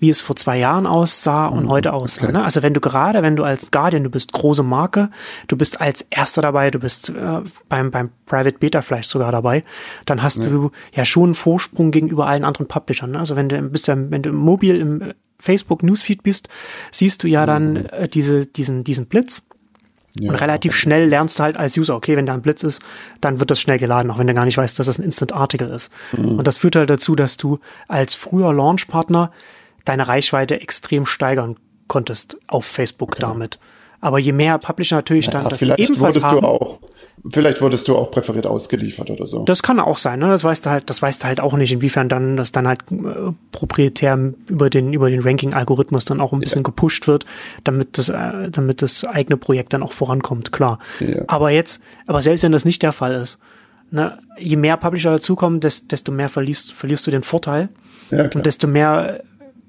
wie 0.00 0.10
es 0.10 0.20
vor 0.20 0.36
zwei 0.36 0.58
Jahren 0.58 0.86
aussah 0.86 1.46
und 1.46 1.64
mhm, 1.64 1.70
heute 1.70 1.92
aussah. 1.92 2.24
Okay. 2.24 2.32
Ne? 2.32 2.44
Also 2.44 2.62
wenn 2.62 2.74
du 2.74 2.80
gerade, 2.80 3.22
wenn 3.22 3.36
du 3.36 3.44
als 3.44 3.70
Guardian, 3.70 4.04
du 4.04 4.10
bist 4.10 4.32
große 4.32 4.62
Marke, 4.62 5.10
du 5.46 5.56
bist 5.56 5.80
als 5.80 6.06
Erster 6.10 6.42
dabei, 6.42 6.70
du 6.70 6.78
bist 6.78 7.10
äh, 7.10 7.40
beim, 7.68 7.90
beim 7.90 8.10
Private 8.26 8.58
Beta 8.58 8.82
vielleicht 8.82 9.08
sogar 9.08 9.32
dabei, 9.32 9.64
dann 10.06 10.22
hast 10.22 10.44
ja. 10.44 10.50
du 10.50 10.70
ja 10.94 11.04
schon 11.04 11.24
einen 11.24 11.34
Vorsprung 11.34 11.90
gegenüber 11.90 12.26
allen 12.26 12.44
anderen 12.44 12.68
Publishern. 12.68 13.12
Ne? 13.12 13.18
Also 13.18 13.36
wenn 13.36 13.48
du 13.48 13.60
bist, 13.62 13.88
wenn 13.88 14.22
du 14.22 14.30
im 14.30 14.36
Mobil 14.36 14.76
im 14.76 15.12
Facebook 15.40 15.82
Newsfeed 15.82 16.22
bist, 16.22 16.48
siehst 16.90 17.22
du 17.22 17.28
ja 17.28 17.46
dann 17.46 17.72
mhm. 17.72 17.86
äh, 17.90 18.08
diese, 18.08 18.46
diesen, 18.46 18.84
diesen 18.84 19.06
Blitz. 19.06 19.42
Ja, 20.18 20.30
und 20.30 20.40
relativ 20.40 20.74
schnell 20.74 21.06
lernst 21.06 21.38
du 21.38 21.44
halt 21.44 21.56
als 21.56 21.76
User, 21.76 21.94
okay, 21.94 22.16
wenn 22.16 22.26
da 22.26 22.34
ein 22.34 22.42
Blitz 22.42 22.62
ist, 22.62 22.82
dann 23.20 23.40
wird 23.40 23.50
das 23.50 23.60
schnell 23.60 23.78
geladen, 23.78 24.10
auch 24.10 24.18
wenn 24.18 24.26
du 24.26 24.34
gar 24.34 24.46
nicht 24.46 24.56
weißt, 24.56 24.78
dass 24.78 24.86
das 24.86 24.98
ein 24.98 25.04
Instant 25.04 25.32
Article 25.32 25.68
ist. 25.68 25.92
Mhm. 26.16 26.38
Und 26.38 26.46
das 26.46 26.56
führt 26.56 26.76
halt 26.76 26.90
dazu, 26.90 27.14
dass 27.14 27.36
du 27.36 27.60
als 27.86 28.14
früher 28.14 28.52
Launchpartner 28.52 29.30
deine 29.88 30.08
Reichweite 30.08 30.60
extrem 30.60 31.06
steigern 31.06 31.56
konntest 31.88 32.38
auf 32.46 32.64
Facebook 32.64 33.12
okay. 33.12 33.20
damit. 33.22 33.58
Aber 34.00 34.18
je 34.18 34.32
mehr 34.32 34.58
Publisher 34.58 34.96
natürlich 34.96 35.26
ja, 35.26 35.32
dann 35.32 35.48
das 35.48 35.60
ebenfalls 35.60 36.22
haben. 36.22 36.40
Du 36.40 36.46
auch, 36.46 36.78
vielleicht 37.28 37.60
wurdest 37.60 37.88
du 37.88 37.96
auch 37.96 38.12
präferiert 38.12 38.46
ausgeliefert 38.46 39.10
oder 39.10 39.26
so. 39.26 39.44
Das 39.44 39.62
kann 39.64 39.80
auch 39.80 39.98
sein, 39.98 40.20
ne? 40.20 40.28
Das 40.28 40.44
weißt 40.44 40.66
du 40.66 40.70
halt, 40.70 40.88
das 40.88 41.02
weißt 41.02 41.24
du 41.24 41.26
halt 41.26 41.40
auch 41.40 41.54
nicht, 41.54 41.72
inwiefern 41.72 42.08
dann 42.08 42.36
das 42.36 42.52
dann 42.52 42.68
halt 42.68 42.80
äh, 42.92 43.32
proprietär 43.50 44.16
über 44.46 44.70
den 44.70 44.92
über 44.92 45.10
den 45.10 45.20
Ranking-Algorithmus 45.20 46.04
dann 46.04 46.20
auch 46.20 46.32
ein 46.32 46.38
bisschen 46.38 46.60
ja. 46.60 46.66
gepusht 46.66 47.08
wird, 47.08 47.26
damit 47.64 47.98
das 47.98 48.08
äh, 48.08 48.50
damit 48.50 48.82
das 48.82 49.02
eigene 49.02 49.36
Projekt 49.36 49.72
dann 49.72 49.82
auch 49.82 49.92
vorankommt, 49.92 50.52
klar. 50.52 50.78
Ja. 51.00 51.24
Aber 51.26 51.50
jetzt, 51.50 51.82
aber 52.06 52.22
selbst 52.22 52.44
wenn 52.44 52.52
das 52.52 52.64
nicht 52.64 52.82
der 52.84 52.92
Fall 52.92 53.14
ist, 53.14 53.38
ne, 53.90 54.16
je 54.38 54.56
mehr 54.56 54.76
Publisher 54.76 55.10
dazukommen, 55.10 55.58
desto 55.58 56.12
mehr 56.12 56.28
verlierst 56.28 56.72
verlierst 56.72 57.04
du 57.04 57.10
den 57.10 57.24
Vorteil. 57.24 57.68
Ja, 58.10 58.24
und 58.32 58.46
desto 58.46 58.68
mehr 58.68 59.22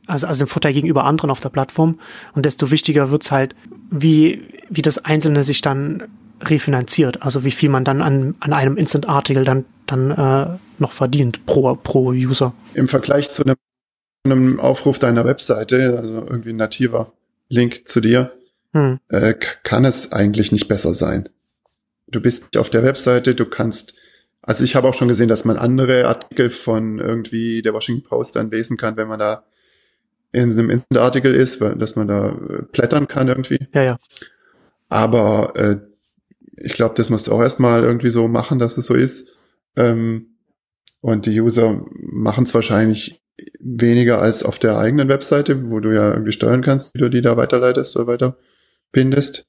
also, 0.09 0.27
also 0.27 0.45
den 0.45 0.49
Vorteil 0.49 0.73
gegenüber 0.73 1.05
anderen 1.05 1.29
auf 1.29 1.39
der 1.39 1.49
Plattform. 1.49 1.99
Und 2.33 2.45
desto 2.45 2.71
wichtiger 2.71 3.11
wird's 3.11 3.31
halt, 3.31 3.55
wie, 3.91 4.43
wie 4.69 4.81
das 4.81 5.03
Einzelne 5.05 5.43
sich 5.43 5.61
dann 5.61 6.03
refinanziert. 6.41 7.21
Also 7.21 7.43
wie 7.43 7.51
viel 7.51 7.69
man 7.69 7.83
dann 7.83 8.01
an, 8.01 8.35
an 8.39 8.53
einem 8.53 8.77
Instant-Artikel 8.77 9.43
dann, 9.43 9.65
dann 9.85 10.11
äh, 10.11 10.57
noch 10.79 10.91
verdient 10.91 11.45
pro, 11.45 11.75
pro 11.75 12.11
User. 12.11 12.53
Im 12.73 12.87
Vergleich 12.87 13.31
zu 13.31 13.43
einem, 13.43 13.55
einem 14.25 14.59
Aufruf 14.59 14.99
deiner 14.99 15.25
Webseite, 15.25 15.97
also 15.97 16.25
irgendwie 16.25 16.51
ein 16.51 16.57
nativer 16.57 17.11
Link 17.49 17.87
zu 17.87 17.99
dir, 17.99 18.31
hm. 18.73 18.99
äh, 19.09 19.33
kann 19.63 19.85
es 19.85 20.11
eigentlich 20.11 20.51
nicht 20.51 20.67
besser 20.67 20.93
sein. 20.93 21.29
Du 22.07 22.21
bist 22.21 22.57
auf 22.57 22.69
der 22.69 22.83
Webseite, 22.83 23.35
du 23.35 23.45
kannst 23.45 23.95
also 24.41 24.63
ich 24.63 24.75
habe 24.75 24.87
auch 24.87 24.93
schon 24.93 25.07
gesehen, 25.07 25.29
dass 25.29 25.45
man 25.45 25.57
andere 25.57 26.07
Artikel 26.07 26.49
von 26.49 26.99
irgendwie 26.99 27.61
der 27.61 27.73
Washington 27.73 28.01
Post 28.07 28.35
dann 28.35 28.49
lesen 28.49 28.77
kann, 28.77 28.97
wenn 28.97 29.07
man 29.07 29.19
da 29.19 29.43
in 30.31 30.51
einem 30.51 30.69
Instant-Artikel 30.69 31.33
ist, 31.33 31.59
weil, 31.61 31.75
dass 31.75 31.95
man 31.95 32.07
da 32.07 32.29
äh, 32.29 32.63
plättern 32.63 33.07
kann 33.07 33.27
irgendwie. 33.27 33.67
Ja, 33.73 33.83
ja. 33.83 33.99
Aber 34.87 35.55
äh, 35.55 35.77
ich 36.57 36.73
glaube, 36.73 36.95
das 36.95 37.09
musst 37.09 37.27
du 37.27 37.31
auch 37.31 37.41
erstmal 37.41 37.83
irgendwie 37.83 38.09
so 38.09 38.27
machen, 38.27 38.59
dass 38.59 38.77
es 38.77 38.85
so 38.85 38.93
ist. 38.93 39.31
Ähm, 39.75 40.37
und 41.01 41.25
die 41.25 41.39
User 41.39 41.85
machen 41.93 42.43
es 42.43 42.53
wahrscheinlich 42.53 43.21
weniger 43.59 44.19
als 44.21 44.43
auf 44.43 44.59
der 44.59 44.77
eigenen 44.77 45.07
Webseite, 45.07 45.69
wo 45.69 45.79
du 45.79 45.93
ja 45.93 46.11
irgendwie 46.11 46.33
steuern 46.33 46.61
kannst, 46.61 46.93
wie 46.93 46.99
du 46.99 47.09
die 47.09 47.21
da 47.21 47.37
weiterleitest 47.37 47.95
oder 47.95 48.07
weiter 48.07 48.37
bindest. 48.91 49.45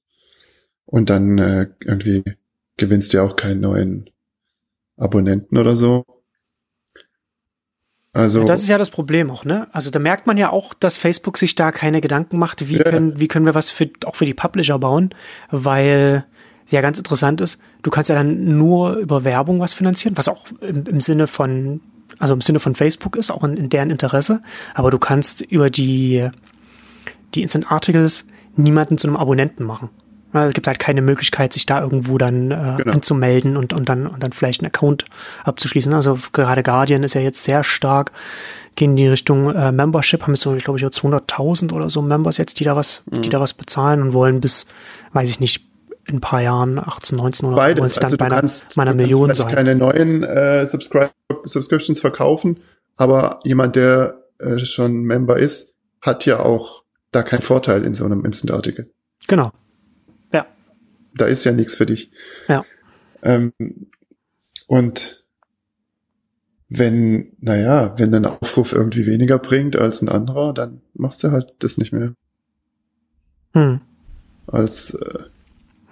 Und 0.87 1.11
dann 1.11 1.39
äh, 1.39 1.69
irgendwie 1.81 2.23
gewinnst 2.77 3.13
du 3.13 3.19
ja 3.19 3.25
auch 3.25 3.37
keinen 3.37 3.61
neuen 3.61 4.11
Abonnenten 4.97 5.59
oder 5.59 5.77
so. 5.77 6.05
Also 8.13 8.45
das 8.45 8.63
ist 8.63 8.69
ja 8.69 8.77
das 8.77 8.91
Problem 8.91 9.31
auch, 9.31 9.45
ne? 9.45 9.69
Also 9.73 9.91
da 9.91 10.01
merkt 10.01 10.27
man 10.27 10.37
ja 10.37 10.51
auch, 10.51 10.75
dass 10.75 10.99
Facebook 10.99 11.39
sich 11.39 11.55
da 11.55 11.71
keine 11.71 12.01
Gedanken 12.01 12.39
macht, 12.39 12.69
wie 12.69 12.79
ja. 12.79 12.83
können 12.83 13.21
wie 13.21 13.29
können 13.29 13.47
wir 13.47 13.55
was 13.55 13.71
für 13.71 13.89
auch 14.05 14.17
für 14.17 14.27
die 14.27 14.35
Publisher 14.35 14.81
bauen, 14.81 15.11
weil 15.51 16.25
ja 16.69 16.81
ganz 16.81 16.99
interessant 16.99 17.41
ist, 17.41 17.61
du 17.83 17.91
kannst 17.91 18.11
ja 18.11 18.17
dann 18.17 18.57
nur 18.59 18.95
über 18.95 19.25
Werbung 19.25 19.61
was 19.61 19.75
finanzieren, 19.75 20.17
was 20.17 20.29
auch 20.29 20.47
im, 20.61 20.85
im 20.87 21.01
Sinne 21.01 21.29
von 21.29 21.81
also 22.19 22.35
im 22.35 22.41
Sinne 22.41 22.59
von 22.59 22.75
Facebook 22.75 23.15
ist, 23.15 23.31
auch 23.31 23.45
in, 23.45 23.57
in 23.57 23.69
deren 23.71 23.91
Interesse, 23.91 24.43
aber 24.75 24.91
du 24.91 24.99
kannst 24.99 25.43
über 25.43 25.71
die 25.71 26.29
die 27.37 27.43
Instant 27.43 27.71
Articles 27.71 28.27
niemanden 28.57 28.99
zu 28.99 29.07
einem 29.07 29.17
Abonnenten 29.17 29.65
machen. 29.65 29.89
Es 30.33 30.55
gibt 30.55 30.67
halt 30.67 30.79
keine 30.79 31.03
Möglichkeit, 31.03 31.53
sich 31.53 31.67
da 31.67 31.81
irgendwo 31.81 32.17
dann 32.17 32.51
äh, 32.51 32.75
genau. 32.79 32.93
anzumelden 32.93 33.57
und, 33.57 33.73
und, 33.73 33.89
dann, 33.89 34.07
und 34.07 34.23
dann 34.23 34.33
vielleicht 34.33 34.61
einen 34.61 34.69
Account 34.69 35.05
abzuschließen. 35.45 35.93
Also 35.93 36.19
gerade 36.33 36.63
Guardian 36.63 37.03
ist 37.03 37.15
ja 37.15 37.21
jetzt 37.21 37.43
sehr 37.43 37.65
stark, 37.65 38.13
gehen 38.77 38.91
in 38.91 38.97
die 38.97 39.09
Richtung 39.09 39.55
äh, 39.55 39.73
Membership, 39.73 40.23
haben 40.23 40.35
jetzt 40.35 40.43
so, 40.43 40.55
glaube 40.55 40.79
ich, 40.79 40.85
200.000 40.85 41.73
oder 41.73 41.91
so 41.91 42.01
Members 42.01 42.37
jetzt, 42.37 42.61
die 42.61 42.65
da 42.65 42.77
was, 42.77 43.03
mhm. 43.11 43.23
die 43.23 43.29
da 43.29 43.41
was 43.41 43.55
bezahlen 43.55 44.03
und 44.03 44.13
wollen 44.13 44.41
bis, 44.41 44.67
weiß 45.13 45.31
ich 45.31 45.41
nicht, 45.41 45.67
in 46.07 46.17
ein 46.17 46.21
paar 46.21 46.43
Jahren, 46.43 46.79
18, 46.79 47.19
19 47.19 47.49
oder 47.49 47.57
Beides. 47.57 47.95
so, 47.95 48.01
also 48.01 48.17
bei 48.17 48.27
einer, 48.27 48.37
kannst, 48.37 48.77
meiner 48.77 48.95
Million 48.95 49.27
kannst 49.27 49.41
sein. 49.41 49.55
keine 49.55 49.75
neuen 49.75 50.23
äh, 50.23 50.67
Subscri 50.67 51.09
Subscriptions 51.45 52.01
verkaufen, 52.01 52.59
aber 52.97 53.41
jemand, 53.45 53.77
der 53.77 54.25
äh, 54.39 54.59
schon 54.59 55.03
Member 55.03 55.39
ist, 55.39 55.75
hat 56.01 56.27
ja 56.27 56.41
auch 56.41 56.85
da 57.13 57.23
keinen 57.23 57.43
Vorteil 57.43 57.85
in 57.85 57.95
so 57.95 58.05
einem 58.05 58.25
Instant-Artikel. 58.25 58.91
Genau 59.29 59.53
da 61.15 61.27
ist 61.27 61.45
ja 61.45 61.53
nichts 61.53 61.75
für 61.75 61.87
dich. 61.87 62.11
Ja. 62.49 62.65
Ähm, 63.23 63.53
und 64.67 65.25
wenn, 66.69 67.33
naja, 67.41 67.95
wenn 67.99 68.15
ein 68.15 68.27
Aufruf 68.27 68.73
irgendwie 68.73 69.07
weniger 69.07 69.39
bringt 69.39 69.77
als 69.77 70.03
ein 70.03 70.09
anderer, 70.09 70.55
dann 70.55 70.81
machst 70.95 71.23
du 71.25 71.33
halt 71.33 71.55
das 71.59 71.79
nicht 71.79 71.93
mehr. 71.93 72.15
Hm. 73.55 73.81
Als 74.47 74.95
äh, 74.95 75.25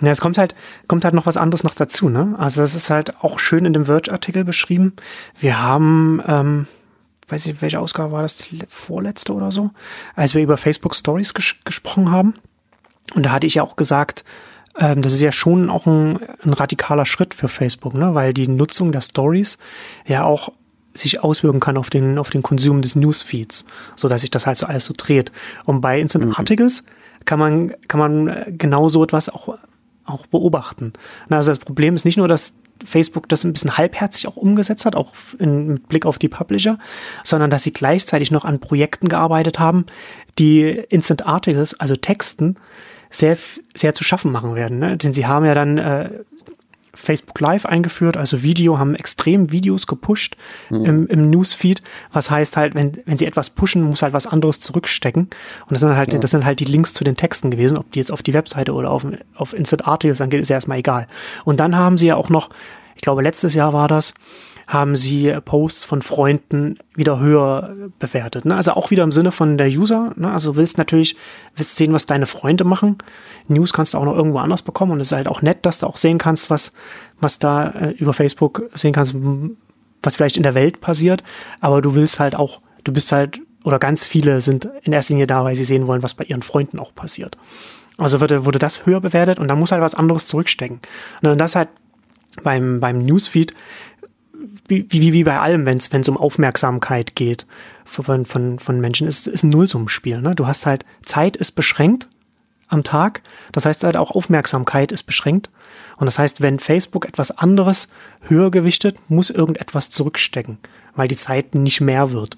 ja, 0.01 0.13
es 0.13 0.21
kommt 0.21 0.39
halt, 0.39 0.55
kommt 0.87 1.05
halt 1.05 1.15
noch 1.15 1.27
was 1.27 1.37
anderes 1.37 1.65
noch 1.65 1.75
dazu, 1.75 2.09
ne? 2.09 2.37
Also 2.39 2.61
das 2.61 2.77
ist 2.77 2.89
halt 2.89 3.17
auch 3.23 3.41
schön 3.41 3.65
in 3.65 3.73
dem 3.73 3.87
Verge-Artikel 3.87 4.45
beschrieben. 4.45 4.93
Wir 5.37 5.61
haben, 5.61 6.23
ähm, 6.27 6.67
weiß 7.27 7.47
ich, 7.47 7.61
welche 7.61 7.81
Ausgabe 7.81 8.13
war 8.13 8.23
das, 8.23 8.37
die 8.37 8.61
vorletzte 8.69 9.35
oder 9.35 9.51
so, 9.51 9.71
als 10.15 10.35
wir 10.35 10.43
über 10.43 10.57
Facebook 10.57 10.95
Stories 10.95 11.35
ges 11.35 11.57
gesprochen 11.65 12.13
haben. 12.13 12.35
Und 13.15 13.27
da 13.27 13.33
hatte 13.33 13.47
ich 13.47 13.57
ja 13.57 13.65
auch 13.65 13.75
gesagt, 13.75 14.25
ähm, 14.79 15.03
das 15.03 15.13
ist 15.13 15.21
ja 15.21 15.33
schon 15.33 15.71
auch 15.71 15.87
ein, 15.87 16.19
ein 16.45 16.53
radikaler 16.53 17.05
Schritt 17.05 17.35
für 17.35 17.49
Facebook, 17.49 17.95
ne? 17.95 18.15
weil 18.15 18.33
die 18.33 18.49
Nutzung 18.49 18.93
der 18.93 19.01
Stories 19.01 19.59
ja 20.07 20.25
auch 20.25 20.51
sich 20.95 21.23
auswirken 21.23 21.61
kann 21.61 21.77
auf 21.77 21.91
den, 21.91 22.19
auf 22.19 22.31
den 22.31 22.43
Konsum 22.43 22.83
des 22.83 22.97
Newsfeeds, 22.97 23.65
so 23.97 24.09
dass 24.09 24.23
sich 24.23 24.31
das 24.31 24.47
halt 24.47 24.59
so 24.59 24.67
alles 24.67 24.85
so 24.85 24.95
dreht. 24.97 25.33
Und 25.65 25.81
bei 25.81 26.01
Instant 26.01 26.25
mhm. 26.25 26.35
Articles 26.37 26.85
kann 27.25 27.39
man, 27.39 27.75
kann 27.89 28.01
man 28.01 28.45
genau 28.57 28.89
so 28.89 29.03
etwas 29.03 29.29
auch, 29.29 29.59
auch 30.05 30.27
beobachten. 30.27 30.93
Also 31.29 31.51
das 31.51 31.59
Problem 31.59 31.95
ist 31.95 32.05
nicht 32.05 32.17
nur, 32.17 32.29
dass 32.29 32.53
Facebook 32.85 33.29
das 33.29 33.45
ein 33.45 33.53
bisschen 33.53 33.77
halbherzig 33.77 34.29
auch 34.29 34.37
umgesetzt 34.37 34.87
hat, 34.87 34.95
auch 34.95 35.13
in, 35.39 35.67
mit 35.67 35.89
Blick 35.89 36.07
auf 36.07 36.19
die 36.19 36.29
Publisher, 36.29 36.79
sondern 37.25 37.51
dass 37.51 37.65
sie 37.65 37.73
gleichzeitig 37.73 38.31
noch 38.31 38.45
an 38.45 38.61
Projekten 38.61 39.09
gearbeitet 39.09 39.59
haben, 39.59 39.87
die 40.39 40.63
Instant 40.63 41.27
Articles, 41.27 41.79
also 41.79 41.97
Texten, 41.97 42.57
sehr, 43.11 43.37
sehr 43.75 43.95
zu 43.95 44.05
schaffen 44.05 44.33
machen 44.33 44.55
werden. 44.55 44.79
Ne? 44.79 44.97
Denn 44.97 45.13
sie 45.13 45.27
haben 45.27 45.45
ja 45.45 45.55
dann 45.55 45.79
äh, 45.79 46.11
Facebook 46.99 47.39
Live 47.41 47.65
eingeführt, 47.65 48.17
also 48.17 48.43
Video, 48.43 48.79
haben 48.79 48.95
extrem 48.95 49.53
Videos 49.53 49.87
gepusht 49.87 50.37
mhm. 50.69 50.85
im, 50.85 51.07
im 51.07 51.31
Newsfeed. 51.31 51.83
Was 52.13 52.31
heißt 52.31 52.57
halt, 52.57 52.75
wenn, 52.75 52.99
wenn 53.07 53.17
sie 53.17 53.27
etwas 53.27 53.51
pushen, 53.51 53.83
muss 53.83 54.03
halt 54.03 54.13
was 54.13 54.27
anderes 54.27 54.61
zurückstecken. 54.61 55.23
Und 55.23 55.71
das 55.71 55.81
sind 55.81 55.97
halt, 55.97 56.13
ja. 56.13 56.19
das 56.19 56.33
sind 56.33 56.45
halt 56.45 56.61
die 56.61 56.65
Links 56.65 56.93
zu 56.93 57.05
den 57.05 57.17
Texten 57.17 57.51
gewesen, 57.51 57.79
ob 57.79 57.91
die 57.93 58.01
jetzt 58.01 58.11
auf 58.11 58.23
die 58.23 58.35
Webseite 58.35 58.73
oder 58.73 58.91
auf, 58.91 59.07
auf 59.35 59.55
Instant 59.55 59.87
Articles 59.87 60.21
angeht, 60.21 60.41
ist 60.41 60.49
ja 60.49 60.57
erstmal 60.57 60.79
egal. 60.79 61.07
Und 61.45 61.61
dann 61.61 61.77
haben 61.77 61.99
sie 61.99 62.09
ja 62.09 62.17
auch 62.17 62.29
noch, 62.29 62.51
ich 62.97 63.03
glaube, 63.03 63.23
letztes 63.23 63.55
Jahr 63.55 63.73
war 63.73 63.89
das, 63.89 64.15
haben 64.69 64.97
sie 64.97 65.35
Posts 65.47 65.87
von 65.87 66.03
Freunden 66.03 66.79
wieder 66.95 67.19
höher 67.19 67.75
bewertet. 67.99 68.45
Ne? 68.45 68.55
Also 68.55 68.73
auch 68.73 68.91
wieder 68.91 69.03
im 69.03 69.13
Sinne 69.13 69.33
von 69.33 69.57
der 69.57 69.69
User. 69.69 70.13
Ne? 70.17 70.31
Also 70.31 70.57
willst 70.57 70.77
natürlich 70.77 71.17
willst 71.57 71.77
sehen, 71.77 71.95
was 71.95 72.05
deine 72.05 72.27
Freunde 72.27 72.65
machen. 72.65 72.99
News 73.49 73.73
kannst 73.73 73.95
du 73.95 73.99
auch 73.99 74.05
noch 74.05 74.15
irgendwo 74.15 74.39
anders 74.39 74.63
bekommen 74.63 74.93
und 74.93 75.01
es 75.01 75.09
ist 75.09 75.17
halt 75.17 75.27
auch 75.27 75.41
nett, 75.41 75.65
dass 75.65 75.79
du 75.79 75.87
auch 75.87 75.97
sehen 75.97 76.19
kannst, 76.19 76.51
was, 76.51 76.75
was 77.19 77.39
da 77.39 77.71
äh, 77.71 77.91
über 77.93 78.13
Facebook 78.13 78.69
sehen 78.75 78.93
kannst, 78.93 79.17
was 80.03 80.17
vielleicht 80.17 80.37
in 80.37 80.43
der 80.43 80.55
Welt 80.55 80.83
passiert. 80.83 81.25
Aber 81.61 81.81
du 81.81 81.95
willst 81.95 82.21
halt 82.21 82.35
auch, 82.35 82.61
du 82.85 82.93
bist 82.93 83.11
halt, 83.11 83.41
oder 83.65 83.79
ganz 83.79 84.05
viele 84.05 84.43
sind 84.43 84.69
in 84.83 84.93
erster 84.93 85.15
Linie 85.15 85.27
da, 85.27 85.45
weil 85.45 85.55
sie 85.55 85.65
sehen 85.65 85.87
wollen, 85.87 86.03
was 86.03 86.13
bei 86.13 86.25
ihren 86.25 86.43
Freunden 86.43 86.79
auch 86.79 86.95
passiert. 86.95 87.39
Also 87.97 88.21
wurde, 88.21 88.45
wurde 88.45 88.59
das 88.59 88.85
höher 88.85 89.01
bewertet 89.01 89.39
und 89.39 89.49
dann 89.49 89.59
muss 89.59 89.73
halt 89.73 89.81
was 89.81 89.95
anderes 89.95 90.27
zurückstecken. 90.27 90.81
Und 91.23 91.39
das 91.39 91.57
halt 91.57 91.71
beim, 92.43 92.81
beim 92.81 92.99
Newsfeed 93.05 93.55
wie, 94.67 94.87
wie, 94.91 95.13
wie 95.13 95.25
bei 95.25 95.39
allem, 95.39 95.67
wenn 95.67 95.79
es 95.79 96.09
um 96.09 96.17
Aufmerksamkeit 96.17 97.15
geht 97.15 97.47
von, 97.85 98.25
von, 98.25 98.59
von 98.59 98.81
Menschen, 98.81 99.07
ist, 99.07 99.27
ist 99.27 99.43
ein 99.43 99.51
Nullsummenspiel. 99.51 100.21
Ne? 100.21 100.35
Du 100.35 100.47
hast 100.47 100.67
halt, 100.67 100.85
Zeit 101.05 101.37
ist 101.37 101.53
beschränkt 101.53 102.09
am 102.69 102.85
Tag. 102.85 103.23
Das 103.53 103.67
heißt 103.67 103.85
halt 103.85 103.97
auch 103.97 104.11
Aufmerksamkeit 104.11 104.93
ist 104.93 105.05
beschränkt. 105.05 105.51
Und 105.97 106.07
das 106.07 106.19
heißt, 106.19 106.41
wenn 106.41 106.59
Facebook 106.59 107.07
etwas 107.07 107.31
anderes 107.31 107.89
höher 108.23 108.51
gewichtet, 108.51 108.97
muss 109.09 109.31
irgendetwas 109.31 109.91
zurückstecken, 109.91 110.59
weil 110.95 111.09
die 111.09 111.17
Zeit 111.17 111.55
nicht 111.55 111.81
mehr 111.81 112.13
wird. 112.13 112.37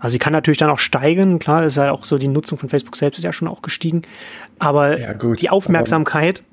Also 0.00 0.12
sie 0.12 0.18
kann 0.18 0.32
natürlich 0.32 0.58
dann 0.58 0.70
auch 0.70 0.78
steigen, 0.78 1.38
klar, 1.38 1.64
ist 1.64 1.76
halt 1.76 1.90
auch 1.90 2.04
so, 2.04 2.18
die 2.18 2.28
Nutzung 2.28 2.58
von 2.58 2.68
Facebook 2.68 2.96
selbst 2.96 3.18
ist 3.18 3.24
ja 3.24 3.32
schon 3.32 3.48
auch 3.48 3.62
gestiegen, 3.62 4.02
aber 4.58 4.98
ja, 4.98 5.12
gut, 5.12 5.42
die 5.42 5.50
Aufmerksamkeit 5.50 6.44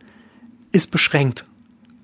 ist 0.72 0.90
beschränkt. 0.90 1.46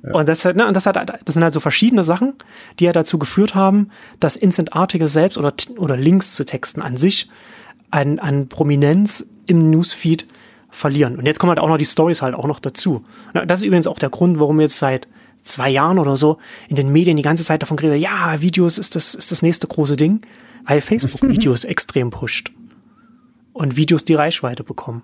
Ja. 0.04 0.14
Und 0.14 0.30
das, 0.30 0.44
ne, 0.46 0.68
und 0.68 0.76
das, 0.76 0.86
hat, 0.86 0.96
das 0.96 1.34
sind 1.34 1.44
halt 1.44 1.54
so 1.54 1.60
verschiedene 1.60 2.04
Sachen, 2.04 2.34
die 2.80 2.86
ja 2.86 2.92
dazu 2.92 3.20
geführt 3.20 3.54
haben, 3.54 3.90
dass 4.20 4.36
Instant 4.36 4.74
Articles 4.74 5.14
selbst 5.14 5.38
oder, 5.38 5.54
oder 5.78 5.96
Links 5.96 6.34
zu 6.34 6.44
Texten 6.44 6.82
an 6.82 6.98
sich 6.98 7.30
an, 7.92 8.20
an 8.20 8.48
Prominenz 8.48 9.26
im 9.46 9.70
Newsfeed 9.70 10.26
verlieren. 10.70 11.18
Und 11.18 11.26
jetzt 11.26 11.40
kommen 11.40 11.50
halt 11.50 11.60
auch 11.60 11.68
noch 11.68 11.78
die 11.78 11.86
Stories 11.86 12.22
halt 12.22 12.34
auch 12.34 12.48
noch 12.48 12.60
dazu. 12.60 13.06
Das 13.34 13.60
ist 13.60 13.66
übrigens 13.66 13.88
auch 13.88 14.00
der 14.00 14.10
Grund, 14.10 14.40
warum 14.40 14.60
jetzt 14.62 14.80
seit 14.80 15.08
zwei 15.44 15.70
Jahren 15.70 16.00
oder 16.00 16.18
so 16.18 16.38
in 16.70 16.76
den 16.76 16.92
Medien 16.92 17.18
die 17.18 17.24
ganze 17.24 17.44
Zeit 17.44 17.62
davon 17.62 17.78
geredet, 17.78 18.02
ja, 18.02 18.40
Videos 18.42 18.78
ist 18.78 18.96
das, 18.96 19.14
ist 19.14 19.32
das 19.32 19.42
nächste 19.42 19.68
große 19.68 19.96
Ding, 19.96 20.22
weil 20.66 20.82
Facebook 20.82 21.22
Videos 21.30 21.66
extrem 21.66 22.10
pusht. 22.10 22.52
Und 23.54 23.76
Videos 23.76 24.06
die 24.06 24.14
Reichweite 24.14 24.64
bekommen. 24.64 25.04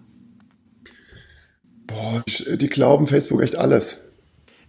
Boah, 1.86 2.24
die 2.28 2.70
glauben 2.70 3.08
Facebook 3.08 3.42
echt 3.42 3.56
alles. 3.56 4.07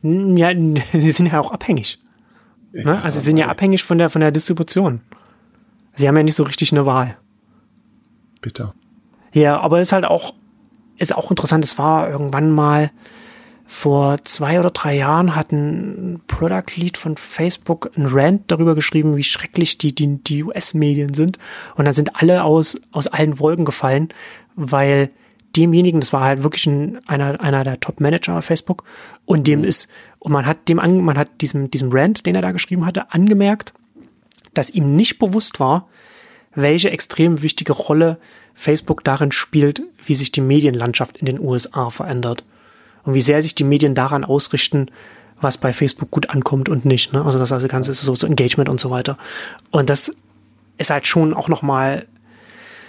Ja, 0.02 0.50
sie 0.92 1.12
sind 1.12 1.26
ja 1.26 1.40
auch 1.40 1.52
abhängig. 1.52 1.98
Ne? 2.72 2.82
Ja, 2.82 3.00
also 3.00 3.18
sie 3.18 3.26
sind 3.26 3.36
ja 3.36 3.48
abhängig 3.48 3.82
von 3.82 3.98
der, 3.98 4.10
von 4.10 4.20
der 4.20 4.30
Distribution. 4.30 5.00
Sie 5.94 6.06
haben 6.06 6.16
ja 6.16 6.22
nicht 6.22 6.36
so 6.36 6.44
richtig 6.44 6.72
eine 6.72 6.86
Wahl. 6.86 7.16
Bitter. 8.40 8.74
Ja, 9.32 9.60
aber 9.60 9.80
ist 9.80 9.92
halt 9.92 10.04
auch, 10.04 10.34
ist 10.96 11.14
auch 11.14 11.30
interessant, 11.30 11.64
es 11.64 11.78
war 11.78 12.08
irgendwann 12.08 12.50
mal 12.50 12.90
vor 13.70 14.24
zwei 14.24 14.58
oder 14.58 14.70
drei 14.70 14.96
Jahren 14.96 15.36
hat 15.36 15.52
ein 15.52 16.22
Product 16.26 16.76
Lead 16.76 16.96
von 16.96 17.18
Facebook 17.18 17.90
ein 17.96 18.06
Rant 18.06 18.44
darüber 18.50 18.74
geschrieben, 18.74 19.14
wie 19.14 19.22
schrecklich 19.22 19.76
die, 19.76 19.94
die, 19.94 20.22
die 20.24 20.42
US-Medien 20.42 21.12
sind. 21.12 21.38
Und 21.76 21.84
dann 21.84 21.92
sind 21.92 22.16
alle 22.16 22.44
aus, 22.44 22.80
aus 22.92 23.08
allen 23.08 23.38
Wolken 23.38 23.66
gefallen, 23.66 24.08
weil 24.56 25.10
demjenigen, 25.58 26.00
das 26.00 26.12
war 26.12 26.22
halt 26.22 26.42
wirklich 26.42 26.66
ein, 26.66 26.98
einer, 27.06 27.40
einer 27.40 27.64
der 27.64 27.80
Top-Manager 27.80 28.38
auf 28.38 28.44
Facebook, 28.44 28.84
und 29.24 29.46
dem 29.46 29.60
mhm. 29.60 29.64
ist, 29.66 29.88
und 30.20 30.32
man 30.32 30.46
hat 30.46 30.68
dem 30.68 30.78
an, 30.78 31.00
man 31.02 31.18
hat 31.18 31.28
diesem, 31.40 31.70
diesem 31.70 31.90
Rant, 31.92 32.26
den 32.26 32.34
er 32.34 32.42
da 32.42 32.52
geschrieben 32.52 32.86
hatte, 32.86 33.12
angemerkt, 33.12 33.74
dass 34.54 34.70
ihm 34.70 34.96
nicht 34.96 35.18
bewusst 35.18 35.60
war, 35.60 35.88
welche 36.54 36.90
extrem 36.90 37.42
wichtige 37.42 37.72
Rolle 37.72 38.18
Facebook 38.54 39.04
darin 39.04 39.32
spielt, 39.32 39.82
wie 40.04 40.14
sich 40.14 40.32
die 40.32 40.40
Medienlandschaft 40.40 41.18
in 41.18 41.26
den 41.26 41.38
USA 41.38 41.90
verändert. 41.90 42.44
Und 43.04 43.14
wie 43.14 43.20
sehr 43.20 43.42
sich 43.42 43.54
die 43.54 43.64
Medien 43.64 43.94
daran 43.94 44.24
ausrichten, 44.24 44.90
was 45.40 45.58
bei 45.58 45.72
Facebook 45.72 46.10
gut 46.10 46.30
ankommt 46.30 46.68
und 46.68 46.84
nicht. 46.84 47.12
Ne? 47.12 47.24
Also 47.24 47.38
das 47.38 47.50
ganze 47.68 47.92
ist 47.92 48.02
so, 48.02 48.14
so 48.14 48.26
Engagement 48.26 48.68
und 48.68 48.80
so 48.80 48.90
weiter. 48.90 49.16
Und 49.70 49.88
das 49.88 50.12
ist 50.78 50.90
halt 50.90 51.06
schon 51.06 51.34
auch 51.34 51.48
nochmal 51.48 52.06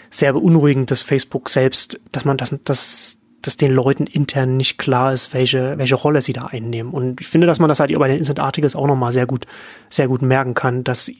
sehr 0.09 0.33
beunruhigend, 0.33 0.91
dass 0.91 1.01
Facebook 1.01 1.49
selbst, 1.49 1.99
dass 2.11 2.25
man 2.25 2.37
das, 2.37 2.55
dass, 2.63 3.17
dass 3.41 3.57
den 3.57 3.71
Leuten 3.71 4.07
intern 4.07 4.57
nicht 4.57 4.77
klar 4.77 5.13
ist, 5.13 5.33
welche, 5.33 5.77
welche 5.77 5.95
Rolle 5.95 6.21
sie 6.21 6.33
da 6.33 6.45
einnehmen. 6.45 6.91
Und 6.91 7.21
ich 7.21 7.27
finde, 7.27 7.47
dass 7.47 7.59
man 7.59 7.69
das 7.69 7.79
halt 7.79 7.97
bei 7.97 8.07
den 8.07 8.17
Instant 8.17 8.39
Articles 8.39 8.75
auch 8.75 8.87
nochmal 8.87 9.11
sehr 9.11 9.25
gut, 9.25 9.45
sehr 9.89 10.07
gut 10.07 10.21
merken 10.21 10.53
kann, 10.53 10.83
dass, 10.83 11.11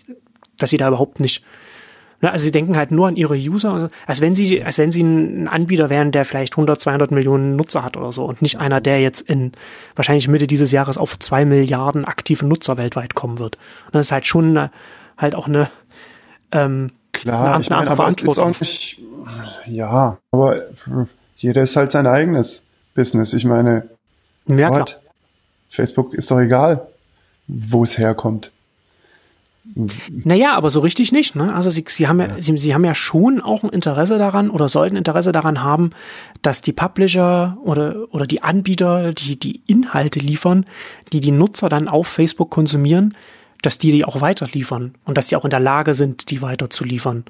dass 0.57 0.69
sie 0.71 0.77
da 0.77 0.87
überhaupt 0.87 1.19
nicht, 1.19 1.43
ne, 2.21 2.31
also 2.31 2.43
sie 2.43 2.51
denken 2.51 2.77
halt 2.77 2.91
nur 2.91 3.07
an 3.07 3.15
ihre 3.15 3.35
User, 3.35 3.89
als 4.07 4.21
wenn 4.21 4.33
sie, 4.33 4.63
als 4.63 4.79
wenn 4.79 4.91
sie 4.91 5.03
ein 5.03 5.47
Anbieter 5.47 5.89
wären, 5.89 6.11
der 6.11 6.25
vielleicht 6.25 6.53
100, 6.53 6.81
200 6.81 7.11
Millionen 7.11 7.55
Nutzer 7.55 7.83
hat 7.83 7.95
oder 7.95 8.11
so 8.11 8.25
und 8.25 8.41
nicht 8.41 8.59
einer, 8.59 8.81
der 8.81 9.01
jetzt 9.01 9.21
in 9.21 9.51
wahrscheinlich 9.95 10.27
Mitte 10.27 10.47
dieses 10.47 10.71
Jahres 10.71 10.97
auf 10.97 11.19
zwei 11.19 11.45
Milliarden 11.45 12.05
aktive 12.05 12.45
Nutzer 12.45 12.77
weltweit 12.77 13.13
kommen 13.13 13.37
wird. 13.37 13.57
Und 13.85 13.95
das 13.95 14.07
ist 14.07 14.11
halt 14.11 14.25
schon 14.25 14.57
eine, 14.57 14.71
halt 15.15 15.35
auch 15.35 15.47
eine, 15.47 15.69
ähm, 16.51 16.91
Klar, 17.11 17.55
eine, 17.55 17.61
ich 17.63 17.69
meine, 17.69 17.89
aber 17.89 18.07
es 18.07 18.21
ist 18.21 18.37
auch 18.37 18.59
nicht, 18.59 18.99
ja, 19.65 20.17
aber 20.31 20.61
jeder 21.37 21.63
ist 21.63 21.75
halt 21.75 21.91
sein 21.91 22.07
eigenes 22.07 22.65
Business. 22.93 23.33
Ich 23.33 23.45
meine, 23.45 23.89
ja, 24.47 24.69
what? 24.69 24.99
Facebook 25.69 26.13
ist 26.13 26.31
doch 26.31 26.39
egal, 26.39 26.87
wo 27.47 27.83
es 27.83 27.97
herkommt. 27.97 28.51
Naja, 30.23 30.55
aber 30.55 30.69
so 30.69 30.79
richtig 30.79 31.11
nicht. 31.11 31.35
Ne? 31.35 31.53
Also 31.53 31.69
sie, 31.69 31.85
sie, 31.87 32.07
haben 32.07 32.19
ja, 32.19 32.27
ja. 32.27 32.41
Sie, 32.41 32.57
sie 32.57 32.73
haben 32.73 32.83
ja 32.83 32.95
schon 32.95 33.39
auch 33.39 33.63
ein 33.63 33.69
Interesse 33.69 34.17
daran 34.17 34.49
oder 34.49 34.67
sollten 34.67 34.95
Interesse 34.95 35.31
daran 35.31 35.61
haben, 35.61 35.91
dass 36.41 36.61
die 36.61 36.73
Publisher 36.73 37.57
oder, 37.63 38.05
oder 38.11 38.25
die 38.25 38.41
Anbieter, 38.41 39.13
die 39.13 39.37
die 39.37 39.61
Inhalte 39.67 40.19
liefern, 40.19 40.65
die 41.13 41.19
die 41.19 41.31
Nutzer 41.31 41.69
dann 41.69 41.87
auf 41.87 42.07
Facebook 42.07 42.49
konsumieren, 42.49 43.15
dass 43.61 43.77
die 43.77 43.91
die 43.91 44.05
auch 44.05 44.21
weiter 44.21 44.47
liefern 44.51 44.95
und 45.05 45.17
dass 45.17 45.27
die 45.27 45.35
auch 45.35 45.43
in 45.43 45.49
der 45.49 45.59
Lage 45.59 45.93
sind, 45.93 46.29
die 46.31 46.41
weiter 46.41 46.69
zu 46.69 46.83
liefern. 46.83 47.25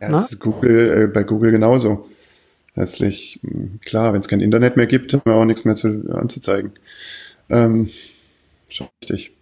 Ja, 0.00 0.10
das 0.10 0.32
ist 0.32 0.40
Google, 0.40 1.04
äh, 1.04 1.06
bei 1.06 1.22
Google 1.22 1.50
genauso. 1.50 2.08
Letztlich, 2.74 3.40
hm, 3.42 3.80
klar, 3.84 4.12
wenn 4.12 4.20
es 4.20 4.28
kein 4.28 4.40
Internet 4.40 4.76
mehr 4.76 4.86
gibt, 4.86 5.12
haben 5.12 5.22
wir 5.24 5.34
auch 5.34 5.44
nichts 5.44 5.64
mehr 5.64 5.74
zu, 5.74 6.04
anzuzeigen. 6.12 6.72
Ähm, 7.48 7.88
schon 8.68 8.88
richtig. 9.02 9.32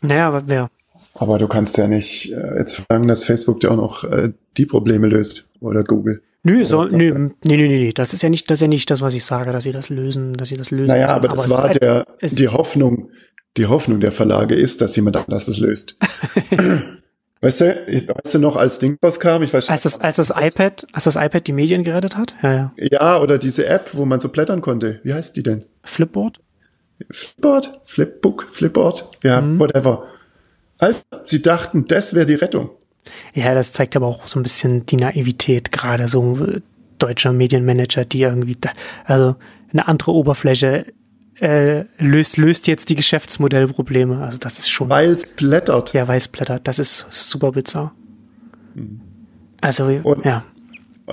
Naja, 0.00 0.28
aber 0.28 0.42
wer? 0.46 0.70
Aber 1.14 1.38
du 1.38 1.46
kannst 1.46 1.78
ja 1.78 1.86
nicht 1.86 2.32
äh, 2.32 2.58
jetzt 2.58 2.74
verlangen, 2.74 3.08
dass 3.08 3.22
Facebook 3.22 3.60
dir 3.60 3.70
auch 3.70 3.76
noch 3.76 4.04
äh, 4.04 4.32
die 4.56 4.66
Probleme 4.66 5.06
löst 5.06 5.46
oder 5.60 5.84
Google. 5.84 6.22
Nö, 6.42 6.66
so, 6.66 6.84
nö, 6.84 7.14
nö, 7.14 7.30
nö, 7.44 7.68
nö, 7.68 7.92
das 7.94 8.12
ist 8.12 8.22
ja 8.22 8.28
nicht, 8.28 8.50
das 8.50 8.58
ist 8.58 8.62
ja 8.62 8.68
nicht 8.68 8.90
das, 8.90 9.00
was 9.00 9.14
ich 9.14 9.24
sage, 9.24 9.50
dass 9.50 9.64
sie 9.64 9.72
das 9.72 9.88
lösen, 9.88 10.34
dass 10.34 10.48
sie 10.48 10.58
das 10.58 10.70
lösen. 10.70 10.88
Naja, 10.88 11.04
müssen. 11.04 11.16
aber 11.16 11.28
das 11.28 11.44
aber 11.44 11.62
war 11.62 11.68
halt, 11.68 11.82
der, 11.82 12.06
die 12.20 12.48
Hoffnung, 12.48 13.08
die 13.56 13.66
Hoffnung 13.66 14.00
der 14.00 14.12
Verlage 14.12 14.54
ist, 14.54 14.80
dass 14.80 14.96
jemand 14.96 15.16
anders 15.16 15.48
es 15.48 15.58
löst. 15.58 15.96
weißt 17.40 17.60
du, 17.60 17.66
weißt 17.66 18.34
du 18.34 18.38
noch, 18.38 18.56
als 18.56 18.78
Ding 18.78 18.98
kam, 19.18 19.42
ich 19.42 19.52
weiß 19.54 19.68
als 19.68 19.82
das, 19.82 20.00
als 20.00 20.16
das 20.16 20.30
iPad, 20.30 20.86
als 20.92 21.04
das 21.04 21.16
iPad 21.16 21.46
die 21.46 21.52
Medien 21.52 21.84
gerettet 21.84 22.16
hat? 22.16 22.34
Ja, 22.42 22.52
ja. 22.52 22.72
Ja, 22.76 23.20
oder 23.20 23.38
diese 23.38 23.66
App, 23.66 23.90
wo 23.92 24.04
man 24.04 24.20
so 24.20 24.28
blättern 24.28 24.60
konnte. 24.60 25.00
Wie 25.04 25.14
heißt 25.14 25.36
die 25.36 25.42
denn? 25.42 25.64
Flipboard? 25.82 26.40
Flipboard? 27.10 27.80
Flipbook? 27.84 28.48
Flipboard? 28.50 29.10
Ja, 29.22 29.40
mhm. 29.40 29.60
whatever. 29.60 30.04
Alter, 30.78 31.00
sie 31.22 31.42
dachten, 31.42 31.86
das 31.86 32.14
wäre 32.14 32.26
die 32.26 32.34
Rettung. 32.34 32.70
Ja, 33.34 33.54
das 33.54 33.72
zeigt 33.72 33.96
aber 33.96 34.06
auch 34.06 34.26
so 34.26 34.40
ein 34.40 34.42
bisschen 34.42 34.86
die 34.86 34.96
Naivität, 34.96 35.72
gerade 35.72 36.08
so 36.08 36.38
deutscher 36.98 37.32
Medienmanager, 37.32 38.04
die 38.04 38.22
irgendwie, 38.22 38.56
da, 38.60 38.70
also 39.04 39.36
eine 39.72 39.86
andere 39.88 40.12
Oberfläche 40.12 40.86
äh, 41.40 41.84
löst, 41.98 42.36
löst 42.36 42.66
jetzt 42.66 42.90
die 42.90 42.94
Geschäftsmodellprobleme. 42.94 44.22
Also 44.22 44.38
das 44.38 44.58
ist 44.58 44.70
schon. 44.70 44.88
Weil 44.88 45.10
es 45.10 45.34
blättert. 45.34 45.92
Ja, 45.92 46.08
weil 46.08 46.18
es 46.18 46.28
blättert. 46.28 46.66
Das 46.68 46.78
ist 46.78 47.06
super 47.10 47.52
bizarr. 47.52 47.92
Mhm. 48.74 49.00
Also, 49.60 49.86
und, 49.86 50.24
ja. 50.24 50.44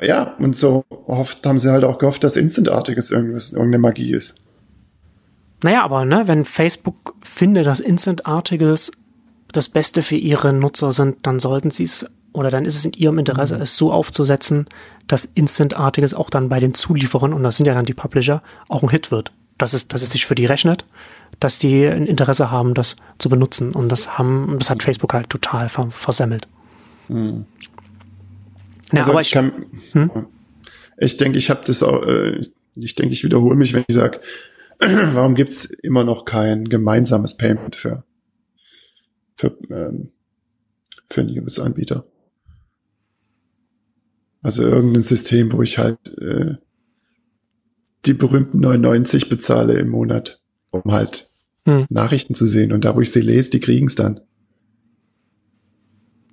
Ja, 0.02 0.36
und 0.40 0.56
so 0.56 0.86
oft 1.06 1.46
haben 1.46 1.60
sie 1.60 1.72
halt 1.72 1.84
auch 1.84 1.98
gehofft, 1.98 2.24
dass 2.24 2.36
Instantartiges 2.36 3.12
irgendwas, 3.12 3.52
irgendeine 3.52 3.80
Magie 3.80 4.14
ist. 4.14 4.36
naja, 5.64 5.84
aber 5.84 6.06
ne, 6.06 6.28
wenn 6.28 6.46
Facebook 6.46 7.16
finde, 7.22 7.64
dass 7.64 7.80
Instant-Articles 7.80 8.92
das 9.52 9.70
Beste 9.70 10.02
für 10.02 10.16
ihre 10.16 10.54
Nutzer 10.54 10.94
sind, 10.94 11.18
dann 11.24 11.40
sollten 11.40 11.72
sie 11.72 11.84
es 11.84 12.06
oder 12.34 12.50
dann 12.50 12.64
ist 12.64 12.76
es 12.76 12.86
in 12.86 12.94
ihrem 12.94 13.20
Interesse, 13.20 13.56
mhm. 13.56 13.62
es 13.62 13.78
so 13.78 13.92
aufzusetzen, 13.92 14.66
dass 15.08 15.26
Instant-Articles 15.26 16.14
auch 16.14 16.30
dann 16.30 16.48
bei 16.50 16.60
den 16.60 16.74
Zulieferern, 16.74 17.34
und 17.34 17.44
das 17.44 17.58
sind 17.58 17.66
ja 17.66 17.74
dann 17.74 17.86
die 17.86 17.94
Publisher, 17.94 18.42
auch 18.70 18.84
ein 18.84 18.90
Hit 18.90 19.12
wird. 19.12 19.34
Dass 19.62 19.74
es, 19.74 19.88
dass 19.88 20.02
es 20.02 20.10
sich 20.10 20.26
für 20.26 20.34
die 20.34 20.46
rechnet, 20.46 20.86
dass 21.40 21.60
die 21.60 21.86
ein 21.86 22.08
Interesse 22.08 22.50
haben, 22.50 22.74
das 22.74 22.96
zu 23.20 23.30
benutzen. 23.30 23.74
Und 23.74 23.90
das 23.90 24.18
haben, 24.18 24.56
das 24.58 24.72
hat. 24.72 24.82
Facebook 24.82 25.14
halt 25.14 25.30
total 25.30 25.70
versemmelt. 25.70 26.48
Mhm. 27.08 27.46
Ja, 28.92 29.02
also 29.02 29.12
aber 29.12 29.22
ich, 29.22 29.28
ich 29.28 29.34
kann, 29.34 29.66
hm? 29.92 30.28
ich 30.98 31.18
denke, 31.18 31.38
ich 31.38 31.52
habe 31.52 31.62
das 31.64 31.84
auch, 31.84 32.02
äh, 32.02 32.42
ich 32.76 32.96
denke, 32.96 33.14
ich 33.14 33.24
wiederhole 33.24 33.56
mich, 33.56 33.74
wenn 33.74 33.86
ich 33.88 33.94
sage, 33.94 34.20
warum 34.80 35.36
gibt's 35.36 35.66
immer 35.66 36.04
noch 36.04 36.26
kein 36.26 36.66
gemeinsames 36.66 37.38
Payment 37.38 37.76
für, 37.76 38.04
für, 39.36 39.56
ähm, 39.70 40.10
für 41.08 41.24
News-Anbieter? 41.24 42.06
Also 44.42 44.64
irgendein 44.64 45.04
System, 45.04 45.52
wo 45.52 45.62
ich 45.62 45.78
halt 45.78 46.18
äh, 46.18 46.56
die 48.06 48.14
berühmten 48.14 48.60
99 48.60 49.30
bezahle 49.30 49.74
im 49.78 49.90
Monat, 49.90 50.42
um 50.72 50.92
halt 50.92 51.30
hm. 51.66 51.86
Nachrichten 51.90 52.36
zu 52.36 52.46
sehen. 52.46 52.72
Und 52.72 52.86
da, 52.86 52.96
wo 52.96 53.02
ich 53.02 53.12
sie 53.12 53.22
lese, 53.22 53.52
die 53.52 53.60
kriegen's 53.60 53.96
dann. 53.96 54.22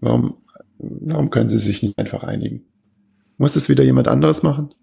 Warum, 0.01 0.37
warum 0.79 1.31
können 1.31 1.49
sie 1.49 1.59
sich 1.59 1.83
nicht 1.83 1.99
einfach 1.99 2.23
einigen? 2.23 2.65
Muss 3.37 3.55
das 3.55 3.69
wieder 3.69 3.85
jemand 3.85 4.09
anderes 4.09 4.43
machen? 4.43 4.75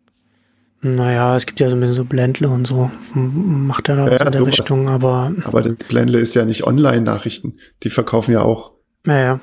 Naja, 0.81 1.35
es 1.35 1.45
gibt 1.45 1.59
ja 1.59 1.69
so 1.69 1.75
ein 1.75 1.79
bisschen 1.79 1.95
so 1.95 2.05
Blendle 2.05 2.47
und 2.49 2.67
so. 2.67 2.91
Macht 3.13 3.87
ja 3.87 3.95
da 3.95 4.05
was 4.05 4.21
ja, 4.21 4.27
in 4.27 4.31
der 4.31 4.41
sowas. 4.41 4.59
Richtung, 4.59 4.89
aber. 4.89 5.33
Aber 5.43 5.61
das 5.61 5.87
Blendle 5.87 6.19
ist 6.19 6.35
ja 6.35 6.45
nicht 6.45 6.65
Online-Nachrichten. 6.65 7.57
Die 7.83 7.89
verkaufen 7.89 8.33
ja 8.33 8.41
auch. 8.41 8.73
Naja. 9.03 9.39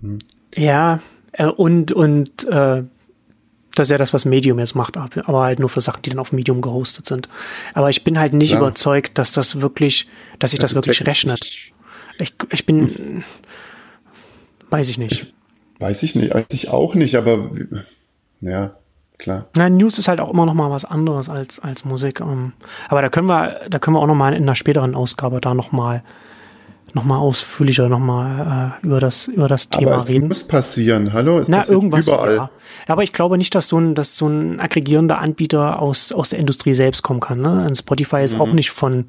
Hm. 0.00 0.18
Ja, 0.56 1.00
äh, 1.32 1.46
und, 1.46 1.92
und 1.92 2.44
äh, 2.48 2.82
das 3.80 3.88
ist 3.88 3.92
ja 3.92 3.98
das, 3.98 4.12
was 4.12 4.24
Medium 4.24 4.58
jetzt 4.58 4.74
macht, 4.74 4.96
aber 4.96 5.42
halt 5.42 5.58
nur 5.58 5.68
für 5.68 5.80
Sachen, 5.80 6.02
die 6.02 6.10
dann 6.10 6.18
auf 6.18 6.32
Medium 6.32 6.60
gehostet 6.60 7.06
sind. 7.06 7.28
Aber 7.74 7.88
ich 7.88 8.04
bin 8.04 8.18
halt 8.18 8.34
nicht 8.34 8.52
ja. 8.52 8.58
überzeugt, 8.58 9.16
dass 9.18 9.32
das 9.32 9.60
wirklich, 9.60 10.06
dass 10.38 10.50
sich 10.50 10.60
das, 10.60 10.70
das 10.70 10.76
wirklich 10.76 11.06
rechnet. 11.06 11.72
Ich, 12.18 12.34
ich 12.50 12.66
bin, 12.66 12.88
hm. 12.88 13.24
weiß 14.68 14.88
ich 14.90 14.98
nicht. 14.98 15.12
Ich, 15.12 15.34
weiß 15.80 16.02
ich 16.02 16.14
nicht, 16.14 16.34
weiß 16.34 16.46
ich 16.52 16.68
auch 16.68 16.94
nicht, 16.94 17.16
aber 17.16 17.50
ja, 18.42 18.76
klar. 19.16 19.46
Na, 19.56 19.70
News 19.70 19.98
ist 19.98 20.08
halt 20.08 20.20
auch 20.20 20.30
immer 20.30 20.44
noch 20.44 20.54
mal 20.54 20.70
was 20.70 20.84
anderes 20.84 21.30
als, 21.30 21.58
als 21.58 21.86
Musik. 21.86 22.20
Ähm. 22.20 22.52
aber 22.88 23.00
da 23.00 23.08
können 23.08 23.28
wir, 23.28 23.60
da 23.70 23.78
können 23.78 23.96
wir 23.96 24.00
auch 24.00 24.06
noch 24.06 24.14
mal 24.14 24.34
in 24.34 24.42
einer 24.42 24.56
späteren 24.56 24.94
Ausgabe 24.94 25.40
da 25.40 25.54
noch 25.54 25.72
mal 25.72 26.02
noch 26.94 27.04
mal 27.04 27.18
ausführlicher 27.18 27.88
noch 27.88 27.98
mal 27.98 28.74
äh, 28.82 28.86
über 28.86 29.00
das 29.00 29.28
über 29.28 29.48
das 29.48 29.68
Thema 29.68 29.92
aber 29.92 30.02
es 30.02 30.08
reden. 30.08 30.28
muss 30.28 30.44
passieren. 30.44 31.12
Hallo, 31.12 31.38
es 31.38 31.48
Na, 31.48 31.68
irgendwas 31.68 32.08
überall. 32.08 32.36
Ja. 32.36 32.50
Aber 32.88 33.02
ich 33.02 33.12
glaube 33.12 33.38
nicht, 33.38 33.54
dass 33.54 33.68
so 33.68 33.78
ein 33.78 33.94
dass 33.94 34.16
so 34.16 34.26
ein 34.28 34.60
aggregierender 34.60 35.18
Anbieter 35.18 35.80
aus 35.80 36.12
aus 36.12 36.30
der 36.30 36.38
Industrie 36.38 36.74
selbst 36.74 37.02
kommen 37.02 37.20
kann. 37.20 37.40
Ne? 37.40 37.66
Und 37.66 37.76
Spotify 37.76 38.22
ist 38.22 38.34
mhm. 38.34 38.40
auch 38.40 38.52
nicht 38.52 38.70
von 38.70 39.06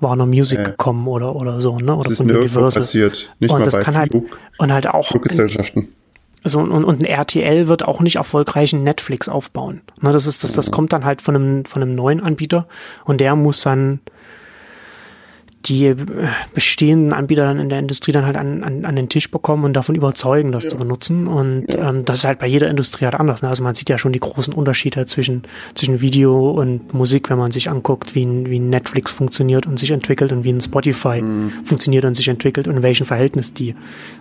Warner 0.00 0.26
Music 0.26 0.60
äh. 0.60 0.62
gekommen 0.64 1.06
oder 1.08 1.34
oder 1.36 1.60
so, 1.60 1.76
ne? 1.76 1.94
Oder 1.94 2.08
das 2.08 2.18
von 2.18 2.30
Universal. 2.30 2.82
Passiert. 2.82 3.32
Nicht 3.38 3.52
und 3.52 3.66
das 3.66 3.78
kann 3.80 3.96
halt 3.96 4.12
und 4.58 4.72
halt 4.72 4.86
auch 4.86 5.06
Fluggesellschaften. 5.06 5.88
So, 6.44 6.58
und, 6.58 6.84
und 6.84 7.00
ein 7.00 7.04
RTL 7.04 7.68
wird 7.68 7.86
auch 7.86 8.00
nicht 8.00 8.16
erfolgreich 8.16 8.72
ein 8.72 8.82
Netflix 8.82 9.28
aufbauen. 9.28 9.80
Ne, 10.00 10.12
das 10.12 10.26
ist, 10.26 10.42
das, 10.42 10.52
das 10.52 10.72
kommt 10.72 10.92
dann 10.92 11.04
halt 11.04 11.22
von 11.22 11.36
einem, 11.36 11.64
von 11.64 11.82
einem 11.82 11.94
neuen 11.94 12.20
Anbieter 12.20 12.66
und 13.04 13.20
der 13.20 13.36
muss 13.36 13.62
dann 13.62 14.00
die 15.66 15.86
äh, 15.86 15.96
bestehenden 16.54 17.12
Anbieter 17.12 17.44
dann 17.44 17.58
in 17.58 17.68
der 17.68 17.78
Industrie 17.78 18.12
dann 18.12 18.26
halt 18.26 18.36
an, 18.36 18.64
an, 18.64 18.84
an 18.84 18.96
den 18.96 19.08
Tisch 19.08 19.30
bekommen 19.30 19.64
und 19.64 19.74
davon 19.74 19.94
überzeugen, 19.94 20.52
das 20.52 20.64
ja. 20.64 20.70
zu 20.70 20.76
benutzen. 20.76 21.26
Und 21.26 21.66
ja. 21.72 21.90
ähm, 21.90 22.04
das 22.04 22.20
ist 22.20 22.24
halt 22.24 22.38
bei 22.38 22.46
jeder 22.46 22.68
Industrie 22.68 23.04
halt 23.04 23.14
anders. 23.14 23.42
Ne? 23.42 23.48
Also 23.48 23.62
man 23.62 23.74
sieht 23.74 23.88
ja 23.88 23.98
schon 23.98 24.12
die 24.12 24.20
großen 24.20 24.52
Unterschiede 24.52 25.06
zwischen, 25.06 25.42
zwischen 25.74 26.00
Video 26.00 26.50
und 26.50 26.92
Musik, 26.94 27.30
wenn 27.30 27.38
man 27.38 27.52
sich 27.52 27.70
anguckt, 27.70 28.14
wie 28.14 28.24
ein, 28.24 28.48
wie 28.48 28.58
ein 28.58 28.70
Netflix 28.70 29.12
funktioniert 29.12 29.66
und 29.66 29.78
sich 29.78 29.90
entwickelt 29.90 30.32
und 30.32 30.44
wie 30.44 30.52
ein 30.52 30.60
Spotify 30.60 31.22
mhm. 31.22 31.52
funktioniert 31.64 32.04
und 32.04 32.14
sich 32.14 32.28
entwickelt 32.28 32.68
und 32.68 32.76
in 32.76 32.82
welchem 32.82 33.06
Verhältnis 33.06 33.52
die 33.52 33.74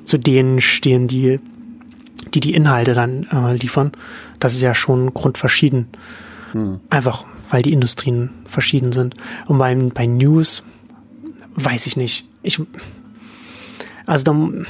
zu 0.03 0.17
denen 0.17 0.61
stehen, 0.61 1.07
die 1.07 1.39
die 2.33 2.39
die 2.39 2.53
Inhalte 2.53 2.93
dann 2.93 3.27
äh, 3.31 3.55
liefern, 3.55 3.91
das 4.39 4.53
ist 4.53 4.61
ja 4.61 4.73
schon 4.73 5.13
grundverschieden. 5.13 5.87
Hm. 6.51 6.79
Einfach, 6.89 7.25
weil 7.49 7.61
die 7.61 7.73
Industrien 7.73 8.29
verschieden 8.45 8.91
sind. 8.91 9.15
Und 9.47 9.57
beim, 9.57 9.89
bei 9.89 10.05
News 10.05 10.63
weiß 11.55 11.87
ich 11.87 11.97
nicht. 11.97 12.25
Ich, 12.43 12.61
also 14.05 14.23
dann, 14.23 14.65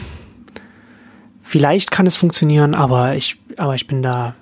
vielleicht 1.43 1.91
kann 1.91 2.07
es 2.07 2.15
funktionieren, 2.15 2.75
aber 2.75 3.15
ich, 3.15 3.37
aber 3.57 3.75
ich 3.75 3.87
bin 3.87 4.01
da, 4.01 4.35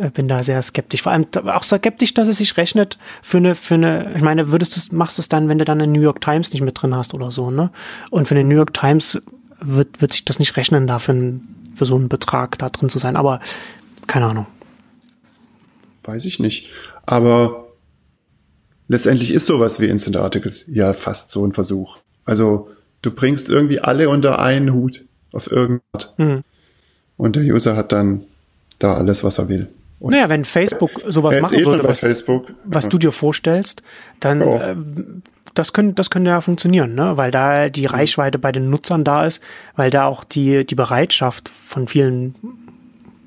äh, 0.00 0.10
bin 0.10 0.28
da 0.28 0.42
sehr 0.42 0.60
skeptisch. 0.62 1.02
Vor 1.02 1.12
allem 1.12 1.26
auch 1.46 1.62
skeptisch, 1.62 2.14
dass 2.14 2.28
es 2.28 2.38
sich 2.38 2.56
rechnet 2.56 2.98
für 3.22 3.38
eine, 3.38 3.54
für 3.54 3.74
eine, 3.74 4.12
ich 4.14 4.22
meine, 4.22 4.50
würdest 4.52 4.76
du, 4.76 4.96
machst 4.96 5.18
du 5.18 5.22
es 5.22 5.28
dann, 5.28 5.48
wenn 5.48 5.58
du 5.58 5.64
dann 5.64 5.80
eine 5.80 5.90
New 5.90 6.02
York 6.02 6.20
Times 6.20 6.52
nicht 6.52 6.62
mit 6.62 6.80
drin 6.80 6.94
hast 6.94 7.14
oder 7.14 7.30
so, 7.30 7.50
ne? 7.50 7.70
Und 8.10 8.28
für 8.28 8.34
eine 8.34 8.44
New 8.44 8.56
York 8.56 8.74
Times 8.74 9.20
wird, 9.60 10.00
wird 10.00 10.12
sich 10.12 10.24
das 10.24 10.38
nicht 10.38 10.56
rechnen, 10.56 10.86
da 10.86 10.98
für 10.98 11.40
für 11.76 11.86
so 11.86 11.94
einen 11.94 12.08
Betrag 12.08 12.58
da 12.58 12.70
drin 12.70 12.88
zu 12.88 12.98
sein. 12.98 13.16
Aber 13.16 13.40
keine 14.06 14.26
Ahnung. 14.26 14.46
Weiß 16.04 16.24
ich 16.24 16.40
nicht. 16.40 16.68
Aber 17.04 17.65
letztendlich 18.88 19.32
ist 19.32 19.46
sowas 19.46 19.80
wie 19.80 19.86
Instant 19.86 20.16
Articles 20.16 20.64
ja 20.68 20.92
fast 20.92 21.30
so 21.30 21.46
ein 21.46 21.52
Versuch. 21.52 21.98
Also 22.24 22.70
du 23.02 23.10
bringst 23.10 23.48
irgendwie 23.48 23.80
alle 23.80 24.08
unter 24.08 24.38
einen 24.38 24.72
Hut 24.72 25.04
auf 25.32 25.50
irgendwas. 25.50 26.14
Mhm. 26.16 26.42
Und 27.16 27.36
der 27.36 27.44
User 27.44 27.76
hat 27.76 27.92
dann 27.92 28.24
da 28.78 28.94
alles, 28.94 29.24
was 29.24 29.38
er 29.38 29.48
will. 29.48 29.68
Und 29.98 30.10
naja, 30.10 30.28
wenn 30.28 30.44
Facebook 30.44 30.90
sowas 31.06 31.40
machen 31.40 31.58
eh 31.58 31.66
würde, 31.66 31.84
was, 31.84 32.00
Facebook. 32.00 32.52
was 32.64 32.84
ja. 32.84 32.90
du 32.90 32.98
dir 32.98 33.12
vorstellst, 33.12 33.82
dann 34.20 34.42
oh. 34.42 34.58
äh, 34.58 34.76
das 35.54 35.72
können, 35.72 35.94
das 35.94 36.10
könnte 36.10 36.30
ja 36.30 36.40
funktionieren, 36.42 36.94
ne? 36.94 37.16
weil 37.16 37.30
da 37.30 37.70
die 37.70 37.82
mhm. 37.82 37.86
Reichweite 37.86 38.38
bei 38.38 38.52
den 38.52 38.68
Nutzern 38.68 39.04
da 39.04 39.24
ist, 39.24 39.42
weil 39.74 39.90
da 39.90 40.04
auch 40.04 40.24
die, 40.24 40.66
die 40.66 40.74
Bereitschaft 40.74 41.48
von 41.48 41.88
vielen 41.88 42.34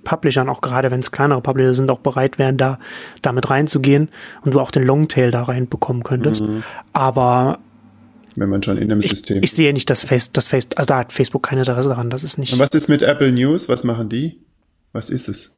Publishern, 0.04 0.50
auch 0.50 0.62
gerade 0.62 0.92
wenn 0.92 1.00
es 1.00 1.12
kleinere 1.12 1.42
Publisher 1.42 1.74
sind, 1.74 1.90
auch 1.92 2.00
bereit 2.00 2.40
wären, 2.40 2.58
da 2.58 2.80
damit 3.22 3.50
reinzugehen 3.50 4.10
und 4.44 4.54
du 4.54 4.60
auch 4.60 4.72
den 4.72 4.84
Longtail 4.84 5.32
da 5.32 5.44
reinbekommen 5.44 6.04
könntest. 6.04 6.44
Mhm. 6.44 6.64
Aber 6.94 7.60
wenn 8.36 8.50
man 8.50 8.64
schon 8.64 8.78
in 8.78 8.90
dem 8.90 9.02
ich, 9.02 9.10
System. 9.10 9.44
Ich 9.44 9.52
sehe 9.52 9.74
nicht, 9.74 9.90
dass 9.90 10.04
Facebook, 10.04 10.34
das 10.34 10.48
Facebook, 10.48 10.78
also 10.80 10.88
da 10.88 11.00
hat 11.00 11.12
Facebook 11.12 11.44
keine 11.44 11.62
Interesse 11.62 11.90
daran, 11.90 12.10
das 12.10 12.24
ist 12.24 12.38
nicht. 12.38 12.54
Und 12.54 12.60
was 12.60 12.70
ist 12.72 12.88
mit 12.88 13.02
Apple 13.02 13.32
News? 13.32 13.68
Was 13.70 13.84
machen 13.84 14.10
die? 14.10 14.40
Was 14.94 15.10
ist 15.10 15.28
es? 15.28 15.58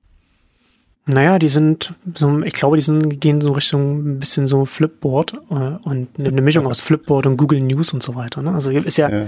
Naja, 1.05 1.39
die 1.39 1.47
sind 1.47 1.93
so, 2.15 2.41
ich 2.41 2.53
glaube, 2.53 2.77
die 2.77 2.83
sind, 2.83 3.19
gehen 3.19 3.41
so 3.41 3.53
Richtung 3.53 4.13
ein 4.13 4.19
bisschen 4.19 4.45
so 4.45 4.65
Flipboard 4.65 5.33
äh, 5.49 5.53
und 5.53 6.09
eine 6.17 6.41
Mischung 6.41 6.67
aus 6.67 6.79
Flipboard 6.81 7.25
und 7.25 7.37
Google 7.37 7.61
News 7.61 7.93
und 7.93 8.03
so 8.03 8.15
weiter. 8.15 8.41
Ne? 8.41 8.51
Also 8.51 8.69
ist 8.69 8.97
ja, 8.97 9.09
ja, 9.09 9.27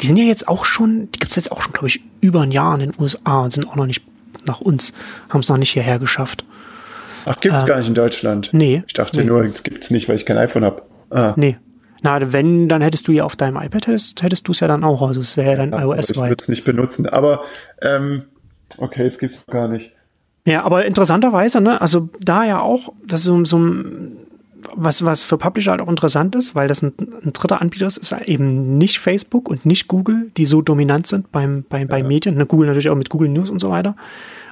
die 0.00 0.06
sind 0.06 0.16
ja 0.16 0.24
jetzt 0.24 0.48
auch 0.48 0.64
schon, 0.64 1.10
die 1.12 1.20
gibt's 1.20 1.36
jetzt 1.36 1.52
auch 1.52 1.62
schon, 1.62 1.72
glaube 1.72 1.86
ich, 1.86 2.00
über 2.20 2.42
ein 2.42 2.50
Jahr 2.50 2.74
in 2.74 2.90
den 2.90 3.00
USA 3.00 3.42
und 3.42 3.52
sind 3.52 3.68
auch 3.68 3.76
noch 3.76 3.86
nicht 3.86 4.04
nach 4.46 4.60
uns, 4.60 4.92
haben 5.30 5.40
es 5.40 5.48
noch 5.48 5.56
nicht 5.56 5.70
hierher 5.70 5.98
geschafft. 5.98 6.44
Ach, 7.24 7.38
gibt's 7.40 7.64
äh, 7.64 7.66
gar 7.66 7.78
nicht 7.78 7.88
in 7.88 7.94
Deutschland? 7.94 8.50
Nee. 8.52 8.82
Ich 8.86 8.94
dachte 8.94 9.20
nee. 9.20 9.26
nur, 9.26 9.44
es 9.44 9.62
gibt's 9.62 9.90
nicht, 9.90 10.08
weil 10.08 10.16
ich 10.16 10.26
kein 10.26 10.38
iPhone 10.38 10.64
habe. 10.64 10.82
Ah. 11.10 11.34
Nee. 11.36 11.58
Na, 12.02 12.32
wenn, 12.32 12.68
dann 12.68 12.82
hättest 12.82 13.06
du 13.06 13.12
ja 13.12 13.24
auf 13.24 13.36
deinem 13.36 13.56
iPad, 13.56 13.86
hättest, 13.86 14.22
hättest 14.22 14.48
du 14.48 14.52
es 14.52 14.60
ja 14.60 14.66
dann 14.66 14.82
auch. 14.82 15.02
Also 15.02 15.20
es 15.20 15.36
wäre 15.36 15.52
ja 15.52 15.56
dann 15.56 15.70
ja, 15.70 15.82
iOS-weit. 15.82 16.10
Ich 16.10 16.16
würde 16.16 16.42
es 16.42 16.48
nicht 16.48 16.64
benutzen, 16.64 17.08
aber 17.08 17.42
ähm, 17.80 18.24
okay, 18.78 19.06
es 19.06 19.18
gibt's 19.18 19.46
gar 19.46 19.68
nicht. 19.68 19.94
Ja, 20.44 20.64
aber 20.64 20.84
interessanterweise, 20.84 21.60
ne, 21.60 21.80
also 21.80 22.08
da 22.20 22.44
ja 22.44 22.60
auch, 22.60 22.92
das 23.06 23.20
ist 23.20 23.26
so, 23.26 23.44
so 23.44 23.58
was, 24.74 25.04
was 25.04 25.24
für 25.24 25.36
Publisher 25.38 25.72
halt 25.72 25.80
auch 25.80 25.88
interessant 25.88 26.34
ist, 26.34 26.54
weil 26.54 26.68
das 26.68 26.82
ein, 26.82 26.92
ein 26.98 27.32
dritter 27.32 27.60
Anbieter 27.60 27.86
ist, 27.86 27.98
ist 27.98 28.12
eben 28.26 28.78
nicht 28.78 28.98
Facebook 28.98 29.48
und 29.48 29.66
nicht 29.66 29.88
Google, 29.88 30.30
die 30.36 30.46
so 30.46 30.62
dominant 30.62 31.06
sind 31.06 31.30
beim, 31.32 31.64
bei, 31.68 31.84
bei 31.84 31.98
ja. 31.98 32.06
Medien. 32.06 32.36
Ne, 32.36 32.46
Google 32.46 32.66
natürlich 32.66 32.90
auch 32.90 32.96
mit 32.96 33.10
Google 33.10 33.28
News 33.28 33.50
und 33.50 33.60
so 33.60 33.70
weiter. 33.70 33.96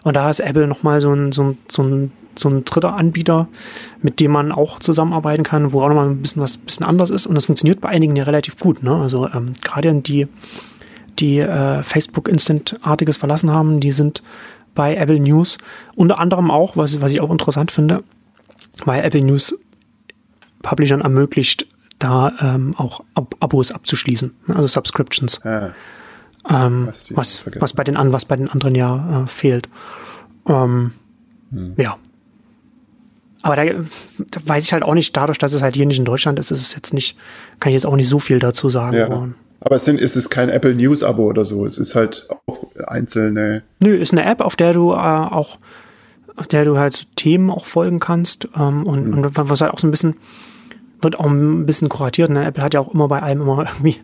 Und 0.03 0.16
da 0.16 0.31
ist 0.31 0.41
Apple 0.41 0.66
nochmal 0.66 1.01
so 1.01 1.12
ein, 1.12 1.33
so, 1.33 1.43
ein, 1.45 1.59
so, 1.68 1.83
ein, 1.83 2.12
so 2.37 2.49
ein 2.49 2.64
dritter 2.64 2.95
Anbieter, 2.95 3.49
mit 4.01 4.21
dem 4.21 4.33
man 4.33 4.53
auch 4.53 4.79
zusammenarbeiten 4.79 5.43
kann, 5.43 5.73
wo 5.73 5.83
auch 5.83 5.89
nochmal 5.89 6.09
ein 6.09 6.23
bisschen 6.23 6.43
was 6.43 6.57
bisschen 6.57 6.87
anders 6.87 7.11
ist. 7.11 7.27
Und 7.27 7.35
das 7.35 7.47
funktioniert 7.47 7.81
bei 7.81 7.89
einigen 7.89 8.16
ja 8.16 8.25
relativ 8.25 8.57
gut. 8.57 8.83
Ne? 8.83 8.95
Also 8.95 9.29
ähm, 9.29 9.53
gerade 9.62 9.95
die, 9.95 10.29
die 11.18 11.39
äh, 11.39 11.83
Facebook 11.83 12.29
Instant-artiges 12.29 13.16
verlassen 13.16 13.51
haben, 13.51 13.81
die 13.81 13.93
sind 13.93 14.23
bei 14.75 14.97
Apple 14.97 15.21
News. 15.21 15.59
Unter 15.97 16.18
anderem 16.18 16.51
auch, 16.51 16.77
was, 16.77 17.01
was 17.01 17.12
ich 17.12 17.21
auch 17.21 17.31
interessant 17.31 17.71
finde, 17.71 18.03
weil 18.85 19.05
Apple 19.05 19.23
News 19.23 19.55
Publishern 20.63 21.01
ermöglicht, 21.01 21.67
da 21.99 22.33
ähm, 22.41 22.75
auch 22.77 23.03
Ab 23.15 23.35
Abos 23.41 23.73
abzuschließen, 23.73 24.35
ne, 24.47 24.57
also 24.57 24.67
Subscriptions. 24.67 25.41
Ja. 25.45 25.73
Ähm, 26.49 26.89
was, 27.11 27.45
was, 27.59 27.73
bei 27.75 27.85
den 27.85 27.97
an, 27.97 28.13
was 28.13 28.25
bei 28.25 28.37
den 28.37 28.49
anderen 28.49 28.75
ja 28.75 29.25
äh, 29.25 29.27
fehlt. 29.27 29.69
Ähm, 30.49 30.93
hm. 31.53 31.75
Ja. 31.77 31.99
aber 33.43 33.57
da, 33.57 33.65
da, 33.65 34.41
weiß 34.45 34.65
ich 34.65 34.73
halt 34.73 34.83
auch 34.83 34.95
nicht, 34.95 35.15
dadurch, 35.17 35.39
dass 35.39 35.53
es 35.53 35.61
halt 35.61 35.77
hier 35.77 35.85
nicht 35.87 35.99
in 35.99 36.07
Deutschland 36.07 36.39
ist, 36.39 36.51
ist 36.51 36.63
es 36.63 36.75
jetzt 36.75 36.95
nicht, 36.95 37.17
kann 37.61 37.71
ich 37.71 37.75
jetzt 37.75 37.87
auch 37.87 37.97
nicht 37.97 38.09
so 38.09 38.19
viel 38.19 38.39
dazu 38.39 38.71
sagen. 38.71 38.97
Ja. 38.97 39.29
Aber 39.61 39.77
es, 39.77 39.85
sind, 39.85 40.01
es 40.01 40.17
ist 40.17 40.31
kein 40.31 40.49
Apple 40.49 40.75
News 40.75 41.03
Abo 41.03 41.25
oder 41.25 41.45
so. 41.45 41.67
Es 41.67 41.77
ist 41.77 41.95
halt 41.95 42.27
auch 42.47 42.69
einzelne. 42.87 43.63
Nö, 43.81 43.95
ist 43.95 44.13
eine 44.13 44.25
App, 44.25 44.41
auf 44.41 44.57
der 44.57 44.73
du 44.73 44.93
äh, 44.93 44.97
auch, 44.97 45.59
auf 46.37 46.47
der 46.47 46.65
du 46.65 46.79
halt 46.79 46.95
so 46.95 47.05
Themen 47.17 47.51
auch 47.51 47.67
folgen 47.67 47.99
kannst 47.99 48.49
ähm, 48.57 48.87
und, 48.87 49.09
mhm. 49.09 49.25
und 49.25 49.37
was 49.37 49.61
halt 49.61 49.73
auch 49.73 49.79
so 49.79 49.87
ein 49.87 49.91
bisschen 49.91 50.17
wird 51.03 51.18
auch 51.18 51.26
ein 51.26 51.66
bisschen 51.66 51.88
kuratiert. 51.88 52.30
Ne? 52.30 52.44
Apple 52.44 52.62
hat 52.62 52.74
ja 52.74 52.80
auch 52.80 52.92
immer 52.92 53.09
bei 53.09 53.22
allem 53.22 53.42
immer 53.42 53.59
irgendwie 53.78 53.96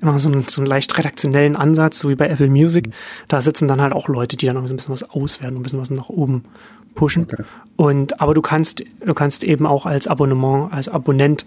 immer 0.00 0.18
so 0.18 0.28
einen, 0.28 0.44
so 0.48 0.60
einen 0.60 0.68
leicht 0.68 0.96
redaktionellen 0.98 1.56
Ansatz, 1.56 2.00
so 2.00 2.08
wie 2.08 2.14
bei 2.14 2.28
Apple 2.28 2.48
Music. 2.48 2.90
Da 3.28 3.40
sitzen 3.40 3.68
dann 3.68 3.80
halt 3.80 3.92
auch 3.92 4.08
Leute, 4.08 4.36
die 4.36 4.46
dann 4.46 4.56
auch 4.56 4.66
so 4.66 4.72
ein 4.72 4.76
bisschen 4.76 4.92
was 4.92 5.08
auswerten, 5.08 5.56
ein 5.56 5.62
bisschen 5.62 5.80
was 5.80 5.90
nach 5.90 6.08
oben 6.08 6.42
pushen. 6.94 7.24
Okay. 7.24 7.44
Und 7.76 8.20
aber 8.20 8.34
du 8.34 8.42
kannst, 8.42 8.84
du 9.04 9.14
kannst 9.14 9.44
eben 9.44 9.66
auch 9.66 9.86
als 9.86 10.08
Abonnement, 10.08 10.72
als 10.72 10.88
Abonnent 10.88 11.46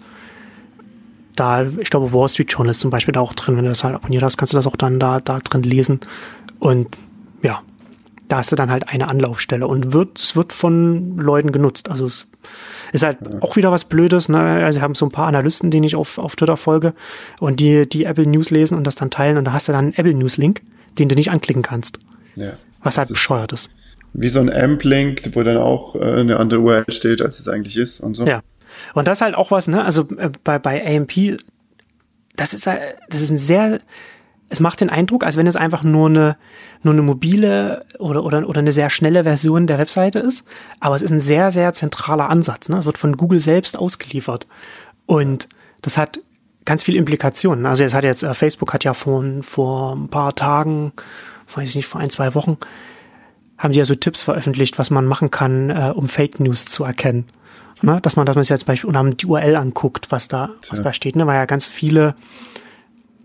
da, 1.36 1.64
ich 1.64 1.90
glaube, 1.90 2.12
Wall 2.12 2.28
Street 2.28 2.50
Journal 2.50 2.70
ist 2.70 2.80
zum 2.80 2.90
Beispiel 2.90 3.12
da 3.12 3.20
auch 3.20 3.34
drin. 3.34 3.56
Wenn 3.56 3.64
du 3.64 3.70
das 3.70 3.84
halt 3.84 3.94
abonniert 3.94 4.22
hast, 4.22 4.38
kannst 4.38 4.54
du 4.54 4.56
das 4.56 4.66
auch 4.66 4.76
dann 4.76 4.98
da, 4.98 5.20
da 5.20 5.38
drin 5.38 5.62
lesen. 5.62 6.00
Und 6.58 6.88
ja, 7.42 7.62
da 8.28 8.38
hast 8.38 8.52
du 8.52 8.56
dann 8.56 8.70
halt 8.70 8.88
eine 8.88 9.08
Anlaufstelle 9.08 9.66
und 9.66 9.92
wird, 9.92 10.18
es 10.18 10.36
wird 10.36 10.52
von 10.52 11.16
Leuten 11.16 11.52
genutzt. 11.52 11.90
Also 11.90 12.06
es 12.06 12.26
ist 12.92 13.04
halt 13.04 13.18
auch 13.40 13.56
wieder 13.56 13.70
was 13.70 13.84
Blödes. 13.84 14.28
Ne? 14.28 14.38
Also, 14.38 14.80
haben 14.80 14.94
so 14.94 15.06
ein 15.06 15.12
paar 15.12 15.26
Analysten, 15.26 15.70
denen 15.70 15.84
ich 15.84 15.96
auf, 15.96 16.18
auf 16.18 16.36
Twitter 16.36 16.56
folge 16.56 16.94
und 17.40 17.60
die, 17.60 17.88
die 17.88 18.04
Apple 18.04 18.26
News 18.26 18.50
lesen 18.50 18.76
und 18.76 18.84
das 18.84 18.94
dann 18.94 19.10
teilen 19.10 19.36
und 19.36 19.44
da 19.44 19.52
hast 19.52 19.68
du 19.68 19.72
dann 19.72 19.86
einen 19.86 19.94
Apple 19.94 20.14
News 20.14 20.36
Link, 20.36 20.62
den 20.98 21.08
du 21.08 21.14
nicht 21.14 21.30
anklicken 21.30 21.62
kannst. 21.62 21.98
Ja. 22.34 22.52
Was 22.82 22.98
halt 22.98 23.08
bescheuert 23.08 23.52
ist 23.52 23.70
wie 24.18 24.28
so 24.28 24.40
ein 24.40 24.50
AMP-Link, 24.50 25.30
wo 25.32 25.42
dann 25.42 25.58
auch 25.58 25.94
äh, 25.94 25.98
eine 25.98 26.38
andere 26.38 26.60
URL 26.60 26.84
steht, 26.88 27.20
als 27.20 27.38
es 27.38 27.48
eigentlich 27.48 27.76
ist 27.76 28.00
und 28.00 28.14
so. 28.14 28.24
Ja. 28.24 28.40
Und 28.94 29.08
das 29.08 29.18
ist 29.18 29.22
halt 29.22 29.34
auch 29.34 29.50
was, 29.50 29.68
ne? 29.68 29.84
Also 29.84 30.08
äh, 30.16 30.30
bei, 30.42 30.58
bei 30.58 30.84
AMP, 30.84 31.38
das 32.34 32.54
ist, 32.54 32.66
äh, 32.66 32.94
das 33.08 33.20
ist 33.20 33.30
ein 33.30 33.38
sehr, 33.38 33.80
es 34.48 34.60
macht 34.60 34.80
den 34.80 34.90
Eindruck, 34.90 35.24
als 35.24 35.36
wenn 35.36 35.46
es 35.46 35.56
einfach 35.56 35.82
nur 35.82 36.08
eine, 36.08 36.36
nur 36.82 36.94
eine 36.94 37.02
mobile 37.02 37.84
oder, 37.98 38.24
oder, 38.24 38.48
oder 38.48 38.60
eine 38.60 38.72
sehr 38.72 38.90
schnelle 38.90 39.24
Version 39.24 39.66
der 39.66 39.78
Webseite 39.78 40.20
ist. 40.20 40.46
Aber 40.78 40.94
es 40.94 41.02
ist 41.02 41.10
ein 41.10 41.20
sehr, 41.20 41.50
sehr 41.50 41.72
zentraler 41.72 42.30
Ansatz. 42.30 42.68
Ne? 42.68 42.78
Es 42.78 42.86
wird 42.86 42.98
von 42.98 43.16
Google 43.16 43.40
selbst 43.40 43.76
ausgeliefert. 43.76 44.46
Und 45.06 45.48
das 45.82 45.98
hat 45.98 46.20
ganz 46.64 46.84
viele 46.84 46.98
Implikationen. 46.98 47.66
Also 47.66 47.84
es 47.84 47.94
hat 47.94 48.04
jetzt, 48.04 48.22
äh, 48.22 48.34
Facebook 48.34 48.72
hat 48.72 48.84
ja 48.84 48.94
vor, 48.94 49.24
vor 49.40 49.96
ein 49.96 50.08
paar 50.08 50.34
Tagen, 50.34 50.92
weiß 51.52 51.68
ich 51.68 51.76
nicht, 51.76 51.86
vor 51.86 52.00
ein, 52.00 52.10
zwei 52.10 52.34
Wochen, 52.34 52.56
haben 53.58 53.72
die 53.72 53.78
ja 53.78 53.84
so 53.84 53.94
Tipps 53.94 54.22
veröffentlicht, 54.22 54.78
was 54.78 54.90
man 54.90 55.06
machen 55.06 55.30
kann, 55.30 55.70
äh, 55.70 55.92
um 55.94 56.08
Fake 56.08 56.38
News 56.38 56.66
zu 56.66 56.84
erkennen. 56.84 57.24
Ne? 57.82 57.98
Dass 58.00 58.14
man, 58.14 58.26
dass 58.26 58.36
man 58.36 58.44
sich 58.44 58.50
jetzt 58.50 58.60
zum 58.60 58.66
Beispiel 58.66 59.14
die 59.14 59.26
URL 59.26 59.56
anguckt, 59.56 60.06
was 60.10 60.28
da, 60.28 60.50
was 60.70 60.82
da 60.82 60.92
steht, 60.92 61.16
ne? 61.16 61.26
weil 61.26 61.36
ja 61.36 61.46
ganz 61.46 61.66
viele 61.66 62.14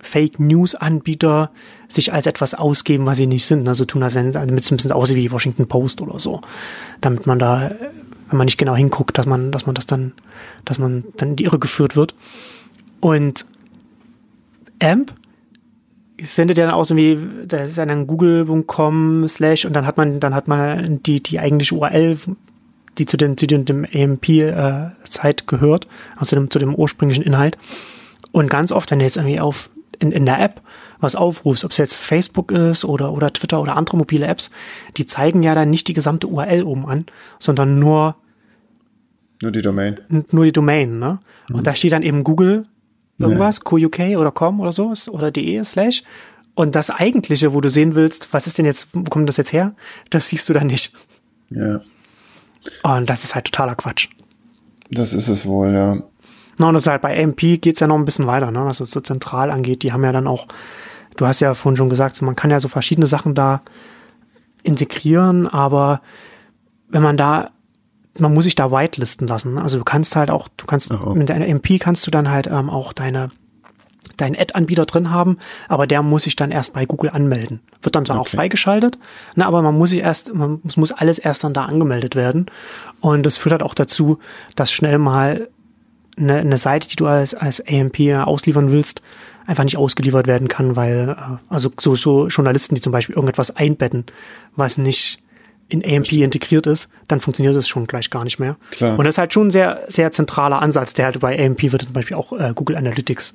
Fake 0.01 0.39
News 0.39 0.75
Anbieter 0.75 1.51
sich 1.87 2.11
als 2.13 2.25
etwas 2.25 2.53
ausgeben, 2.53 3.05
was 3.05 3.17
sie 3.17 3.27
nicht 3.27 3.45
sind. 3.45 3.67
Also 3.67 3.85
tun, 3.85 4.03
als 4.03 4.15
wenn, 4.15 4.31
damit 4.31 4.63
es 4.63 4.71
ein 4.71 4.77
bisschen 4.77 4.91
aussieht 4.91 5.15
wie 5.15 5.21
die 5.21 5.31
Washington 5.31 5.67
Post 5.67 6.01
oder 6.01 6.19
so. 6.19 6.41
Damit 6.99 7.27
man 7.27 7.39
da, 7.39 7.71
wenn 8.29 8.37
man 8.37 8.45
nicht 8.45 8.57
genau 8.57 8.75
hinguckt, 8.75 9.17
dass 9.17 9.25
man, 9.25 9.51
dass 9.51 9.65
man 9.65 9.75
das 9.75 9.85
dann, 9.85 10.13
dass 10.65 10.79
man 10.79 11.03
dann 11.17 11.29
in 11.29 11.35
die 11.35 11.43
Irre 11.45 11.59
geführt 11.59 11.95
wird. 11.95 12.15
Und 12.99 13.45
AMP 14.81 15.13
sendet 16.21 16.57
ja 16.57 16.65
dann 16.65 16.73
aus 16.73 16.95
wie, 16.95 17.17
da 17.47 17.61
ist 17.61 17.77
dann 17.77 18.07
google.com 18.07 19.27
slash 19.27 19.65
und 19.65 19.73
dann 19.73 19.85
hat 19.85 19.97
man, 19.97 20.19
dann 20.19 20.35
hat 20.35 20.47
man 20.47 21.01
die, 21.03 21.21
die 21.21 21.39
eigentliche 21.39 21.75
URL, 21.75 22.17
die 22.97 23.05
zu 23.05 23.17
dem, 23.17 23.37
zu 23.37 23.47
dem, 23.47 23.65
dem 23.65 23.85
AMP-Zeit 23.85 25.41
äh, 25.41 25.45
gehört, 25.47 25.87
also 26.15 26.35
dem, 26.35 26.49
zu 26.49 26.59
dem 26.59 26.75
ursprünglichen 26.75 27.23
Inhalt. 27.23 27.57
Und 28.31 28.49
ganz 28.49 28.71
oft, 28.71 28.91
wenn 28.91 28.99
du 28.99 29.05
jetzt 29.05 29.17
irgendwie 29.17 29.39
auf, 29.39 29.71
in, 30.01 30.11
in 30.11 30.25
der 30.25 30.39
App 30.39 30.61
was 30.99 31.15
aufrufst, 31.15 31.65
ob 31.65 31.71
es 31.71 31.77
jetzt 31.77 31.97
Facebook 31.97 32.51
ist 32.51 32.85
oder, 32.85 33.13
oder 33.13 33.31
Twitter 33.31 33.61
oder 33.61 33.75
andere 33.75 33.97
mobile 33.97 34.25
Apps, 34.25 34.51
die 34.97 35.05
zeigen 35.05 35.43
ja 35.43 35.55
dann 35.55 35.69
nicht 35.69 35.87
die 35.87 35.93
gesamte 35.93 36.27
URL 36.27 36.63
oben 36.63 36.85
an, 36.85 37.05
sondern 37.39 37.79
nur 37.79 38.15
nur 39.41 39.51
die 39.51 39.63
Domain. 39.63 39.99
Nur 40.29 40.45
die 40.45 40.51
Domain, 40.51 40.99
ne? 40.99 41.19
Mhm. 41.49 41.55
Und 41.55 41.67
da 41.67 41.75
steht 41.75 41.93
dann 41.93 42.03
eben 42.03 42.23
Google 42.23 42.67
irgendwas, 43.17 43.59
nee. 43.59 43.85
QUK 43.85 44.17
oder 44.17 44.31
com 44.31 44.59
oder 44.59 44.71
so 44.71 44.93
oder 45.09 45.31
de 45.31 45.63
slash. 45.63 46.03
Und 46.53 46.75
das 46.75 46.89
eigentliche, 46.89 47.53
wo 47.53 47.61
du 47.61 47.69
sehen 47.69 47.95
willst, 47.95 48.33
was 48.33 48.45
ist 48.45 48.57
denn 48.57 48.65
jetzt, 48.65 48.89
wo 48.93 49.03
kommt 49.03 49.29
das 49.29 49.37
jetzt 49.37 49.53
her? 49.53 49.73
Das 50.09 50.29
siehst 50.29 50.49
du 50.49 50.53
dann 50.53 50.67
nicht. 50.67 50.93
Ja. 51.49 51.81
Und 52.83 53.09
das 53.09 53.23
ist 53.23 53.33
halt 53.35 53.45
totaler 53.45 53.75
Quatsch. 53.75 54.09
Das 54.91 55.13
ist 55.13 55.27
es 55.27 55.45
wohl, 55.45 55.73
ja. 55.73 56.03
Na, 56.57 56.67
und 56.67 56.73
das 56.73 56.83
ist 56.83 56.91
halt 56.91 57.01
bei 57.01 57.21
AMP 57.23 57.39
geht 57.61 57.75
es 57.75 57.79
ja 57.79 57.87
noch 57.87 57.95
ein 57.95 58.05
bisschen 58.05 58.27
weiter, 58.27 58.51
ne, 58.51 58.65
was 58.65 58.77
so 58.77 58.99
zentral 58.99 59.51
angeht. 59.51 59.83
Die 59.83 59.93
haben 59.93 60.03
ja 60.03 60.11
dann 60.11 60.27
auch, 60.27 60.47
du 61.17 61.25
hast 61.25 61.39
ja 61.39 61.53
vorhin 61.53 61.77
schon 61.77 61.89
gesagt, 61.89 62.21
man 62.21 62.35
kann 62.35 62.51
ja 62.51 62.59
so 62.59 62.67
verschiedene 62.67 63.07
Sachen 63.07 63.35
da 63.35 63.61
integrieren, 64.63 65.47
aber 65.47 66.01
wenn 66.89 67.01
man 67.01 67.17
da 67.17 67.51
man 68.19 68.33
muss 68.33 68.43
sich 68.43 68.55
da 68.55 68.71
whitelisten 68.71 69.27
lassen. 69.27 69.57
Also 69.57 69.77
du 69.77 69.85
kannst 69.85 70.15
halt 70.15 70.29
auch, 70.29 70.49
du 70.57 70.65
kannst 70.65 70.91
oh. 70.91 71.13
mit 71.15 71.29
deiner 71.29 71.47
MP 71.47 71.79
kannst 71.79 72.05
du 72.05 72.11
dann 72.11 72.29
halt 72.29 72.47
ähm, 72.47 72.69
auch 72.69 72.93
deine 72.93 73.31
deinen 74.17 74.37
Ad-Anbieter 74.37 74.85
drin 74.85 75.11
haben, 75.11 75.37
aber 75.67 75.87
der 75.87 76.03
muss 76.03 76.23
sich 76.23 76.35
dann 76.35 76.51
erst 76.51 76.73
bei 76.73 76.85
Google 76.85 77.11
anmelden. 77.11 77.61
Wird 77.81 77.95
dann 77.95 78.05
zwar 78.05 78.19
okay. 78.19 78.27
auch 78.27 78.29
freigeschaltet, 78.29 78.99
na, 79.35 79.47
aber 79.47 79.61
man 79.61 79.77
muss 79.77 79.91
sich 79.91 80.01
erst, 80.01 80.33
man 80.33 80.59
muss, 80.63 80.77
muss 80.77 80.91
alles 80.91 81.17
erst 81.17 81.43
dann 81.43 81.53
da 81.53 81.65
angemeldet 81.65 82.15
werden. 82.15 82.45
Und 82.99 83.25
das 83.25 83.37
führt 83.37 83.53
halt 83.53 83.63
auch 83.63 83.73
dazu, 83.73 84.19
dass 84.55 84.71
schnell 84.71 84.97
mal 84.99 85.49
eine, 86.21 86.37
eine 86.37 86.57
Seite, 86.57 86.87
die 86.87 86.95
du 86.95 87.07
als, 87.07 87.33
als 87.33 87.61
AMP 87.67 87.99
ausliefern 88.25 88.71
willst, 88.71 89.01
einfach 89.45 89.63
nicht 89.63 89.77
ausgeliefert 89.77 90.27
werden 90.27 90.47
kann, 90.47 90.75
weil, 90.75 91.09
äh, 91.09 91.53
also 91.53 91.71
so, 91.79 91.95
so 91.95 92.27
Journalisten, 92.27 92.75
die 92.75 92.81
zum 92.81 92.91
Beispiel 92.91 93.15
irgendetwas 93.15 93.55
einbetten, 93.55 94.05
was 94.55 94.77
nicht 94.77 95.19
in 95.67 95.85
AMP 95.85 96.11
integriert 96.11 96.67
ist, 96.67 96.89
dann 97.07 97.21
funktioniert 97.21 97.55
das 97.55 97.67
schon 97.67 97.87
gleich 97.87 98.09
gar 98.09 98.25
nicht 98.25 98.39
mehr. 98.39 98.57
Klar. 98.71 98.99
Und 98.99 99.05
das 99.05 99.15
ist 99.15 99.17
halt 99.19 99.33
schon 99.33 99.47
ein 99.47 99.51
sehr, 99.51 99.79
sehr 99.87 100.11
zentraler 100.11 100.61
Ansatz, 100.61 100.93
der 100.93 101.05
halt 101.05 101.19
bei 101.21 101.39
AMP 101.39 101.71
wird 101.71 101.83
zum 101.83 101.93
Beispiel 101.93 102.17
auch 102.17 102.33
äh, 102.33 102.51
Google 102.53 102.75
Analytics 102.75 103.33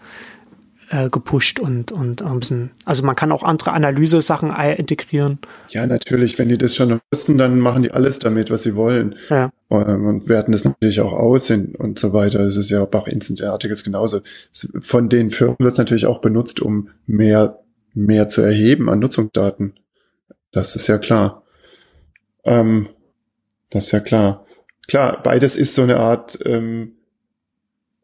äh, 0.90 1.10
gepusht 1.10 1.60
und, 1.60 1.92
und 1.92 2.22
ein 2.22 2.40
bisschen, 2.40 2.70
also 2.84 3.02
man 3.02 3.16
kann 3.16 3.32
auch 3.32 3.42
andere 3.42 3.72
Analyse-Sachen 3.72 4.50
integrieren. 4.50 5.38
Ja, 5.68 5.86
natürlich, 5.86 6.38
wenn 6.38 6.48
die 6.48 6.58
das 6.58 6.74
schon 6.74 7.00
wussten, 7.10 7.38
dann 7.38 7.58
machen 7.58 7.82
die 7.82 7.90
alles 7.90 8.18
damit, 8.18 8.50
was 8.50 8.62
sie 8.62 8.76
wollen. 8.76 9.16
Ja. 9.28 9.50
Ähm, 9.70 10.06
und 10.06 10.28
werten 10.28 10.52
das 10.52 10.64
natürlich 10.64 11.00
auch 11.00 11.12
aus 11.12 11.50
und 11.50 11.98
so 11.98 12.12
weiter. 12.12 12.40
Es 12.40 12.56
ist 12.56 12.70
ja 12.70 12.84
Bach 12.84 13.06
Instant-artiges 13.06 13.84
genauso. 13.84 14.20
Von 14.80 15.08
den 15.08 15.30
Firmen 15.30 15.56
wird 15.58 15.72
es 15.72 15.78
natürlich 15.78 16.06
auch 16.06 16.20
benutzt, 16.20 16.60
um 16.60 16.90
mehr, 17.06 17.60
mehr 17.94 18.28
zu 18.28 18.42
erheben 18.42 18.88
an 18.88 19.00
Nutzungsdaten. 19.00 19.74
Das 20.52 20.76
ist 20.76 20.86
ja 20.86 20.98
klar. 20.98 21.42
Ähm, 22.44 22.88
das 23.70 23.86
ist 23.86 23.92
ja 23.92 24.00
klar. 24.00 24.46
Klar, 24.86 25.20
beides 25.22 25.56
ist 25.56 25.74
so 25.74 25.82
eine 25.82 25.96
Art, 25.96 26.38
ähm, 26.44 26.95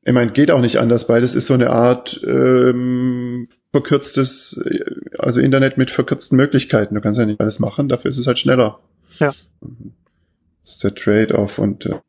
ich 0.05 0.13
meine, 0.13 0.33
geht 0.33 0.51
auch 0.51 0.61
nicht 0.61 0.79
anders. 0.79 1.07
Beides 1.07 1.35
ist 1.35 1.47
so 1.47 1.55
eine 1.55 1.71
Art 1.71 2.21
ähm, 2.27 3.49
verkürztes, 3.71 4.61
also 5.19 5.41
Internet 5.41 5.79
mit 5.79 5.91
verkürzten 5.91 6.37
Möglichkeiten. 6.37 6.95
Du 6.95 7.01
kannst 7.01 7.19
ja 7.19 7.27
nicht 7.27 7.41
alles 7.41 7.61
machen, 7.61 7.89
dafür 7.89 8.11
ist 8.11 8.19
es 8.19 8.27
halt 8.27 8.39
schneller. 8.39 8.81
Ja. 9.19 9.33
Das 10.65 10.75
ist 10.75 10.85
der 10.85 10.95
Trade-off 10.95 11.59
und 11.59 11.87
äh, 11.87 12.01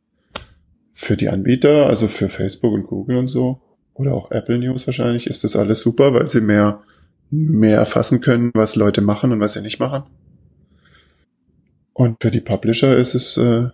für 0.91 1.17
die 1.17 1.29
Anbieter, 1.29 1.87
also 1.87 2.07
für 2.07 2.29
Facebook 2.29 2.73
und 2.73 2.83
Google 2.83 3.17
und 3.17 3.27
so, 3.27 3.61
oder 3.93 4.13
auch 4.13 4.31
Apple 4.31 4.57
News 4.57 4.87
wahrscheinlich, 4.87 5.27
ist 5.27 5.43
das 5.43 5.55
alles 5.55 5.81
super, 5.81 6.13
weil 6.13 6.29
sie 6.29 6.41
mehr, 6.41 6.81
mehr 7.29 7.77
erfassen 7.77 8.21
können, 8.21 8.51
was 8.55 8.75
Leute 8.75 9.01
machen 9.01 9.31
und 9.31 9.39
was 9.39 9.53
sie 9.53 9.61
nicht 9.61 9.79
machen. 9.79 10.03
Und 11.93 12.17
für 12.21 12.31
die 12.31 12.41
Publisher 12.41 12.97
ist 12.97 13.13
es 13.13 13.37
äh, 13.37 13.67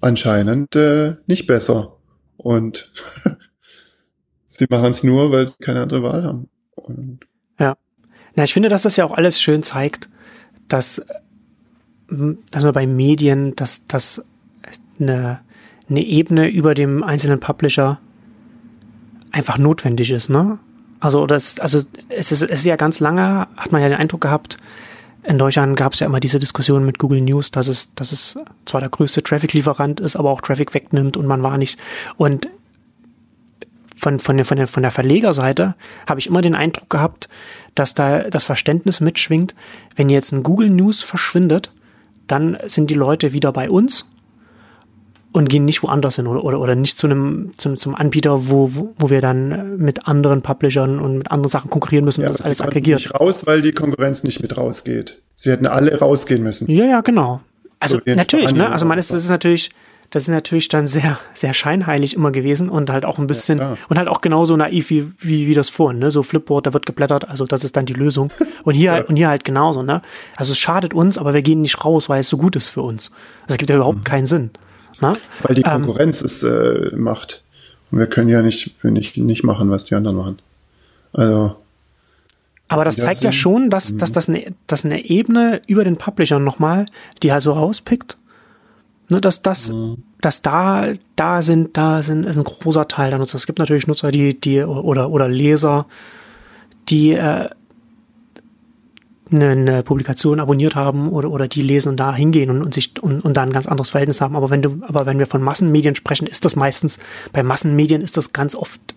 anscheinend 0.00 0.74
äh, 0.74 1.14
nicht 1.28 1.46
besser. 1.46 1.95
Und 2.46 2.92
sie 4.46 4.66
machen 4.70 4.92
es 4.92 5.02
nur, 5.02 5.32
weil 5.32 5.48
sie 5.48 5.56
keine 5.60 5.82
andere 5.82 6.04
Wahl 6.04 6.22
haben. 6.22 6.48
Und 6.76 7.26
ja. 7.58 7.76
Na, 8.36 8.44
ich 8.44 8.52
finde, 8.52 8.68
dass 8.68 8.82
das 8.82 8.96
ja 8.96 9.04
auch 9.04 9.10
alles 9.10 9.42
schön 9.42 9.64
zeigt, 9.64 10.08
dass, 10.68 11.04
dass 12.08 12.62
man 12.62 12.72
bei 12.72 12.86
Medien, 12.86 13.56
dass, 13.56 13.84
dass 13.86 14.24
eine, 15.00 15.40
eine 15.90 16.04
Ebene 16.04 16.46
über 16.48 16.74
dem 16.74 17.02
einzelnen 17.02 17.40
Publisher 17.40 17.98
einfach 19.32 19.58
notwendig 19.58 20.12
ist, 20.12 20.30
ne? 20.30 20.60
Also, 21.00 21.26
das, 21.26 21.58
also 21.58 21.82
es 22.08 22.30
ist, 22.30 22.42
es 22.42 22.60
ist 22.60 22.64
ja 22.64 22.76
ganz 22.76 23.00
lange, 23.00 23.48
hat 23.56 23.72
man 23.72 23.82
ja 23.82 23.88
den 23.88 23.98
Eindruck 23.98 24.20
gehabt, 24.20 24.56
in 25.26 25.38
Deutschland 25.38 25.76
gab 25.76 25.92
es 25.94 26.00
ja 26.00 26.06
immer 26.06 26.20
diese 26.20 26.38
Diskussion 26.38 26.86
mit 26.86 26.98
Google 26.98 27.20
News, 27.20 27.50
dass 27.50 27.68
es, 27.68 27.94
dass 27.94 28.12
es 28.12 28.38
zwar 28.64 28.80
der 28.80 28.90
größte 28.90 29.22
Traffic-Lieferant 29.22 30.00
ist, 30.00 30.16
aber 30.16 30.30
auch 30.30 30.40
Traffic 30.40 30.72
wegnimmt 30.72 31.16
und 31.16 31.26
man 31.26 31.42
war 31.42 31.58
nicht. 31.58 31.78
Und 32.16 32.48
von, 33.96 34.18
von, 34.18 34.44
von, 34.44 34.66
von 34.66 34.82
der 34.82 34.92
Verlegerseite 34.92 35.74
habe 36.06 36.20
ich 36.20 36.28
immer 36.28 36.42
den 36.42 36.54
Eindruck 36.54 36.90
gehabt, 36.90 37.28
dass 37.74 37.94
da 37.94 38.24
das 38.30 38.44
Verständnis 38.44 39.00
mitschwingt, 39.00 39.54
wenn 39.96 40.10
jetzt 40.10 40.32
ein 40.32 40.42
Google 40.42 40.70
News 40.70 41.02
verschwindet, 41.02 41.72
dann 42.26 42.56
sind 42.64 42.90
die 42.90 42.94
Leute 42.94 43.32
wieder 43.32 43.52
bei 43.52 43.70
uns 43.70 44.06
und 45.36 45.50
gehen 45.50 45.66
nicht 45.66 45.82
woanders 45.82 46.16
hin 46.16 46.26
oder, 46.26 46.42
oder, 46.42 46.58
oder 46.58 46.74
nicht 46.74 46.98
zu 46.98 47.06
einem 47.06 47.50
zum, 47.58 47.76
zum 47.76 47.94
Anbieter, 47.94 48.48
wo, 48.48 48.74
wo, 48.74 48.94
wo 48.98 49.10
wir 49.10 49.20
dann 49.20 49.76
mit 49.76 50.08
anderen 50.08 50.40
Publishern 50.40 50.98
und 50.98 51.18
mit 51.18 51.30
anderen 51.30 51.50
Sachen 51.50 51.68
konkurrieren 51.68 52.06
müssen 52.06 52.22
ja, 52.22 52.28
und 52.28 52.38
das 52.38 52.46
alles 52.46 52.62
aggregiert. 52.62 53.00
nicht 53.00 53.14
raus, 53.14 53.46
weil 53.46 53.60
die 53.60 53.72
Konkurrenz 53.72 54.22
nicht 54.22 54.40
mit 54.40 54.56
rausgeht. 54.56 55.20
Sie 55.34 55.50
hätten 55.50 55.66
alle 55.66 55.98
rausgehen 55.98 56.42
müssen. 56.42 56.70
Ja, 56.70 56.86
ja, 56.86 57.00
genau. 57.02 57.42
Also 57.80 57.98
so, 57.98 58.14
natürlich, 58.14 58.54
ne? 58.54 58.72
Also 58.72 58.86
man 58.86 58.96
ist, 58.96 59.12
das 59.12 59.24
ist 59.24 59.28
natürlich, 59.28 59.72
das 60.08 60.22
ist 60.22 60.30
natürlich 60.30 60.68
dann 60.68 60.86
sehr, 60.86 61.18
sehr 61.34 61.52
scheinheilig 61.52 62.14
immer 62.14 62.30
gewesen 62.30 62.70
und 62.70 62.88
halt 62.88 63.04
auch 63.04 63.18
ein 63.18 63.26
bisschen 63.26 63.58
ja, 63.58 63.76
und 63.90 63.98
halt 63.98 64.08
auch 64.08 64.22
genauso 64.22 64.56
naiv 64.56 64.88
wie, 64.88 65.06
wie, 65.18 65.48
wie 65.48 65.54
das 65.54 65.68
vorhin, 65.68 65.98
ne? 65.98 66.10
So 66.10 66.22
Flipboard, 66.22 66.66
da 66.66 66.72
wird 66.72 66.86
geblättert, 66.86 67.28
also 67.28 67.44
das 67.44 67.62
ist 67.62 67.76
dann 67.76 67.84
die 67.84 67.92
Lösung. 67.92 68.32
Und 68.64 68.72
hier 68.72 68.86
ja. 68.86 68.92
halt, 68.94 69.08
und 69.08 69.16
hier 69.16 69.28
halt 69.28 69.44
genauso, 69.44 69.82
ne? 69.82 70.00
Also 70.34 70.52
es 70.52 70.58
schadet 70.58 70.94
uns, 70.94 71.18
aber 71.18 71.34
wir 71.34 71.42
gehen 71.42 71.60
nicht 71.60 71.84
raus, 71.84 72.08
weil 72.08 72.20
es 72.20 72.28
so 72.30 72.38
gut 72.38 72.56
ist 72.56 72.68
für 72.68 72.80
uns. 72.80 73.10
Das 73.46 73.58
gibt 73.58 73.68
ja 73.68 73.76
überhaupt 73.76 73.98
mhm. 73.98 74.04
keinen 74.04 74.26
Sinn. 74.26 74.50
Ne? 75.00 75.16
Weil 75.42 75.54
die 75.54 75.62
ähm, 75.62 75.72
Konkurrenz 75.72 76.20
ähm, 76.20 76.26
es 76.26 76.42
äh, 76.42 76.96
macht. 76.96 77.42
Und 77.90 77.98
wir 77.98 78.06
können 78.06 78.28
ja 78.28 78.42
nicht, 78.42 78.82
nicht, 78.84 79.16
nicht 79.16 79.44
machen, 79.44 79.70
was 79.70 79.84
die 79.84 79.94
anderen 79.94 80.16
machen. 80.16 80.38
Also. 81.12 81.56
Aber 82.68 82.84
das 82.84 82.96
zeigt 82.96 83.22
ja 83.22 83.30
schon, 83.30 83.70
dass, 83.70 83.96
dass, 83.96 84.10
mhm. 84.10 84.14
das 84.14 84.28
eine, 84.28 84.54
dass 84.66 84.84
eine 84.84 85.04
Ebene 85.04 85.62
über 85.68 85.84
den 85.84 85.96
Publisher 85.96 86.40
nochmal, 86.40 86.86
die 87.22 87.30
halt 87.30 87.42
so 87.42 87.52
rauspickt, 87.52 88.16
Ne, 89.10 89.20
dass 89.20 89.40
das, 89.40 89.70
mhm. 89.70 89.98
dass 90.20 90.42
da, 90.42 90.94
da 91.14 91.40
sind, 91.40 91.76
da 91.76 92.02
sind, 92.02 92.26
ist 92.26 92.38
ein 92.38 92.44
großer 92.44 92.88
Teil 92.88 93.10
der 93.10 93.20
Nutzer. 93.20 93.36
Es 93.36 93.46
gibt 93.46 93.60
natürlich 93.60 93.86
Nutzer, 93.86 94.10
die, 94.10 94.38
die, 94.38 94.62
oder, 94.62 95.10
oder 95.10 95.28
Leser, 95.28 95.86
die 96.88 97.12
äh, 97.12 97.48
eine, 99.30 99.82
Publikation 99.82 100.40
abonniert 100.40 100.74
haben 100.74 101.08
oder, 101.08 101.30
oder 101.30 101.48
die 101.48 101.62
lesen 101.62 101.90
und 101.90 102.00
da 102.00 102.14
hingehen 102.14 102.50
und, 102.50 102.62
und 102.62 102.74
sich 102.74 102.92
und, 103.02 103.24
und 103.24 103.36
da 103.36 103.42
ein 103.42 103.52
ganz 103.52 103.66
anderes 103.66 103.90
Verhältnis 103.90 104.20
haben. 104.20 104.36
Aber 104.36 104.50
wenn 104.50 104.62
du, 104.62 104.80
aber 104.86 105.06
wenn 105.06 105.18
wir 105.18 105.26
von 105.26 105.42
Massenmedien 105.42 105.94
sprechen, 105.94 106.26
ist 106.26 106.44
das 106.44 106.56
meistens, 106.56 106.98
bei 107.32 107.42
Massenmedien 107.42 108.02
ist 108.02 108.16
das 108.16 108.32
ganz 108.32 108.54
oft 108.54 108.95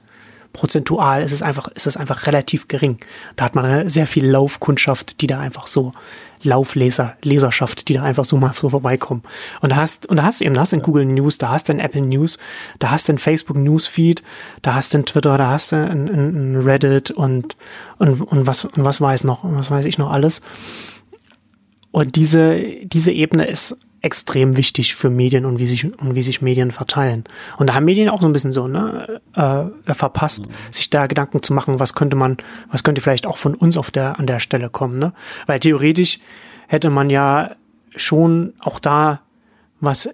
prozentual 0.53 1.21
ist 1.21 1.31
es 1.31 1.41
einfach, 1.41 1.67
ist 1.69 1.87
es 1.87 1.97
einfach 1.97 2.27
relativ 2.27 2.67
gering. 2.67 2.97
Da 3.35 3.45
hat 3.45 3.55
man 3.55 3.87
sehr 3.87 4.07
viel 4.07 4.25
Laufkundschaft, 4.25 5.21
die 5.21 5.27
da 5.27 5.39
einfach 5.39 5.67
so 5.67 5.93
Laufleser, 6.43 7.17
Leserschaft, 7.23 7.87
die 7.89 7.93
da 7.93 8.03
einfach 8.03 8.25
so 8.25 8.37
mal 8.37 8.53
so 8.53 8.69
vorbeikommen. 8.69 9.23
Und 9.61 9.71
da 9.71 9.75
hast, 9.75 10.07
und 10.07 10.17
da 10.17 10.23
hast 10.23 10.39
du 10.39 10.45
eben, 10.45 10.55
da 10.55 10.61
hast 10.61 10.73
du 10.73 10.79
Google 10.79 11.05
News, 11.05 11.37
da 11.37 11.49
hast 11.49 11.69
du 11.69 11.73
Apple 11.73 12.01
News, 12.01 12.37
da 12.79 12.91
hast 12.91 13.09
du 13.09 13.17
Facebook 13.17 13.57
Newsfeed, 13.57 14.23
da 14.61 14.75
hast 14.75 14.93
du 14.93 15.03
Twitter, 15.03 15.37
da 15.37 15.49
hast 15.49 15.71
du 15.71 15.75
ein, 15.75 16.07
ein 16.07 16.55
Reddit 16.55 17.11
und, 17.11 17.55
und, 17.97 18.21
und 18.21 18.47
was, 18.47 18.65
und 18.65 18.85
was 18.85 19.01
weiß 19.01 19.25
noch, 19.25 19.39
was 19.43 19.69
weiß 19.69 19.85
ich 19.85 19.97
noch 19.97 20.11
alles. 20.11 20.41
Und 21.91 22.15
diese, 22.15 22.61
diese 22.83 23.11
Ebene 23.11 23.45
ist 23.45 23.75
extrem 24.01 24.57
wichtig 24.57 24.95
für 24.95 25.09
Medien 25.09 25.45
und 25.45 25.59
wie 25.59 25.67
sich 25.67 25.85
und 25.99 26.15
wie 26.15 26.21
sich 26.21 26.41
Medien 26.41 26.71
verteilen. 26.71 27.25
Und 27.57 27.67
da 27.67 27.73
haben 27.73 27.85
Medien 27.85 28.09
auch 28.09 28.21
so 28.21 28.27
ein 28.27 28.33
bisschen 28.33 28.53
so 28.53 28.67
ne 28.67 29.21
äh, 29.35 29.93
verpasst, 29.93 30.47
mhm. 30.47 30.51
sich 30.71 30.89
da 30.89 31.07
Gedanken 31.07 31.43
zu 31.43 31.53
machen, 31.53 31.79
was 31.79 31.95
könnte 31.95 32.15
man, 32.15 32.37
was 32.71 32.83
könnte 32.83 33.01
vielleicht 33.01 33.25
auch 33.25 33.37
von 33.37 33.55
uns 33.55 33.77
auf 33.77 33.91
der 33.91 34.19
an 34.19 34.25
der 34.25 34.39
Stelle 34.39 34.69
kommen, 34.69 34.99
ne? 34.99 35.13
Weil 35.47 35.59
theoretisch 35.59 36.19
hätte 36.67 36.89
man 36.89 37.09
ja 37.09 37.55
schon 37.95 38.53
auch 38.59 38.79
da 38.79 39.21
was 39.81 40.09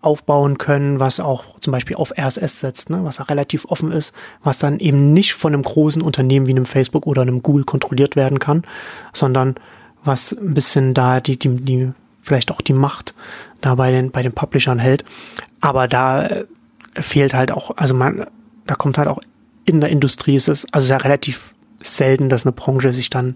aufbauen 0.00 0.58
können, 0.58 1.00
was 1.00 1.18
auch 1.18 1.58
zum 1.60 1.72
Beispiel 1.72 1.96
auf 1.96 2.12
RSS 2.16 2.60
setzt, 2.60 2.90
ne, 2.90 3.04
was 3.04 3.26
relativ 3.28 3.64
offen 3.66 3.90
ist, 3.90 4.12
was 4.42 4.58
dann 4.58 4.78
eben 4.78 5.12
nicht 5.12 5.32
von 5.32 5.54
einem 5.54 5.62
großen 5.62 6.02
Unternehmen 6.02 6.46
wie 6.46 6.50
einem 6.50 6.66
Facebook 6.66 7.06
oder 7.06 7.22
einem 7.22 7.42
Google 7.42 7.64
kontrolliert 7.64 8.14
werden 8.14 8.38
kann, 8.38 8.62
sondern 9.12 9.54
was 10.02 10.32
ein 10.32 10.52
bisschen 10.52 10.92
da 10.92 11.20
die, 11.20 11.38
die, 11.38 11.56
die 11.56 11.92
vielleicht 12.24 12.50
auch 12.50 12.60
die 12.60 12.72
Macht 12.72 13.14
da 13.60 13.76
bei 13.76 13.90
den, 13.90 14.10
bei 14.10 14.22
den 14.22 14.32
Publishern 14.32 14.78
hält. 14.78 15.04
Aber 15.60 15.86
da 15.86 16.26
äh, 16.26 16.44
fehlt 16.96 17.34
halt 17.34 17.52
auch, 17.52 17.76
also 17.76 17.94
man, 17.94 18.26
da 18.66 18.74
kommt 18.74 18.98
halt 18.98 19.08
auch 19.08 19.20
in 19.64 19.80
der 19.80 19.90
Industrie 19.90 20.34
ist 20.34 20.48
es, 20.48 20.66
also 20.72 20.86
sehr 20.86 21.04
relativ 21.04 21.54
selten, 21.82 22.28
dass 22.28 22.44
eine 22.44 22.52
Branche 22.52 22.92
sich 22.92 23.10
dann 23.10 23.34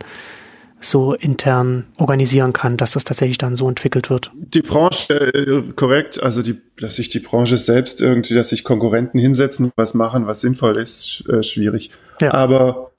so 0.81 1.15
intern 1.15 1.87
organisieren 1.97 2.53
kann, 2.53 2.77
dass 2.77 2.93
das 2.93 3.05
tatsächlich 3.05 3.39
dann 3.39 3.57
so 3.57 3.69
entwickelt 3.69 4.11
wird. 4.11 4.31
Die 4.35 4.63
Branche, 4.63 5.35
äh, 5.35 5.63
korrekt, 5.75 6.23
also 6.23 6.41
die, 6.41 6.61
dass 6.79 6.97
sich 6.97 7.09
die 7.09 7.19
Branche 7.19 7.57
selbst 7.57 8.01
irgendwie, 8.01 8.35
dass 8.35 8.51
sich 8.51 8.63
Konkurrenten 8.63 9.19
hinsetzen, 9.19 9.73
was 9.75 9.95
machen, 9.95 10.27
was 10.27 10.41
sinnvoll 10.41 10.77
ist, 10.77 11.25
äh, 11.29 11.43
schwierig. 11.43 11.91
Ja. 12.21 12.33
Aber 12.33 12.93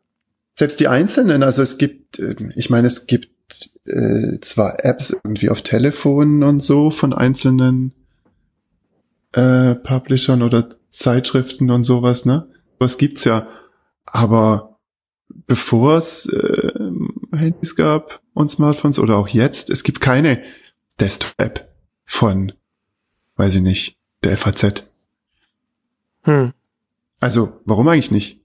selbst 0.57 0.81
die 0.81 0.89
Einzelnen, 0.89 1.41
also 1.41 1.61
es 1.61 1.77
gibt, 1.77 2.19
ich 2.55 2.69
meine, 2.69 2.87
es 2.87 3.07
gibt 3.07 3.29
äh, 3.85 4.39
zwar 4.41 4.83
Apps 4.85 5.11
irgendwie 5.11 5.49
auf 5.49 5.61
Telefonen 5.61 6.43
und 6.43 6.61
so 6.61 6.91
von 6.91 7.13
einzelnen 7.13 7.93
äh, 9.31 9.75
Publishern 9.75 10.41
oder 10.41 10.69
Zeitschriften 10.89 11.69
und 11.71 11.83
sowas, 11.83 12.25
ne? 12.25 12.47
Was 12.79 12.97
gibt's 12.97 13.23
ja. 13.25 13.47
Aber 14.05 14.79
bevor 15.47 15.97
es 15.97 16.25
äh, 16.25 16.91
Handys 17.31 17.75
gab 17.75 18.21
und 18.33 18.49
Smartphones 18.49 18.99
oder 18.99 19.17
auch 19.17 19.27
jetzt, 19.27 19.69
es 19.69 19.83
gibt 19.83 20.01
keine 20.01 20.43
Desktop-App 20.99 21.71
von, 22.05 22.53
weiß 23.35 23.55
ich 23.55 23.61
nicht, 23.61 23.97
der 24.23 24.37
FAZ. 24.37 24.91
Hm. 26.23 26.53
Also, 27.19 27.59
warum 27.65 27.87
eigentlich 27.87 28.11
nicht? 28.11 28.41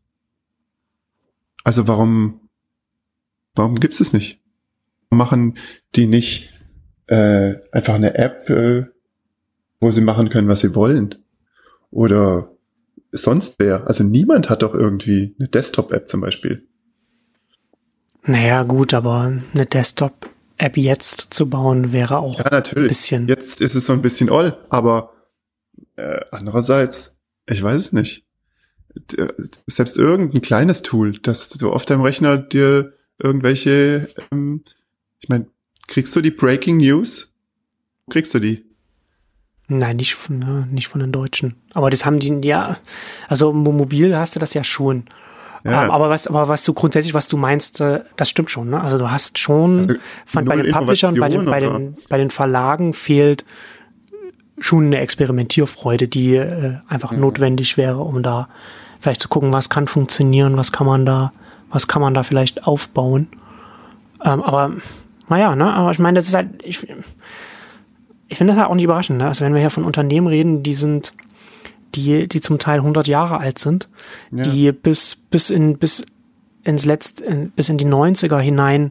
Also, 1.64 1.88
warum, 1.88 2.40
warum 3.54 3.76
gibt's 3.76 4.00
es 4.00 4.12
nicht? 4.12 4.40
Machen 5.14 5.58
die 5.94 6.06
nicht 6.06 6.50
äh, 7.06 7.54
einfach 7.72 7.94
eine 7.94 8.14
App, 8.14 8.48
äh, 8.50 8.86
wo 9.80 9.90
sie 9.90 10.00
machen 10.00 10.30
können, 10.30 10.48
was 10.48 10.60
sie 10.60 10.74
wollen? 10.74 11.14
Oder 11.90 12.50
sonst 13.12 13.58
wer? 13.58 13.86
Also 13.86 14.04
niemand 14.04 14.50
hat 14.50 14.62
doch 14.62 14.74
irgendwie 14.74 15.34
eine 15.38 15.48
Desktop-App 15.48 16.08
zum 16.08 16.20
Beispiel. 16.20 16.66
Naja, 18.26 18.62
gut, 18.62 18.94
aber 18.94 19.38
eine 19.52 19.66
Desktop-App 19.66 20.76
jetzt 20.76 21.34
zu 21.34 21.50
bauen 21.50 21.92
wäre 21.92 22.18
auch 22.18 22.38
ja, 22.38 22.50
natürlich. 22.50 22.84
ein 22.84 22.88
bisschen. 22.88 23.28
Jetzt 23.28 23.60
ist 23.60 23.74
es 23.74 23.86
so 23.86 23.92
ein 23.92 24.02
bisschen 24.02 24.30
all, 24.30 24.58
aber 24.70 25.12
äh, 25.96 26.20
andererseits, 26.30 27.16
ich 27.46 27.62
weiß 27.62 27.80
es 27.80 27.92
nicht. 27.92 28.24
Selbst 29.66 29.96
irgendein 29.96 30.40
kleines 30.40 30.82
Tool, 30.82 31.18
das 31.18 31.48
du 31.50 31.70
auf 31.70 31.84
deinem 31.84 32.02
Rechner 32.02 32.38
dir 32.38 32.94
irgendwelche 33.18 34.08
ähm, 34.30 34.62
ich 35.20 35.28
meine, 35.28 35.46
kriegst 35.88 36.14
du 36.16 36.20
die 36.20 36.30
Breaking 36.30 36.78
News? 36.78 37.32
Kriegst 38.10 38.34
du 38.34 38.38
die? 38.38 38.64
Nein, 39.66 39.96
nicht 39.96 40.14
von, 40.14 40.38
ne, 40.38 40.68
nicht 40.70 40.88
von 40.88 41.00
den 41.00 41.12
Deutschen. 41.12 41.54
Aber 41.72 41.88
das 41.90 42.04
haben 42.04 42.18
die, 42.18 42.46
ja, 42.46 42.76
also 43.28 43.52
mobil 43.52 44.16
hast 44.16 44.36
du 44.36 44.40
das 44.40 44.52
ja 44.52 44.62
schon. 44.62 45.04
Ja. 45.64 45.88
Aber 45.88 46.10
was, 46.10 46.26
aber 46.26 46.48
was 46.48 46.62
du 46.64 46.74
grundsätzlich, 46.74 47.14
was 47.14 47.28
du 47.28 47.38
meinst, 47.38 47.80
äh, 47.80 48.00
das 48.16 48.28
stimmt 48.28 48.50
schon. 48.50 48.68
Ne? 48.68 48.80
Also 48.80 48.98
du 48.98 49.10
hast 49.10 49.38
schon, 49.38 49.78
also 49.78 49.94
fand 50.26 50.46
bei 50.46 50.56
den 50.56 50.72
Publishern, 50.72 51.18
bei 51.18 51.30
den, 51.30 51.46
bei 51.46 51.60
den, 51.60 51.96
bei 52.10 52.18
den 52.18 52.30
Verlagen 52.30 52.92
fehlt 52.92 53.46
schon 54.58 54.86
eine 54.86 54.98
Experimentierfreude, 54.98 56.06
die 56.06 56.36
äh, 56.36 56.76
einfach 56.88 57.12
ja. 57.12 57.18
notwendig 57.18 57.78
wäre, 57.78 58.00
um 58.00 58.22
da 58.22 58.48
vielleicht 59.00 59.20
zu 59.20 59.28
gucken, 59.28 59.54
was 59.54 59.70
kann 59.70 59.88
funktionieren, 59.88 60.58
was 60.58 60.70
kann 60.70 60.86
man 60.86 61.06
da, 61.06 61.32
was 61.70 61.88
kann 61.88 62.02
man 62.02 62.12
da 62.12 62.22
vielleicht 62.22 62.66
aufbauen. 62.66 63.28
Ähm, 64.22 64.42
aber 64.42 64.72
naja, 65.28 65.54
ne, 65.56 65.72
aber 65.72 65.90
ich 65.90 65.98
meine, 65.98 66.16
das 66.16 66.28
ist 66.28 66.34
halt, 66.34 66.62
ich, 66.62 66.86
ich 68.28 68.38
finde 68.38 68.52
das 68.52 68.60
halt 68.60 68.70
auch 68.70 68.74
nicht 68.74 68.84
überraschend, 68.84 69.18
ne? 69.18 69.26
Also 69.26 69.44
wenn 69.44 69.54
wir 69.54 69.60
hier 69.60 69.70
von 69.70 69.84
Unternehmen 69.84 70.26
reden, 70.26 70.62
die 70.62 70.74
sind, 70.74 71.14
die, 71.94 72.28
die 72.28 72.40
zum 72.40 72.58
Teil 72.58 72.78
100 72.78 73.06
Jahre 73.06 73.38
alt 73.38 73.58
sind, 73.58 73.88
ja. 74.30 74.42
die 74.42 74.72
bis, 74.72 75.16
bis 75.16 75.50
in, 75.50 75.78
bis 75.78 76.04
ins 76.62 76.84
letzte, 76.84 77.24
in, 77.24 77.50
bis 77.50 77.68
in 77.68 77.78
die 77.78 77.86
90er 77.86 78.38
hinein 78.38 78.90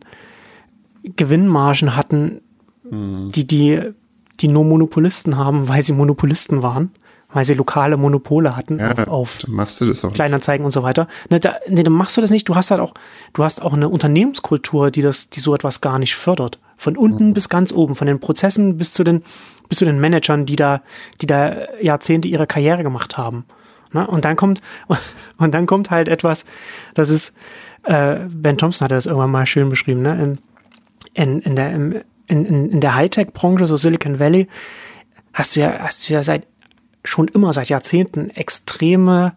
Gewinnmargen 1.04 1.96
hatten, 1.96 2.42
mhm. 2.90 3.32
die, 3.34 3.46
die, 3.46 3.82
die 4.40 4.48
nur 4.48 4.64
Monopolisten 4.64 5.38
haben, 5.38 5.68
weil 5.68 5.82
sie 5.82 5.94
Monopolisten 5.94 6.62
waren 6.62 6.92
weil 7.34 7.46
sie 7.46 7.56
lokale 7.56 7.98
Monopole 7.98 8.56
hatten 8.56 8.80
ja, 8.80 8.94
auf, 9.08 9.08
auf 9.08 9.48
machst 9.48 9.82
du 9.82 9.86
das 9.86 10.06
auch. 10.06 10.14
Kleinanzeigen 10.14 10.64
und 10.66 10.72
so 10.72 10.84
weiter. 10.84 11.08
Ne, 11.30 11.40
da, 11.40 11.56
ne, 11.68 11.84
dann 11.84 11.94
machst 11.94 12.16
du 12.16 12.22
das 12.22 12.30
nicht. 12.30 12.48
Du 12.48 12.56
hast 12.56 12.72
halt 12.72 12.80
auch, 12.80 12.94
du 13.34 13.44
hast 13.44 13.62
auch 13.62 13.74
eine 13.74 13.90
Unternehmenskultur, 13.90 14.92
die 14.92 15.02
das, 15.02 15.30
die 15.30 15.40
so 15.40 15.54
etwas 15.54 15.82
gar 15.82 16.00
nicht 16.00 16.16
fördert. 16.16 16.60
Von 16.78 16.96
unten 16.96 17.30
mhm. 17.30 17.34
bis 17.34 17.50
ganz 17.50 17.74
oben, 17.74 17.96
von 17.96 18.08
den 18.08 18.20
Prozessen 18.20 18.78
bis 18.78 18.94
zu 18.94 19.04
den, 19.04 19.24
bis 19.68 19.80
zu 19.80 19.86
den 19.86 20.00
Managern, 20.00 20.46
die 20.46 20.56
da, 20.56 20.82
die 21.22 21.28
da 21.28 21.56
Jahrzehnte 21.82 22.28
ihre 22.28 22.48
Karriere 22.48 22.84
gemacht 22.84 23.18
haben. 23.18 23.46
Ne? 23.92 24.06
Und 24.06 24.26
dann 24.26 24.36
kommt, 24.36 24.62
und 25.38 25.54
dann 25.54 25.66
kommt 25.66 25.92
halt 25.92 26.08
etwas, 26.08 26.46
das 26.94 27.10
ist, 27.10 27.34
äh, 27.84 28.20
Ben 28.30 28.58
Thompson 28.58 28.86
hat 28.86 28.92
das 28.92 29.06
irgendwann 29.06 29.32
mal 29.32 29.46
schön 29.46 29.70
beschrieben, 29.70 30.02
ne? 30.02 30.22
In, 30.22 30.40
in, 31.16 31.40
in 31.42 31.56
der, 31.56 31.72
in, 31.72 32.02
in, 32.28 32.72
in 32.72 32.82
der 32.82 32.96
Hightech-Branche, 32.96 33.68
so 33.68 33.76
Silicon 33.76 34.20
Valley, 34.20 34.48
hast 35.34 35.56
du 35.56 35.60
ja, 35.60 35.80
hast 35.80 36.08
du 36.08 36.14
ja 36.14 36.24
seit 36.24 36.48
schon 37.04 37.28
immer 37.28 37.54
seit 37.54 37.70
Jahrzehnten 37.70 38.30
extreme, 38.30 39.34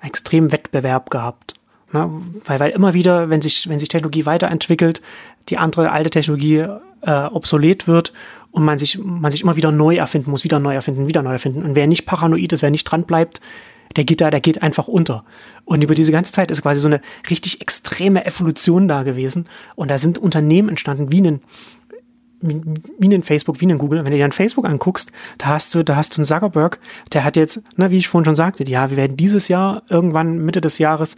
extrem 0.00 0.52
Wettbewerb 0.52 1.10
gehabt. 1.10 1.54
Ne? 1.92 2.10
Weil, 2.44 2.60
weil 2.60 2.70
immer 2.70 2.94
wieder, 2.94 3.30
wenn 3.30 3.42
sich, 3.42 3.68
wenn 3.68 3.78
sich 3.78 3.88
Technologie 3.88 4.26
weiterentwickelt, 4.26 5.00
die 5.48 5.58
andere 5.58 5.90
alte 5.90 6.10
Technologie 6.10 6.66
äh, 7.02 7.24
obsolet 7.26 7.86
wird 7.86 8.12
und 8.50 8.64
man 8.64 8.78
sich, 8.78 8.98
man 8.98 9.30
sich 9.30 9.42
immer 9.42 9.56
wieder 9.56 9.72
neu 9.72 9.96
erfinden 9.96 10.30
muss, 10.30 10.44
wieder 10.44 10.58
neu 10.58 10.74
erfinden, 10.74 11.08
wieder 11.08 11.22
neu 11.22 11.32
erfinden. 11.32 11.62
Und 11.62 11.74
wer 11.74 11.86
nicht 11.86 12.06
paranoid 12.06 12.52
ist, 12.52 12.62
wer 12.62 12.70
nicht 12.70 12.84
dran 12.84 13.04
bleibt, 13.04 13.40
der 13.96 14.04
geht 14.04 14.20
da, 14.20 14.30
der 14.30 14.40
geht 14.40 14.62
einfach 14.62 14.86
unter. 14.86 15.24
Und 15.64 15.82
über 15.82 15.94
diese 15.94 16.12
ganze 16.12 16.32
Zeit 16.32 16.50
ist 16.50 16.62
quasi 16.62 16.80
so 16.80 16.86
eine 16.86 17.00
richtig 17.28 17.60
extreme 17.60 18.24
Evolution 18.24 18.86
da 18.86 19.02
gewesen. 19.02 19.46
Und 19.74 19.90
da 19.90 19.98
sind 19.98 20.18
Unternehmen 20.18 20.68
entstanden, 20.68 21.10
wie 21.10 21.20
ein, 21.22 21.42
wie, 22.40 22.60
wie 22.98 23.14
ein 23.14 23.22
Facebook, 23.22 23.60
wie 23.60 23.66
ein 23.66 23.78
Google. 23.78 24.04
Wenn 24.04 24.12
du 24.12 24.18
dir 24.18 24.24
ein 24.24 24.32
Facebook 24.32 24.64
anguckst, 24.64 25.12
da 25.38 25.46
hast 25.46 25.74
du, 25.74 25.84
da 25.84 25.96
hast 25.96 26.12
du 26.12 26.18
einen 26.18 26.24
Zuckerberg, 26.24 26.78
der 27.12 27.24
hat 27.24 27.36
jetzt, 27.36 27.62
na, 27.76 27.90
wie 27.90 27.96
ich 27.96 28.08
vorhin 28.08 28.24
schon 28.24 28.36
sagte, 28.36 28.68
ja, 28.68 28.90
wir 28.90 28.96
werden 28.96 29.16
dieses 29.16 29.48
Jahr, 29.48 29.82
irgendwann 29.88 30.38
Mitte 30.38 30.60
des 30.60 30.78
Jahres, 30.78 31.16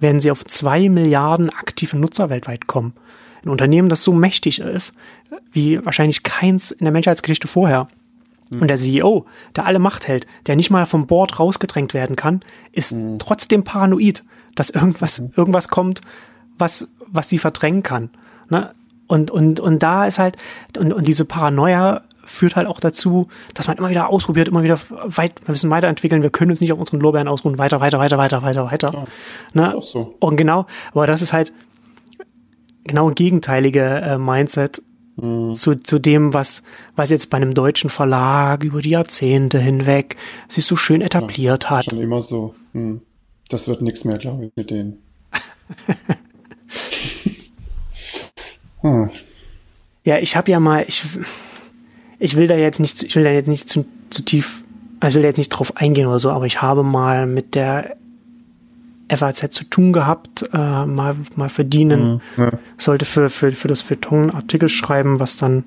werden 0.00 0.20
sie 0.20 0.30
auf 0.30 0.44
zwei 0.44 0.88
Milliarden 0.88 1.50
aktive 1.50 1.96
Nutzer 1.96 2.30
weltweit 2.30 2.66
kommen. 2.66 2.94
Ein 3.44 3.50
Unternehmen, 3.50 3.88
das 3.88 4.02
so 4.02 4.12
mächtig 4.12 4.60
ist, 4.60 4.94
wie 5.52 5.84
wahrscheinlich 5.84 6.22
keins 6.22 6.70
in 6.70 6.84
der 6.84 6.92
Menschheitsgeschichte 6.92 7.46
vorher. 7.46 7.88
Mhm. 8.50 8.62
Und 8.62 8.68
der 8.68 8.76
CEO, 8.76 9.26
der 9.54 9.66
alle 9.66 9.78
Macht 9.78 10.08
hält, 10.08 10.26
der 10.46 10.56
nicht 10.56 10.70
mal 10.70 10.86
vom 10.86 11.06
Board 11.06 11.38
rausgedrängt 11.38 11.94
werden 11.94 12.16
kann, 12.16 12.40
ist 12.72 12.92
mhm. 12.92 13.18
trotzdem 13.18 13.64
paranoid, 13.64 14.24
dass 14.54 14.70
irgendwas, 14.70 15.20
mhm. 15.20 15.32
irgendwas 15.36 15.68
kommt, 15.68 16.00
was, 16.58 16.88
was 17.06 17.28
sie 17.28 17.38
verdrängen 17.38 17.82
kann. 17.82 18.10
Ne? 18.48 18.72
Und, 19.14 19.30
und, 19.30 19.60
und 19.60 19.82
da 19.82 20.06
ist 20.06 20.18
halt, 20.18 20.36
und, 20.76 20.92
und 20.92 21.06
diese 21.06 21.24
Paranoia 21.24 22.02
führt 22.24 22.56
halt 22.56 22.66
auch 22.66 22.80
dazu, 22.80 23.28
dass 23.54 23.68
man 23.68 23.76
immer 23.76 23.90
wieder 23.90 24.08
ausprobiert, 24.08 24.48
immer 24.48 24.64
wieder 24.64 24.80
weit, 25.04 25.40
wir 25.46 25.52
müssen 25.52 25.70
weiterentwickeln, 25.70 26.22
wir 26.22 26.30
können 26.30 26.50
uns 26.50 26.60
nicht 26.60 26.72
auf 26.72 26.80
unseren 26.80 27.00
Lorbeeren 27.00 27.28
ausruhen, 27.28 27.56
weiter, 27.58 27.80
weiter, 27.80 28.00
weiter, 28.00 28.18
weiter, 28.18 28.42
weiter, 28.42 28.70
weiter. 28.72 28.92
Ja, 28.92 29.04
ne? 29.52 29.76
so. 29.80 30.16
Und 30.18 30.36
genau, 30.36 30.66
aber 30.90 31.06
das 31.06 31.22
ist 31.22 31.32
halt 31.32 31.52
genau 32.82 33.08
ein 33.08 33.14
gegenteilige 33.14 33.82
äh, 33.82 34.18
Mindset 34.18 34.82
mhm. 35.16 35.54
zu, 35.54 35.76
zu 35.76 36.00
dem, 36.00 36.34
was, 36.34 36.64
was 36.96 37.10
jetzt 37.10 37.30
bei 37.30 37.36
einem 37.36 37.54
deutschen 37.54 37.90
Verlag 37.90 38.64
über 38.64 38.82
die 38.82 38.90
Jahrzehnte 38.90 39.60
hinweg 39.60 40.16
sich 40.48 40.64
so 40.64 40.74
schön 40.74 41.02
etabliert 41.02 41.64
ja, 41.64 41.70
hat. 41.70 41.84
Schon 41.84 42.00
immer 42.00 42.20
so. 42.20 42.56
Hm. 42.72 43.00
Das 43.48 43.68
wird 43.68 43.80
nichts 43.80 44.04
mehr, 44.04 44.18
glaube 44.18 44.46
ich, 44.46 44.52
mit 44.56 44.70
denen. 44.70 44.98
Hm. 48.84 49.10
Ja, 50.04 50.18
ich 50.18 50.36
habe 50.36 50.50
ja 50.50 50.60
mal, 50.60 50.84
ich, 50.86 51.02
ich 52.18 52.36
will 52.36 52.46
da 52.46 52.54
jetzt 52.54 52.78
nicht, 52.78 53.02
ich 53.02 53.16
will 53.16 53.24
da 53.24 53.30
jetzt 53.30 53.48
nicht 53.48 53.68
zu, 53.68 53.86
zu 54.10 54.22
tief, 54.22 54.62
also 55.00 55.14
ich 55.14 55.16
will 55.16 55.22
da 55.22 55.28
jetzt 55.28 55.38
nicht 55.38 55.48
drauf 55.48 55.76
eingehen 55.78 56.06
oder 56.06 56.18
so, 56.18 56.30
aber 56.30 56.44
ich 56.44 56.60
habe 56.60 56.82
mal 56.82 57.26
mit 57.26 57.54
der 57.54 57.96
FAZ 59.08 59.50
zu 59.50 59.64
tun 59.64 59.92
gehabt, 59.92 60.44
äh, 60.52 60.86
mal, 60.86 61.16
mal 61.36 61.48
verdienen. 61.48 62.20
Mhm. 62.36 62.50
Sollte 62.76 63.04
für, 63.04 63.30
für, 63.30 63.52
für 63.52 63.68
das 63.68 63.82
Feuilleton 63.82 64.30
Artikel 64.30 64.68
schreiben, 64.68 65.20
was 65.20 65.36
dann 65.36 65.64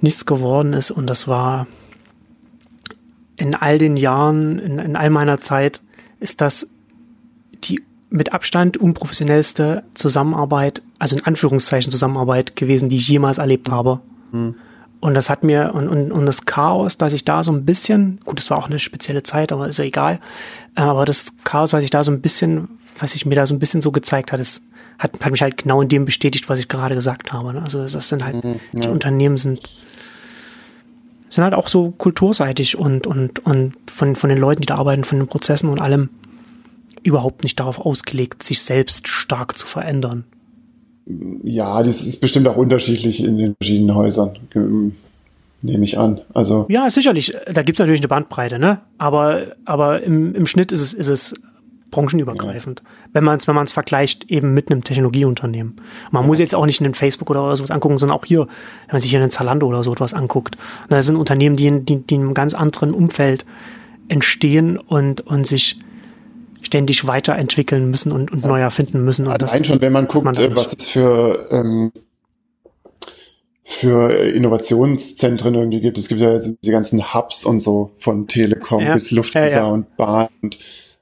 nichts 0.00 0.26
geworden 0.26 0.72
ist. 0.72 0.90
Und 0.90 1.06
das 1.08 1.28
war 1.28 1.66
in 3.36 3.54
all 3.54 3.78
den 3.78 3.96
Jahren, 3.96 4.58
in, 4.58 4.78
in 4.78 4.96
all 4.96 5.10
meiner 5.10 5.40
Zeit, 5.40 5.80
ist 6.20 6.40
das 6.40 6.68
mit 8.12 8.32
Abstand 8.32 8.76
unprofessionellste 8.76 9.82
Zusammenarbeit, 9.94 10.82
also 10.98 11.16
in 11.16 11.24
Anführungszeichen 11.24 11.90
Zusammenarbeit 11.90 12.56
gewesen, 12.56 12.88
die 12.88 12.96
ich 12.96 13.08
jemals 13.08 13.38
erlebt 13.38 13.70
habe. 13.70 14.00
Mhm. 14.30 14.54
Und 15.00 15.14
das 15.14 15.30
hat 15.30 15.42
mir, 15.42 15.72
und, 15.74 15.88
und, 15.88 16.12
und 16.12 16.26
das 16.26 16.44
Chaos, 16.44 16.96
dass 16.96 17.12
ich 17.12 17.24
da 17.24 17.42
so 17.42 17.50
ein 17.50 17.64
bisschen, 17.64 18.20
gut, 18.24 18.38
es 18.38 18.50
war 18.50 18.58
auch 18.58 18.66
eine 18.66 18.78
spezielle 18.78 19.24
Zeit, 19.24 19.50
aber 19.50 19.66
ist 19.66 19.78
ja 19.78 19.84
egal, 19.84 20.20
aber 20.76 21.04
das 21.04 21.32
Chaos, 21.42 21.72
was 21.72 21.82
ich 21.82 21.90
da 21.90 22.04
so 22.04 22.12
ein 22.12 22.20
bisschen, 22.20 22.68
was 22.98 23.14
ich 23.16 23.26
mir 23.26 23.34
da 23.34 23.46
so 23.46 23.54
ein 23.54 23.58
bisschen 23.58 23.80
so 23.80 23.90
gezeigt 23.90 24.30
hat, 24.30 24.38
ist, 24.38 24.62
hat, 24.98 25.12
hat 25.20 25.32
mich 25.32 25.42
halt 25.42 25.56
genau 25.56 25.82
in 25.82 25.88
dem 25.88 26.04
bestätigt, 26.04 26.48
was 26.48 26.60
ich 26.60 26.68
gerade 26.68 26.94
gesagt 26.94 27.32
habe. 27.32 27.54
Ne? 27.54 27.62
Also 27.62 27.84
das 27.84 28.08
sind 28.08 28.24
halt, 28.24 28.44
mhm, 28.44 28.60
ja. 28.74 28.80
die 28.80 28.88
Unternehmen 28.88 29.38
sind, 29.38 29.70
sind 31.30 31.42
halt 31.42 31.54
auch 31.54 31.66
so 31.66 31.90
kulturseitig 31.90 32.78
und, 32.78 33.06
und, 33.06 33.44
und 33.44 33.74
von, 33.90 34.14
von 34.14 34.28
den 34.28 34.38
Leuten, 34.38 34.60
die 34.60 34.66
da 34.66 34.76
arbeiten, 34.76 35.02
von 35.02 35.18
den 35.18 35.26
Prozessen 35.26 35.68
und 35.68 35.80
allem 35.80 36.10
überhaupt 37.02 37.42
nicht 37.42 37.58
darauf 37.60 37.80
ausgelegt, 37.80 38.42
sich 38.42 38.62
selbst 38.62 39.08
stark 39.08 39.58
zu 39.58 39.66
verändern. 39.66 40.24
Ja, 41.42 41.82
das 41.82 42.04
ist 42.04 42.20
bestimmt 42.20 42.46
auch 42.46 42.56
unterschiedlich 42.56 43.22
in 43.22 43.38
den 43.38 43.54
verschiedenen 43.56 43.94
Häusern, 43.94 44.38
nehme 45.62 45.84
ich 45.84 45.98
an. 45.98 46.20
Also 46.32 46.66
ja, 46.68 46.88
sicherlich. 46.90 47.32
Da 47.52 47.62
gibt 47.62 47.76
es 47.76 47.80
natürlich 47.80 48.00
eine 48.00 48.08
Bandbreite, 48.08 48.58
ne? 48.58 48.80
Aber, 48.98 49.42
aber 49.64 50.02
im, 50.02 50.34
im 50.34 50.46
Schnitt 50.46 50.70
ist 50.72 50.80
es, 50.80 50.92
ist 50.92 51.08
es 51.08 51.34
branchenübergreifend, 51.90 52.80
ja. 52.80 53.10
wenn 53.12 53.24
man 53.24 53.36
es 53.36 53.46
wenn 53.46 53.66
vergleicht 53.66 54.30
eben 54.30 54.54
mit 54.54 54.70
einem 54.70 54.82
Technologieunternehmen. 54.82 55.76
Man 56.10 56.22
ja. 56.22 56.26
muss 56.26 56.38
jetzt 56.38 56.54
auch 56.54 56.66
nicht 56.66 56.80
einen 56.80 56.94
Facebook 56.94 57.30
oder 57.30 57.56
sowas 57.56 57.70
angucken, 57.70 57.98
sondern 57.98 58.18
auch 58.18 58.24
hier, 58.24 58.40
wenn 58.40 58.92
man 58.92 59.00
sich 59.00 59.10
hier 59.10 59.20
einen 59.20 59.30
Zalando 59.30 59.66
oder 59.66 59.84
so 59.84 59.92
etwas 59.92 60.14
anguckt. 60.14 60.56
Das 60.88 61.06
sind 61.06 61.16
Unternehmen, 61.16 61.56
die 61.56 61.66
in, 61.66 61.84
die, 61.84 61.98
die 61.98 62.14
in 62.14 62.22
einem 62.22 62.34
ganz 62.34 62.54
anderen 62.54 62.92
Umfeld 62.92 63.44
entstehen 64.08 64.78
und, 64.78 65.20
und 65.20 65.46
sich 65.46 65.78
ständig 66.72 67.06
weiterentwickeln 67.06 67.90
müssen 67.90 68.12
und, 68.12 68.32
und 68.32 68.40
ja. 68.40 68.48
neu 68.48 68.60
erfinden 68.60 69.04
müssen. 69.04 69.26
Und 69.26 69.42
Allein 69.42 69.62
schon, 69.62 69.82
wenn 69.82 69.92
man 69.92 70.08
guckt, 70.08 70.24
man 70.24 70.34
äh, 70.36 70.56
was 70.56 70.74
es 70.74 70.86
für, 70.86 71.48
ähm, 71.50 71.92
für 73.62 74.10
Innovationszentren 74.10 75.54
irgendwie 75.54 75.82
gibt. 75.82 75.98
Es 75.98 76.08
gibt 76.08 76.22
ja 76.22 76.38
diese 76.38 76.72
ganzen 76.72 77.12
Hubs 77.12 77.44
und 77.44 77.60
so 77.60 77.90
von 77.98 78.26
Telekom 78.26 78.82
ja. 78.82 78.94
bis 78.94 79.10
Lufthansa 79.10 79.58
ja, 79.58 79.66
und 79.66 79.98
Bahn 79.98 80.28
und 80.40 80.58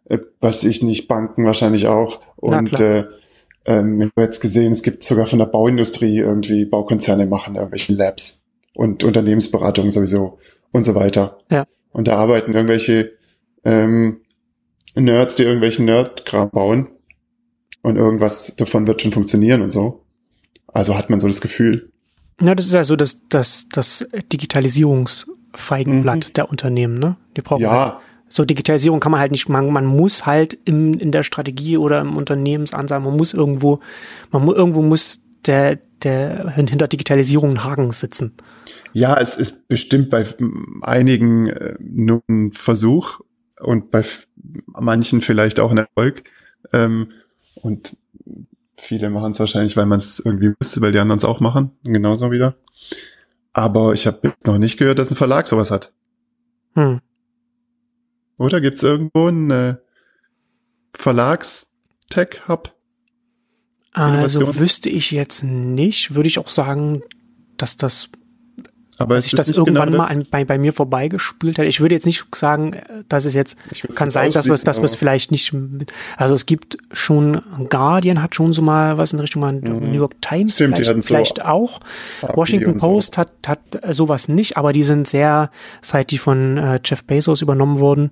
äh, 0.07 0.19
was 0.41 0.65
ich 0.65 0.83
nicht, 0.83 1.07
Banken 1.07 1.45
wahrscheinlich 1.45 1.87
auch. 1.87 2.21
Und 2.35 2.81
äh, 2.81 3.05
ähm, 3.65 4.01
wir 4.01 4.07
haben 4.07 4.13
jetzt 4.25 4.41
gesehen, 4.41 4.73
es 4.73 4.83
gibt 4.83 5.05
sogar 5.05 5.27
von 5.27 5.39
der 5.39 5.47
Bauindustrie 5.47 6.19
irgendwie 6.19 6.65
Baukonzerne 6.65 7.27
machen 7.27 7.55
irgendwelche 7.55 7.93
Labs 7.93 8.43
und 8.75 9.05
Unternehmensberatungen 9.05 9.93
sowieso 9.93 10.39
und 10.73 10.83
so 10.83 10.97
weiter. 10.97 11.39
Ja. 11.49 11.65
Und 11.93 12.09
da 12.09 12.17
arbeiten 12.17 12.55
irgendwelche 12.55 13.13
ähm, 13.65 14.23
Nerds, 14.95 15.37
die 15.37 15.45
irgendwelchen 15.45 15.85
Nerdkram 15.85 16.51
bauen 16.51 16.89
und 17.83 17.97
irgendwas 17.97 18.57
davon 18.57 18.87
wird 18.87 19.03
schon 19.03 19.13
funktionieren 19.13 19.63
und 19.63 19.73
so. 19.73 20.05
Also 20.67 20.97
hat 20.97 21.11
man 21.11 21.21
so 21.21 21.27
das 21.27 21.41
Gefühl. 21.41 21.91
Ja, 22.41 22.55
das 22.55 22.67
ist 22.67 22.75
ja 22.75 22.85
so 22.85 22.97
das, 22.97 23.19
das, 23.29 23.67
das 23.71 24.07
Digitalisierungsfeigenblatt 24.33 26.29
mhm. 26.29 26.33
der 26.35 26.49
Unternehmen, 26.51 26.99
ne? 26.99 27.17
Die 27.37 27.43
brauchen 27.43 27.63
ja. 27.63 27.71
Halt, 27.71 27.95
so 28.33 28.45
Digitalisierung 28.45 29.01
kann 29.01 29.11
man 29.11 29.21
halt 29.21 29.33
nicht, 29.33 29.49
man, 29.49 29.73
man 29.73 29.85
muss 29.85 30.25
halt 30.25 30.57
im, 30.65 30.95
in 30.95 31.11
der 31.11 31.25
Strategie 31.25 31.77
oder 31.77 32.01
im 32.01 32.17
Unternehmensansatz, 32.17 33.03
man 33.03 33.17
muss 33.17 33.35
irgendwo, 33.35 33.81
man 34.31 34.45
muss, 34.45 34.55
irgendwo 34.57 34.83
muss 34.83 35.21
der, 35.47 35.81
der 36.05 36.51
hinter 36.51 36.87
Digitalisierung 36.87 37.51
ein 37.51 37.65
Haken 37.65 37.91
sitzen. 37.91 38.35
Ja, 38.93 39.19
es 39.19 39.37
ist 39.37 39.67
bestimmt 39.69 40.11
bei 40.11 40.27
einigen 40.83 41.49
äh, 41.49 41.75
nur 41.81 42.23
ein 42.29 42.53
Versuch 42.53 43.21
und 43.61 43.91
bei 43.91 44.05
manchen 44.67 45.21
vielleicht 45.21 45.61
auch 45.61 45.71
ein 45.71 45.79
Erfolg. 45.79 46.25
Ähm, 46.73 47.13
und 47.57 47.97
viele 48.77 49.11
machen 49.11 49.33
es 49.33 49.41
wahrscheinlich, 49.41 49.77
weil 49.77 49.87
man 49.87 49.99
es 49.99 50.21
irgendwie 50.21 50.55
wüsste, 50.59 50.81
weil 50.81 50.93
die 50.93 50.99
anderen 50.99 51.19
es 51.19 51.25
auch 51.25 51.41
machen. 51.41 51.73
Genauso 51.83 52.31
wieder. 52.31 52.57
Aber 53.53 53.95
ich 53.95 54.07
habe 54.07 54.35
noch 54.45 54.59
nicht 54.59 54.79
gehört, 54.79 54.99
dass 54.99 55.11
ein 55.11 55.17
Verlag 55.17 55.49
sowas 55.49 55.71
hat. 55.71 55.93
Hm. 56.75 57.01
Oder 58.39 58.61
gibt's 58.61 58.83
irgendwo 58.83 59.27
einen 59.27 59.51
äh, 59.51 59.77
Verlags-Tech-Hub? 60.95 62.75
Also 63.93 64.59
wüsste 64.59 64.89
ich 64.89 65.11
jetzt 65.11 65.43
nicht, 65.43 66.15
würde 66.15 66.29
ich 66.29 66.39
auch 66.39 66.49
sagen, 66.49 67.03
dass 67.57 67.77
das 67.77 68.09
aber 69.01 69.15
dass 69.15 69.27
ich 69.27 69.35
das 69.35 69.49
irgendwann 69.49 69.87
genau 69.93 70.05
mal 70.05 70.07
an, 70.07 70.27
bei, 70.31 70.45
bei 70.45 70.59
mir 70.59 70.75
vorbeigespült 70.75 71.59
hat. 71.59 71.65
Ich 71.65 71.81
würde 71.81 71.95
jetzt 71.95 72.05
nicht 72.05 72.27
sagen, 72.35 72.77
dass 73.09 73.25
es 73.25 73.33
jetzt 73.33 73.57
kann 73.95 74.11
sein, 74.11 74.31
dass 74.31 74.45
wir 74.45 74.53
es, 74.53 74.63
dass 74.63 74.79
wir 74.79 74.85
es 74.85 74.95
vielleicht 74.95 75.31
nicht. 75.31 75.55
Also 76.19 76.35
es 76.35 76.45
gibt 76.45 76.77
schon 76.93 77.41
Guardian 77.71 78.23
hat 78.23 78.35
schon 78.35 78.53
so 78.53 78.61
mal 78.61 78.99
was 78.99 79.15
in 79.15 79.21
Richtung 79.21 79.41
mal 79.41 79.55
mhm. 79.55 79.91
New 79.91 79.99
York 79.99 80.21
Times 80.21 80.57
Stimmt, 80.57 80.77
vielleicht, 80.77 81.05
vielleicht 81.05 81.37
so 81.39 81.45
auch. 81.45 81.81
Washington 82.35 82.77
Post 82.77 83.15
so. 83.15 83.23
hat 83.23 83.31
hat 83.47 83.61
sowas 83.91 84.29
nicht, 84.29 84.59
aber 84.59 84.75
die 84.75 84.83
sind 84.83 85.09
sehr 85.09 85.51
seit 85.81 86.11
die 86.11 86.19
von 86.19 86.59
äh, 86.59 86.79
Jeff 86.85 87.03
Bezos 87.05 87.41
übernommen 87.41 87.81
wurden 87.81 88.11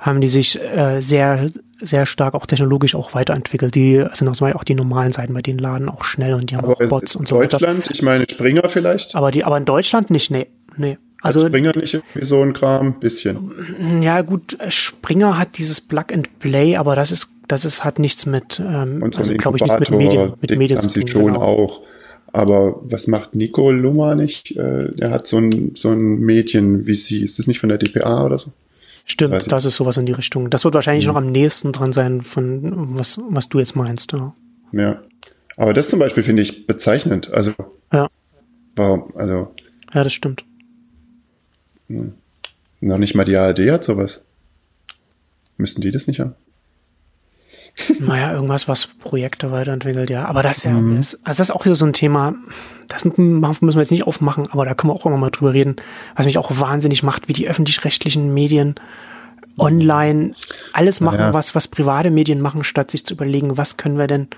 haben 0.00 0.22
die 0.22 0.28
sich 0.28 0.58
äh, 0.58 1.00
sehr, 1.00 1.46
sehr 1.78 2.06
stark 2.06 2.34
auch 2.34 2.46
technologisch 2.46 2.94
auch 2.94 3.14
weiterentwickelt. 3.14 3.74
Die 3.74 4.04
sind 4.14 4.28
auch, 4.28 4.54
auch 4.54 4.64
die 4.64 4.74
normalen 4.74 5.12
Seiten 5.12 5.34
bei 5.34 5.42
denen 5.42 5.58
laden 5.58 5.90
auch 5.90 6.04
schnell 6.04 6.32
und 6.32 6.50
die 6.50 6.56
haben 6.56 6.64
aber 6.64 6.72
auch 6.72 6.88
Bots 6.88 7.14
und 7.14 7.28
so 7.28 7.36
weiter. 7.36 7.58
Deutschland, 7.58 7.88
ich 7.92 8.02
meine 8.02 8.24
Springer 8.28 8.68
vielleicht? 8.68 9.14
Aber 9.14 9.30
die, 9.30 9.44
aber 9.44 9.58
in 9.58 9.66
Deutschland 9.66 10.10
nicht, 10.10 10.30
nee, 10.30 10.46
nee. 10.76 10.96
Also 11.22 11.46
Springer 11.46 11.76
nicht 11.76 11.92
irgendwie 11.92 12.24
so 12.24 12.40
ein 12.40 12.54
Kram, 12.54 12.98
bisschen. 12.98 13.52
Ja 14.00 14.22
gut, 14.22 14.56
Springer 14.68 15.38
hat 15.38 15.58
dieses 15.58 15.82
Plug 15.82 16.06
and 16.12 16.38
Play, 16.38 16.76
aber 16.76 16.96
das 16.96 17.12
ist, 17.12 17.28
das 17.46 17.66
ist 17.66 17.84
hat 17.84 17.98
nichts 17.98 18.24
mit, 18.24 18.58
ähm, 18.58 19.02
und 19.02 19.14
so 19.14 19.20
also 19.20 19.34
glaube 19.34 19.58
ich 19.58 19.62
nichts 19.62 19.78
mit 19.78 19.90
Medien, 19.90 20.32
mit 20.40 20.56
Medien 20.56 20.80
zu 20.80 20.88
tun. 20.88 21.06
Schon 21.06 21.26
genau. 21.26 21.40
auch. 21.40 21.82
Aber 22.32 22.80
was 22.84 23.06
macht 23.06 23.34
Nico 23.34 23.70
Lummer 23.70 24.14
nicht? 24.14 24.56
Äh, 24.56 24.94
der 24.94 25.10
hat 25.10 25.26
so 25.26 25.36
ein, 25.36 25.72
so 25.74 25.90
ein 25.90 26.20
Mädchen 26.20 26.86
wie 26.86 26.94
sie. 26.94 27.22
Ist 27.22 27.38
das 27.38 27.46
nicht 27.46 27.58
von 27.58 27.68
der 27.68 27.76
DPA 27.76 28.24
oder 28.24 28.38
so? 28.38 28.52
Stimmt, 29.10 29.34
das, 29.34 29.44
das 29.46 29.64
ist 29.64 29.74
sowas 29.74 29.96
in 29.96 30.06
die 30.06 30.12
Richtung. 30.12 30.50
Das 30.50 30.62
wird 30.62 30.74
wahrscheinlich 30.74 31.04
mhm. 31.04 31.12
noch 31.12 31.20
am 31.20 31.32
nächsten 31.32 31.72
dran 31.72 31.92
sein, 31.92 32.20
von 32.20 32.96
was, 32.96 33.20
was 33.28 33.48
du 33.48 33.58
jetzt 33.58 33.74
meinst. 33.74 34.12
Ja. 34.12 34.34
ja. 34.70 35.02
Aber 35.56 35.74
das 35.74 35.88
zum 35.88 35.98
Beispiel 35.98 36.22
finde 36.22 36.42
ich 36.42 36.68
bezeichnend. 36.68 37.32
Also, 37.32 37.52
ja. 37.92 38.08
Warum, 38.76 39.12
also. 39.16 39.52
Ja, 39.92 40.04
das 40.04 40.12
stimmt. 40.12 40.44
Hm. 41.88 42.14
Noch 42.80 42.98
nicht 42.98 43.16
mal 43.16 43.24
die 43.24 43.36
ARD 43.36 43.58
hat 43.72 43.82
sowas. 43.82 44.22
Müssten 45.56 45.80
die 45.80 45.90
das 45.90 46.06
nicht 46.06 46.20
haben? 46.20 46.36
Naja, 47.98 48.32
irgendwas, 48.32 48.68
was 48.68 48.86
Projekte 48.86 49.52
weiterentwickelt, 49.52 50.10
ja. 50.10 50.26
Aber 50.26 50.42
das 50.42 50.58
ist 50.58 50.64
ja, 50.64 50.72
mhm. 50.72 50.96
also 50.96 51.16
das 51.24 51.40
ist 51.40 51.50
auch 51.50 51.64
wieder 51.64 51.74
so 51.74 51.84
ein 51.84 51.92
Thema, 51.92 52.34
das 52.88 53.04
müssen 53.04 53.62
wir 53.62 53.80
jetzt 53.80 53.90
nicht 53.90 54.06
aufmachen, 54.06 54.44
aber 54.50 54.64
da 54.64 54.74
können 54.74 54.92
wir 54.92 54.94
auch 54.94 55.06
immer 55.06 55.16
mal 55.16 55.30
drüber 55.30 55.52
reden, 55.52 55.76
was 56.16 56.26
mich 56.26 56.38
auch 56.38 56.50
wahnsinnig 56.58 57.02
macht, 57.02 57.28
wie 57.28 57.32
die 57.32 57.48
öffentlich-rechtlichen 57.48 58.32
Medien 58.34 58.74
online 59.58 60.34
alles 60.72 61.00
machen, 61.00 61.20
ja. 61.20 61.34
was, 61.34 61.54
was 61.54 61.68
private 61.68 62.10
Medien 62.10 62.40
machen, 62.40 62.64
statt 62.64 62.90
sich 62.90 63.04
zu 63.04 63.14
überlegen, 63.14 63.56
was 63.56 63.76
können 63.76 63.98
wir 63.98 64.06
denn, 64.06 64.28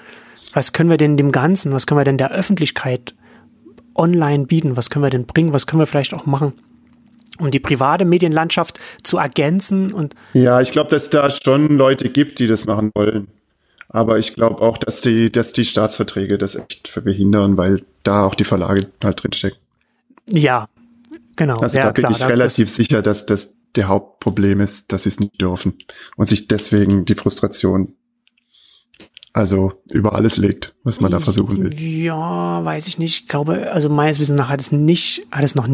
was 0.52 0.72
können 0.72 0.90
wir 0.90 0.96
denn 0.96 1.16
dem 1.16 1.32
Ganzen, 1.32 1.72
was 1.72 1.86
können 1.86 2.00
wir 2.00 2.04
denn 2.04 2.18
der 2.18 2.30
Öffentlichkeit 2.30 3.14
online 3.94 4.46
bieten, 4.46 4.76
was 4.76 4.90
können 4.90 5.04
wir 5.04 5.10
denn 5.10 5.26
bringen, 5.26 5.52
was 5.52 5.66
können 5.66 5.80
wir 5.80 5.86
vielleicht 5.86 6.14
auch 6.14 6.26
machen, 6.26 6.52
um 7.38 7.50
die 7.50 7.60
private 7.60 8.04
Medienlandschaft 8.04 8.78
zu 9.02 9.18
ergänzen 9.18 9.92
und. 9.92 10.14
Ja, 10.34 10.60
ich 10.60 10.72
glaube, 10.72 10.90
dass 10.90 11.10
da 11.10 11.30
schon 11.30 11.76
Leute 11.76 12.08
gibt, 12.08 12.38
die 12.38 12.46
das 12.46 12.66
machen 12.66 12.90
wollen. 12.94 13.28
Aber 13.88 14.18
ich 14.18 14.34
glaube 14.34 14.62
auch, 14.62 14.78
dass 14.78 15.02
die, 15.02 15.30
dass 15.30 15.52
die 15.52 15.66
Staatsverträge 15.66 16.38
das 16.38 16.56
echt 16.56 16.88
verhindern, 16.88 17.58
weil 17.58 17.82
da 18.04 18.24
auch 18.24 18.34
die 18.34 18.44
Verlage 18.44 18.86
halt 19.04 19.22
drinstecken. 19.22 19.58
Ja, 20.30 20.68
genau. 21.36 21.58
Also 21.58 21.76
ja, 21.76 21.84
da 21.84 21.92
bin 21.92 22.06
klar, 22.06 22.12
ich 22.12 22.24
relativ 22.26 22.68
das, 22.68 22.76
sicher, 22.76 23.02
dass 23.02 23.26
das 23.26 23.54
der 23.76 23.88
Hauptproblem 23.88 24.60
ist, 24.60 24.92
dass 24.92 25.02
sie 25.02 25.10
es 25.10 25.20
nicht 25.20 25.40
dürfen 25.40 25.74
und 26.16 26.26
sich 26.26 26.48
deswegen 26.48 27.04
die 27.04 27.14
Frustration 27.14 27.94
also 29.34 29.72
über 29.88 30.14
alles 30.14 30.36
legt, 30.36 30.74
was 30.84 31.00
man 31.00 31.10
da 31.10 31.18
versuchen 31.18 31.62
will. 31.62 31.74
Ja, 31.80 32.62
weiß 32.64 32.86
ich 32.88 32.98
nicht. 32.98 33.22
Ich 33.22 33.28
glaube, 33.28 33.72
also 33.72 33.88
meines 33.88 34.20
Wissens 34.20 34.38
nach 34.38 34.50
hat 34.50 34.60
es 34.60 34.72
nicht, 34.72 35.26
hat 35.30 35.42
es 35.42 35.54
noch, 35.54 35.66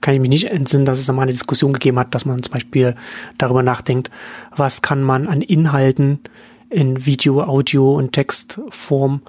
kann 0.00 0.14
ich 0.14 0.20
mich 0.20 0.30
nicht 0.30 0.44
entsinnen, 0.44 0.84
dass 0.84 0.98
es 0.98 1.06
da 1.06 1.12
mal 1.12 1.22
eine 1.22 1.32
Diskussion 1.32 1.72
gegeben 1.72 1.98
hat, 1.98 2.14
dass 2.14 2.24
man 2.24 2.42
zum 2.42 2.52
Beispiel 2.52 2.94
darüber 3.36 3.62
nachdenkt, 3.62 4.10
was 4.54 4.82
kann 4.82 5.02
man 5.02 5.28
an 5.28 5.42
Inhalten 5.42 6.20
in 6.70 7.06
Video, 7.06 7.42
Audio 7.42 7.96
und 7.96 8.12
Textform 8.12 9.22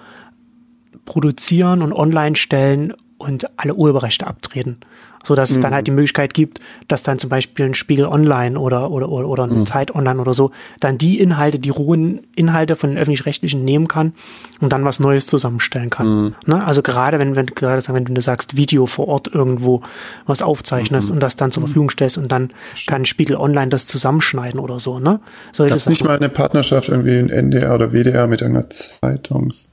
produzieren 1.06 1.82
und 1.82 1.94
online 1.94 2.36
stellen 2.36 2.94
und 3.20 3.46
alle 3.58 3.76
Urheberrechte 3.76 4.26
abtreten 4.26 4.78
so 5.24 5.36
dass 5.36 5.50
mhm. 5.50 5.56
es 5.58 5.62
dann 5.62 5.74
halt 5.74 5.88
die 5.88 5.92
mhm. 5.92 5.96
Möglichkeit 5.96 6.34
gibt, 6.34 6.60
dass 6.88 7.04
dann 7.04 7.20
zum 7.20 7.30
Beispiel 7.30 7.66
ein 7.66 7.74
Spiegel 7.74 8.06
Online 8.06 8.60
oder, 8.60 8.92
oder, 8.92 9.10
oder, 9.10 9.28
oder 9.28 9.44
eine 9.44 9.54
mhm. 9.54 9.66
Zeit 9.66 9.94
Online 9.94 10.20
oder 10.20 10.34
so, 10.34 10.52
dann 10.80 10.98
die 10.98 11.20
Inhalte, 11.20 11.60
die 11.60 11.70
rohen 11.70 12.22
Inhalte 12.36 12.76
von 12.76 12.92
den 12.92 12.98
öffentlich-rechtlichen 12.98 13.64
nehmen 13.64 13.88
kann 13.88 14.14
und 14.62 14.72
dann 14.74 14.86
was 14.86 15.00
Neues 15.00 15.28
zusammenstellen 15.28 15.90
kann. 15.90 16.08
Mhm. 16.08 16.36
Ne? 16.46 16.66
Also 16.66 16.82
gerade 16.82 17.20
wenn, 17.20 17.36
wenn, 17.36 17.48
gerade 17.48 17.84
wenn 17.88 18.06
du 18.06 18.22
sagst, 18.22 18.56
Video 18.56 18.86
vor 18.86 19.08
Ort 19.08 19.28
irgendwo 19.34 19.82
was 20.26 20.42
aufzeichnest 20.42 21.10
mhm. 21.10 21.16
und 21.16 21.20
das 21.24 21.36
dann 21.36 21.52
zur 21.52 21.64
Verfügung 21.64 21.90
stellst 21.90 22.18
und 22.18 22.32
dann 22.32 22.52
kann 22.88 23.06
Spiegel 23.06 23.36
Online 23.36 23.68
das 23.68 23.88
zusammenschneiden 23.88 24.60
oder 24.60 24.80
so, 24.80 24.98
ne? 24.98 25.20
Solche 25.52 25.74
das 25.74 25.82
ist 25.82 25.90
nicht 25.90 26.04
mal 26.04 26.16
eine 26.16 26.30
Partnerschaft 26.30 26.90
irgendwie 26.90 27.18
in 27.18 27.30
NDR 27.30 27.76
oder 27.76 27.92
WDR 27.92 28.28
mit 28.28 28.42
einer 28.42 28.70
Zeitungs 28.70 29.70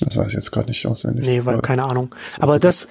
das 0.00 0.16
weiß 0.16 0.28
ich 0.28 0.34
jetzt 0.34 0.52
gerade 0.52 0.68
nicht 0.68 0.86
auswendig. 0.86 1.24
Nee, 1.24 1.44
weil, 1.44 1.60
keine 1.60 1.84
Ahnung. 1.84 2.14
Aber 2.38 2.58
das, 2.58 2.86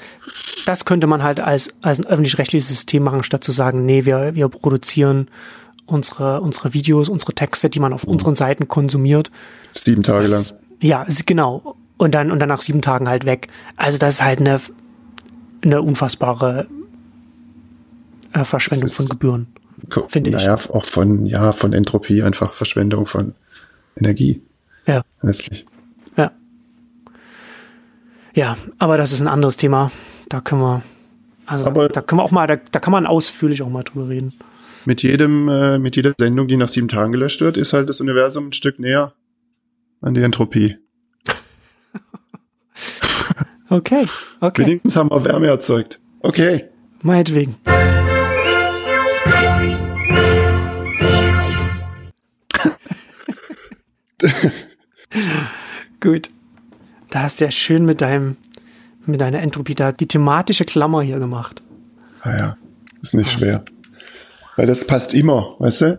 das 0.66 0.86
könnte 0.86 1.08
man 1.08 1.24
halt 1.24 1.40
als, 1.40 1.70
als 1.82 2.00
ein 2.00 2.06
öffentlich-rechtliches 2.06 2.68
System 2.68 3.04
machen, 3.04 3.24
statt 3.24 3.44
zu 3.44 3.52
sagen, 3.52 3.86
nee, 3.86 4.06
wir, 4.06 4.36
wir 4.36 4.50
produzieren 4.50 5.30
unsere, 5.86 6.42
unsere 6.42 6.74
Videos, 6.74 7.08
unsere 7.08 7.34
Texte, 7.34 7.70
die 7.70 7.80
man 7.80 7.94
auf 7.94 8.06
mhm. 8.06 8.14
unseren 8.14 8.36
Seiten 8.36 8.68
konsumiert. 8.68 9.32
Sieben 9.74 10.04
Tage 10.04 10.28
das, 10.28 10.52
lang. 10.52 10.60
Ja, 10.82 11.06
genau. 11.26 11.76
Und 11.98 12.14
dann, 12.14 12.30
und 12.30 12.40
dann 12.40 12.50
nach 12.50 12.62
sieben 12.62 12.82
Tagen 12.82 13.08
halt 13.08 13.26
weg. 13.26 13.48
Also 13.78 13.98
das 13.98 14.16
ist 14.16 14.24
halt 14.24 14.40
eine, 14.40 14.60
eine 15.62 15.82
unfassbare 15.82 16.68
äh, 18.34 18.44
Verschwendung 18.44 18.90
von 18.90 19.08
Gebühren. 19.08 19.48
Finde 20.10 20.32
ich. 20.32 20.36
Naja, 20.36 20.60
auch 20.74 20.86
von, 20.86 21.26
ja, 21.26 21.54
von 21.54 21.72
Entropie, 21.72 22.22
einfach 22.22 22.54
Verschwendung 22.54 23.06
von 23.06 23.34
Energie. 23.96 24.42
Ja. 24.86 25.04
Letztlich. 25.22 25.66
Ja, 28.38 28.56
aber 28.78 28.98
das 29.00 29.14
ist 29.14 29.22
ein 29.22 29.28
anderes 29.28 29.58
Thema. 29.58 29.92
Da 30.30 30.42
können 30.42 30.62
wir, 30.62 30.84
also 31.48 31.66
aber 31.66 31.90
da 31.90 32.02
können 32.02 32.20
wir 32.20 32.24
auch 32.24 32.30
mal, 32.30 32.46
da, 32.46 32.58
da 32.58 32.80
kann 32.80 32.92
man 32.92 33.08
ausführlich 33.08 33.64
auch 33.64 33.70
mal 33.70 33.82
drüber 33.82 34.10
reden. 34.10 34.32
Mit 34.86 35.02
jedem, 35.02 35.50
äh, 35.50 35.80
mit 35.80 35.96
jeder 35.96 36.14
Sendung, 36.20 36.48
die 36.48 36.56
nach 36.56 36.70
sieben 36.70 36.88
Tagen 36.88 37.12
gelöscht 37.12 37.42
wird, 37.42 37.58
ist 37.58 37.74
halt 37.74 37.90
das 37.90 38.00
Universum 38.00 38.50
ein 38.50 38.54
Stück 38.54 38.78
näher 38.78 39.16
an 40.02 40.14
die 40.14 40.22
Entropie. 40.22 40.78
okay, 43.70 44.06
okay. 44.40 44.68
Wenigstens 44.68 44.96
haben 44.96 45.10
wir 45.10 45.26
Wärme 45.26 45.48
erzeugt. 45.48 46.00
Okay. 46.20 46.66
Meinetwegen. 47.02 47.56
Gut. 56.00 56.30
Da 57.18 57.24
hast 57.24 57.42
du 57.42 57.46
ja 57.46 57.52
schön 57.52 57.84
mit 57.84 58.02
deinem, 58.02 58.38
mit 59.08 59.22
deiner 59.22 59.40
Entropie 59.40 59.74
da 59.74 59.92
die 59.92 60.08
thematische 60.08 60.66
Klammer 60.66 61.02
hier 61.02 61.18
gemacht. 61.18 61.64
Ah 62.22 62.38
ja, 62.38 62.58
ist 63.02 63.16
nicht 63.16 63.32
schwer. 63.32 63.64
Weil 64.56 64.68
das 64.68 64.86
passt 64.86 65.16
immer, 65.16 65.56
weißt 65.58 65.82
du? 65.82 65.96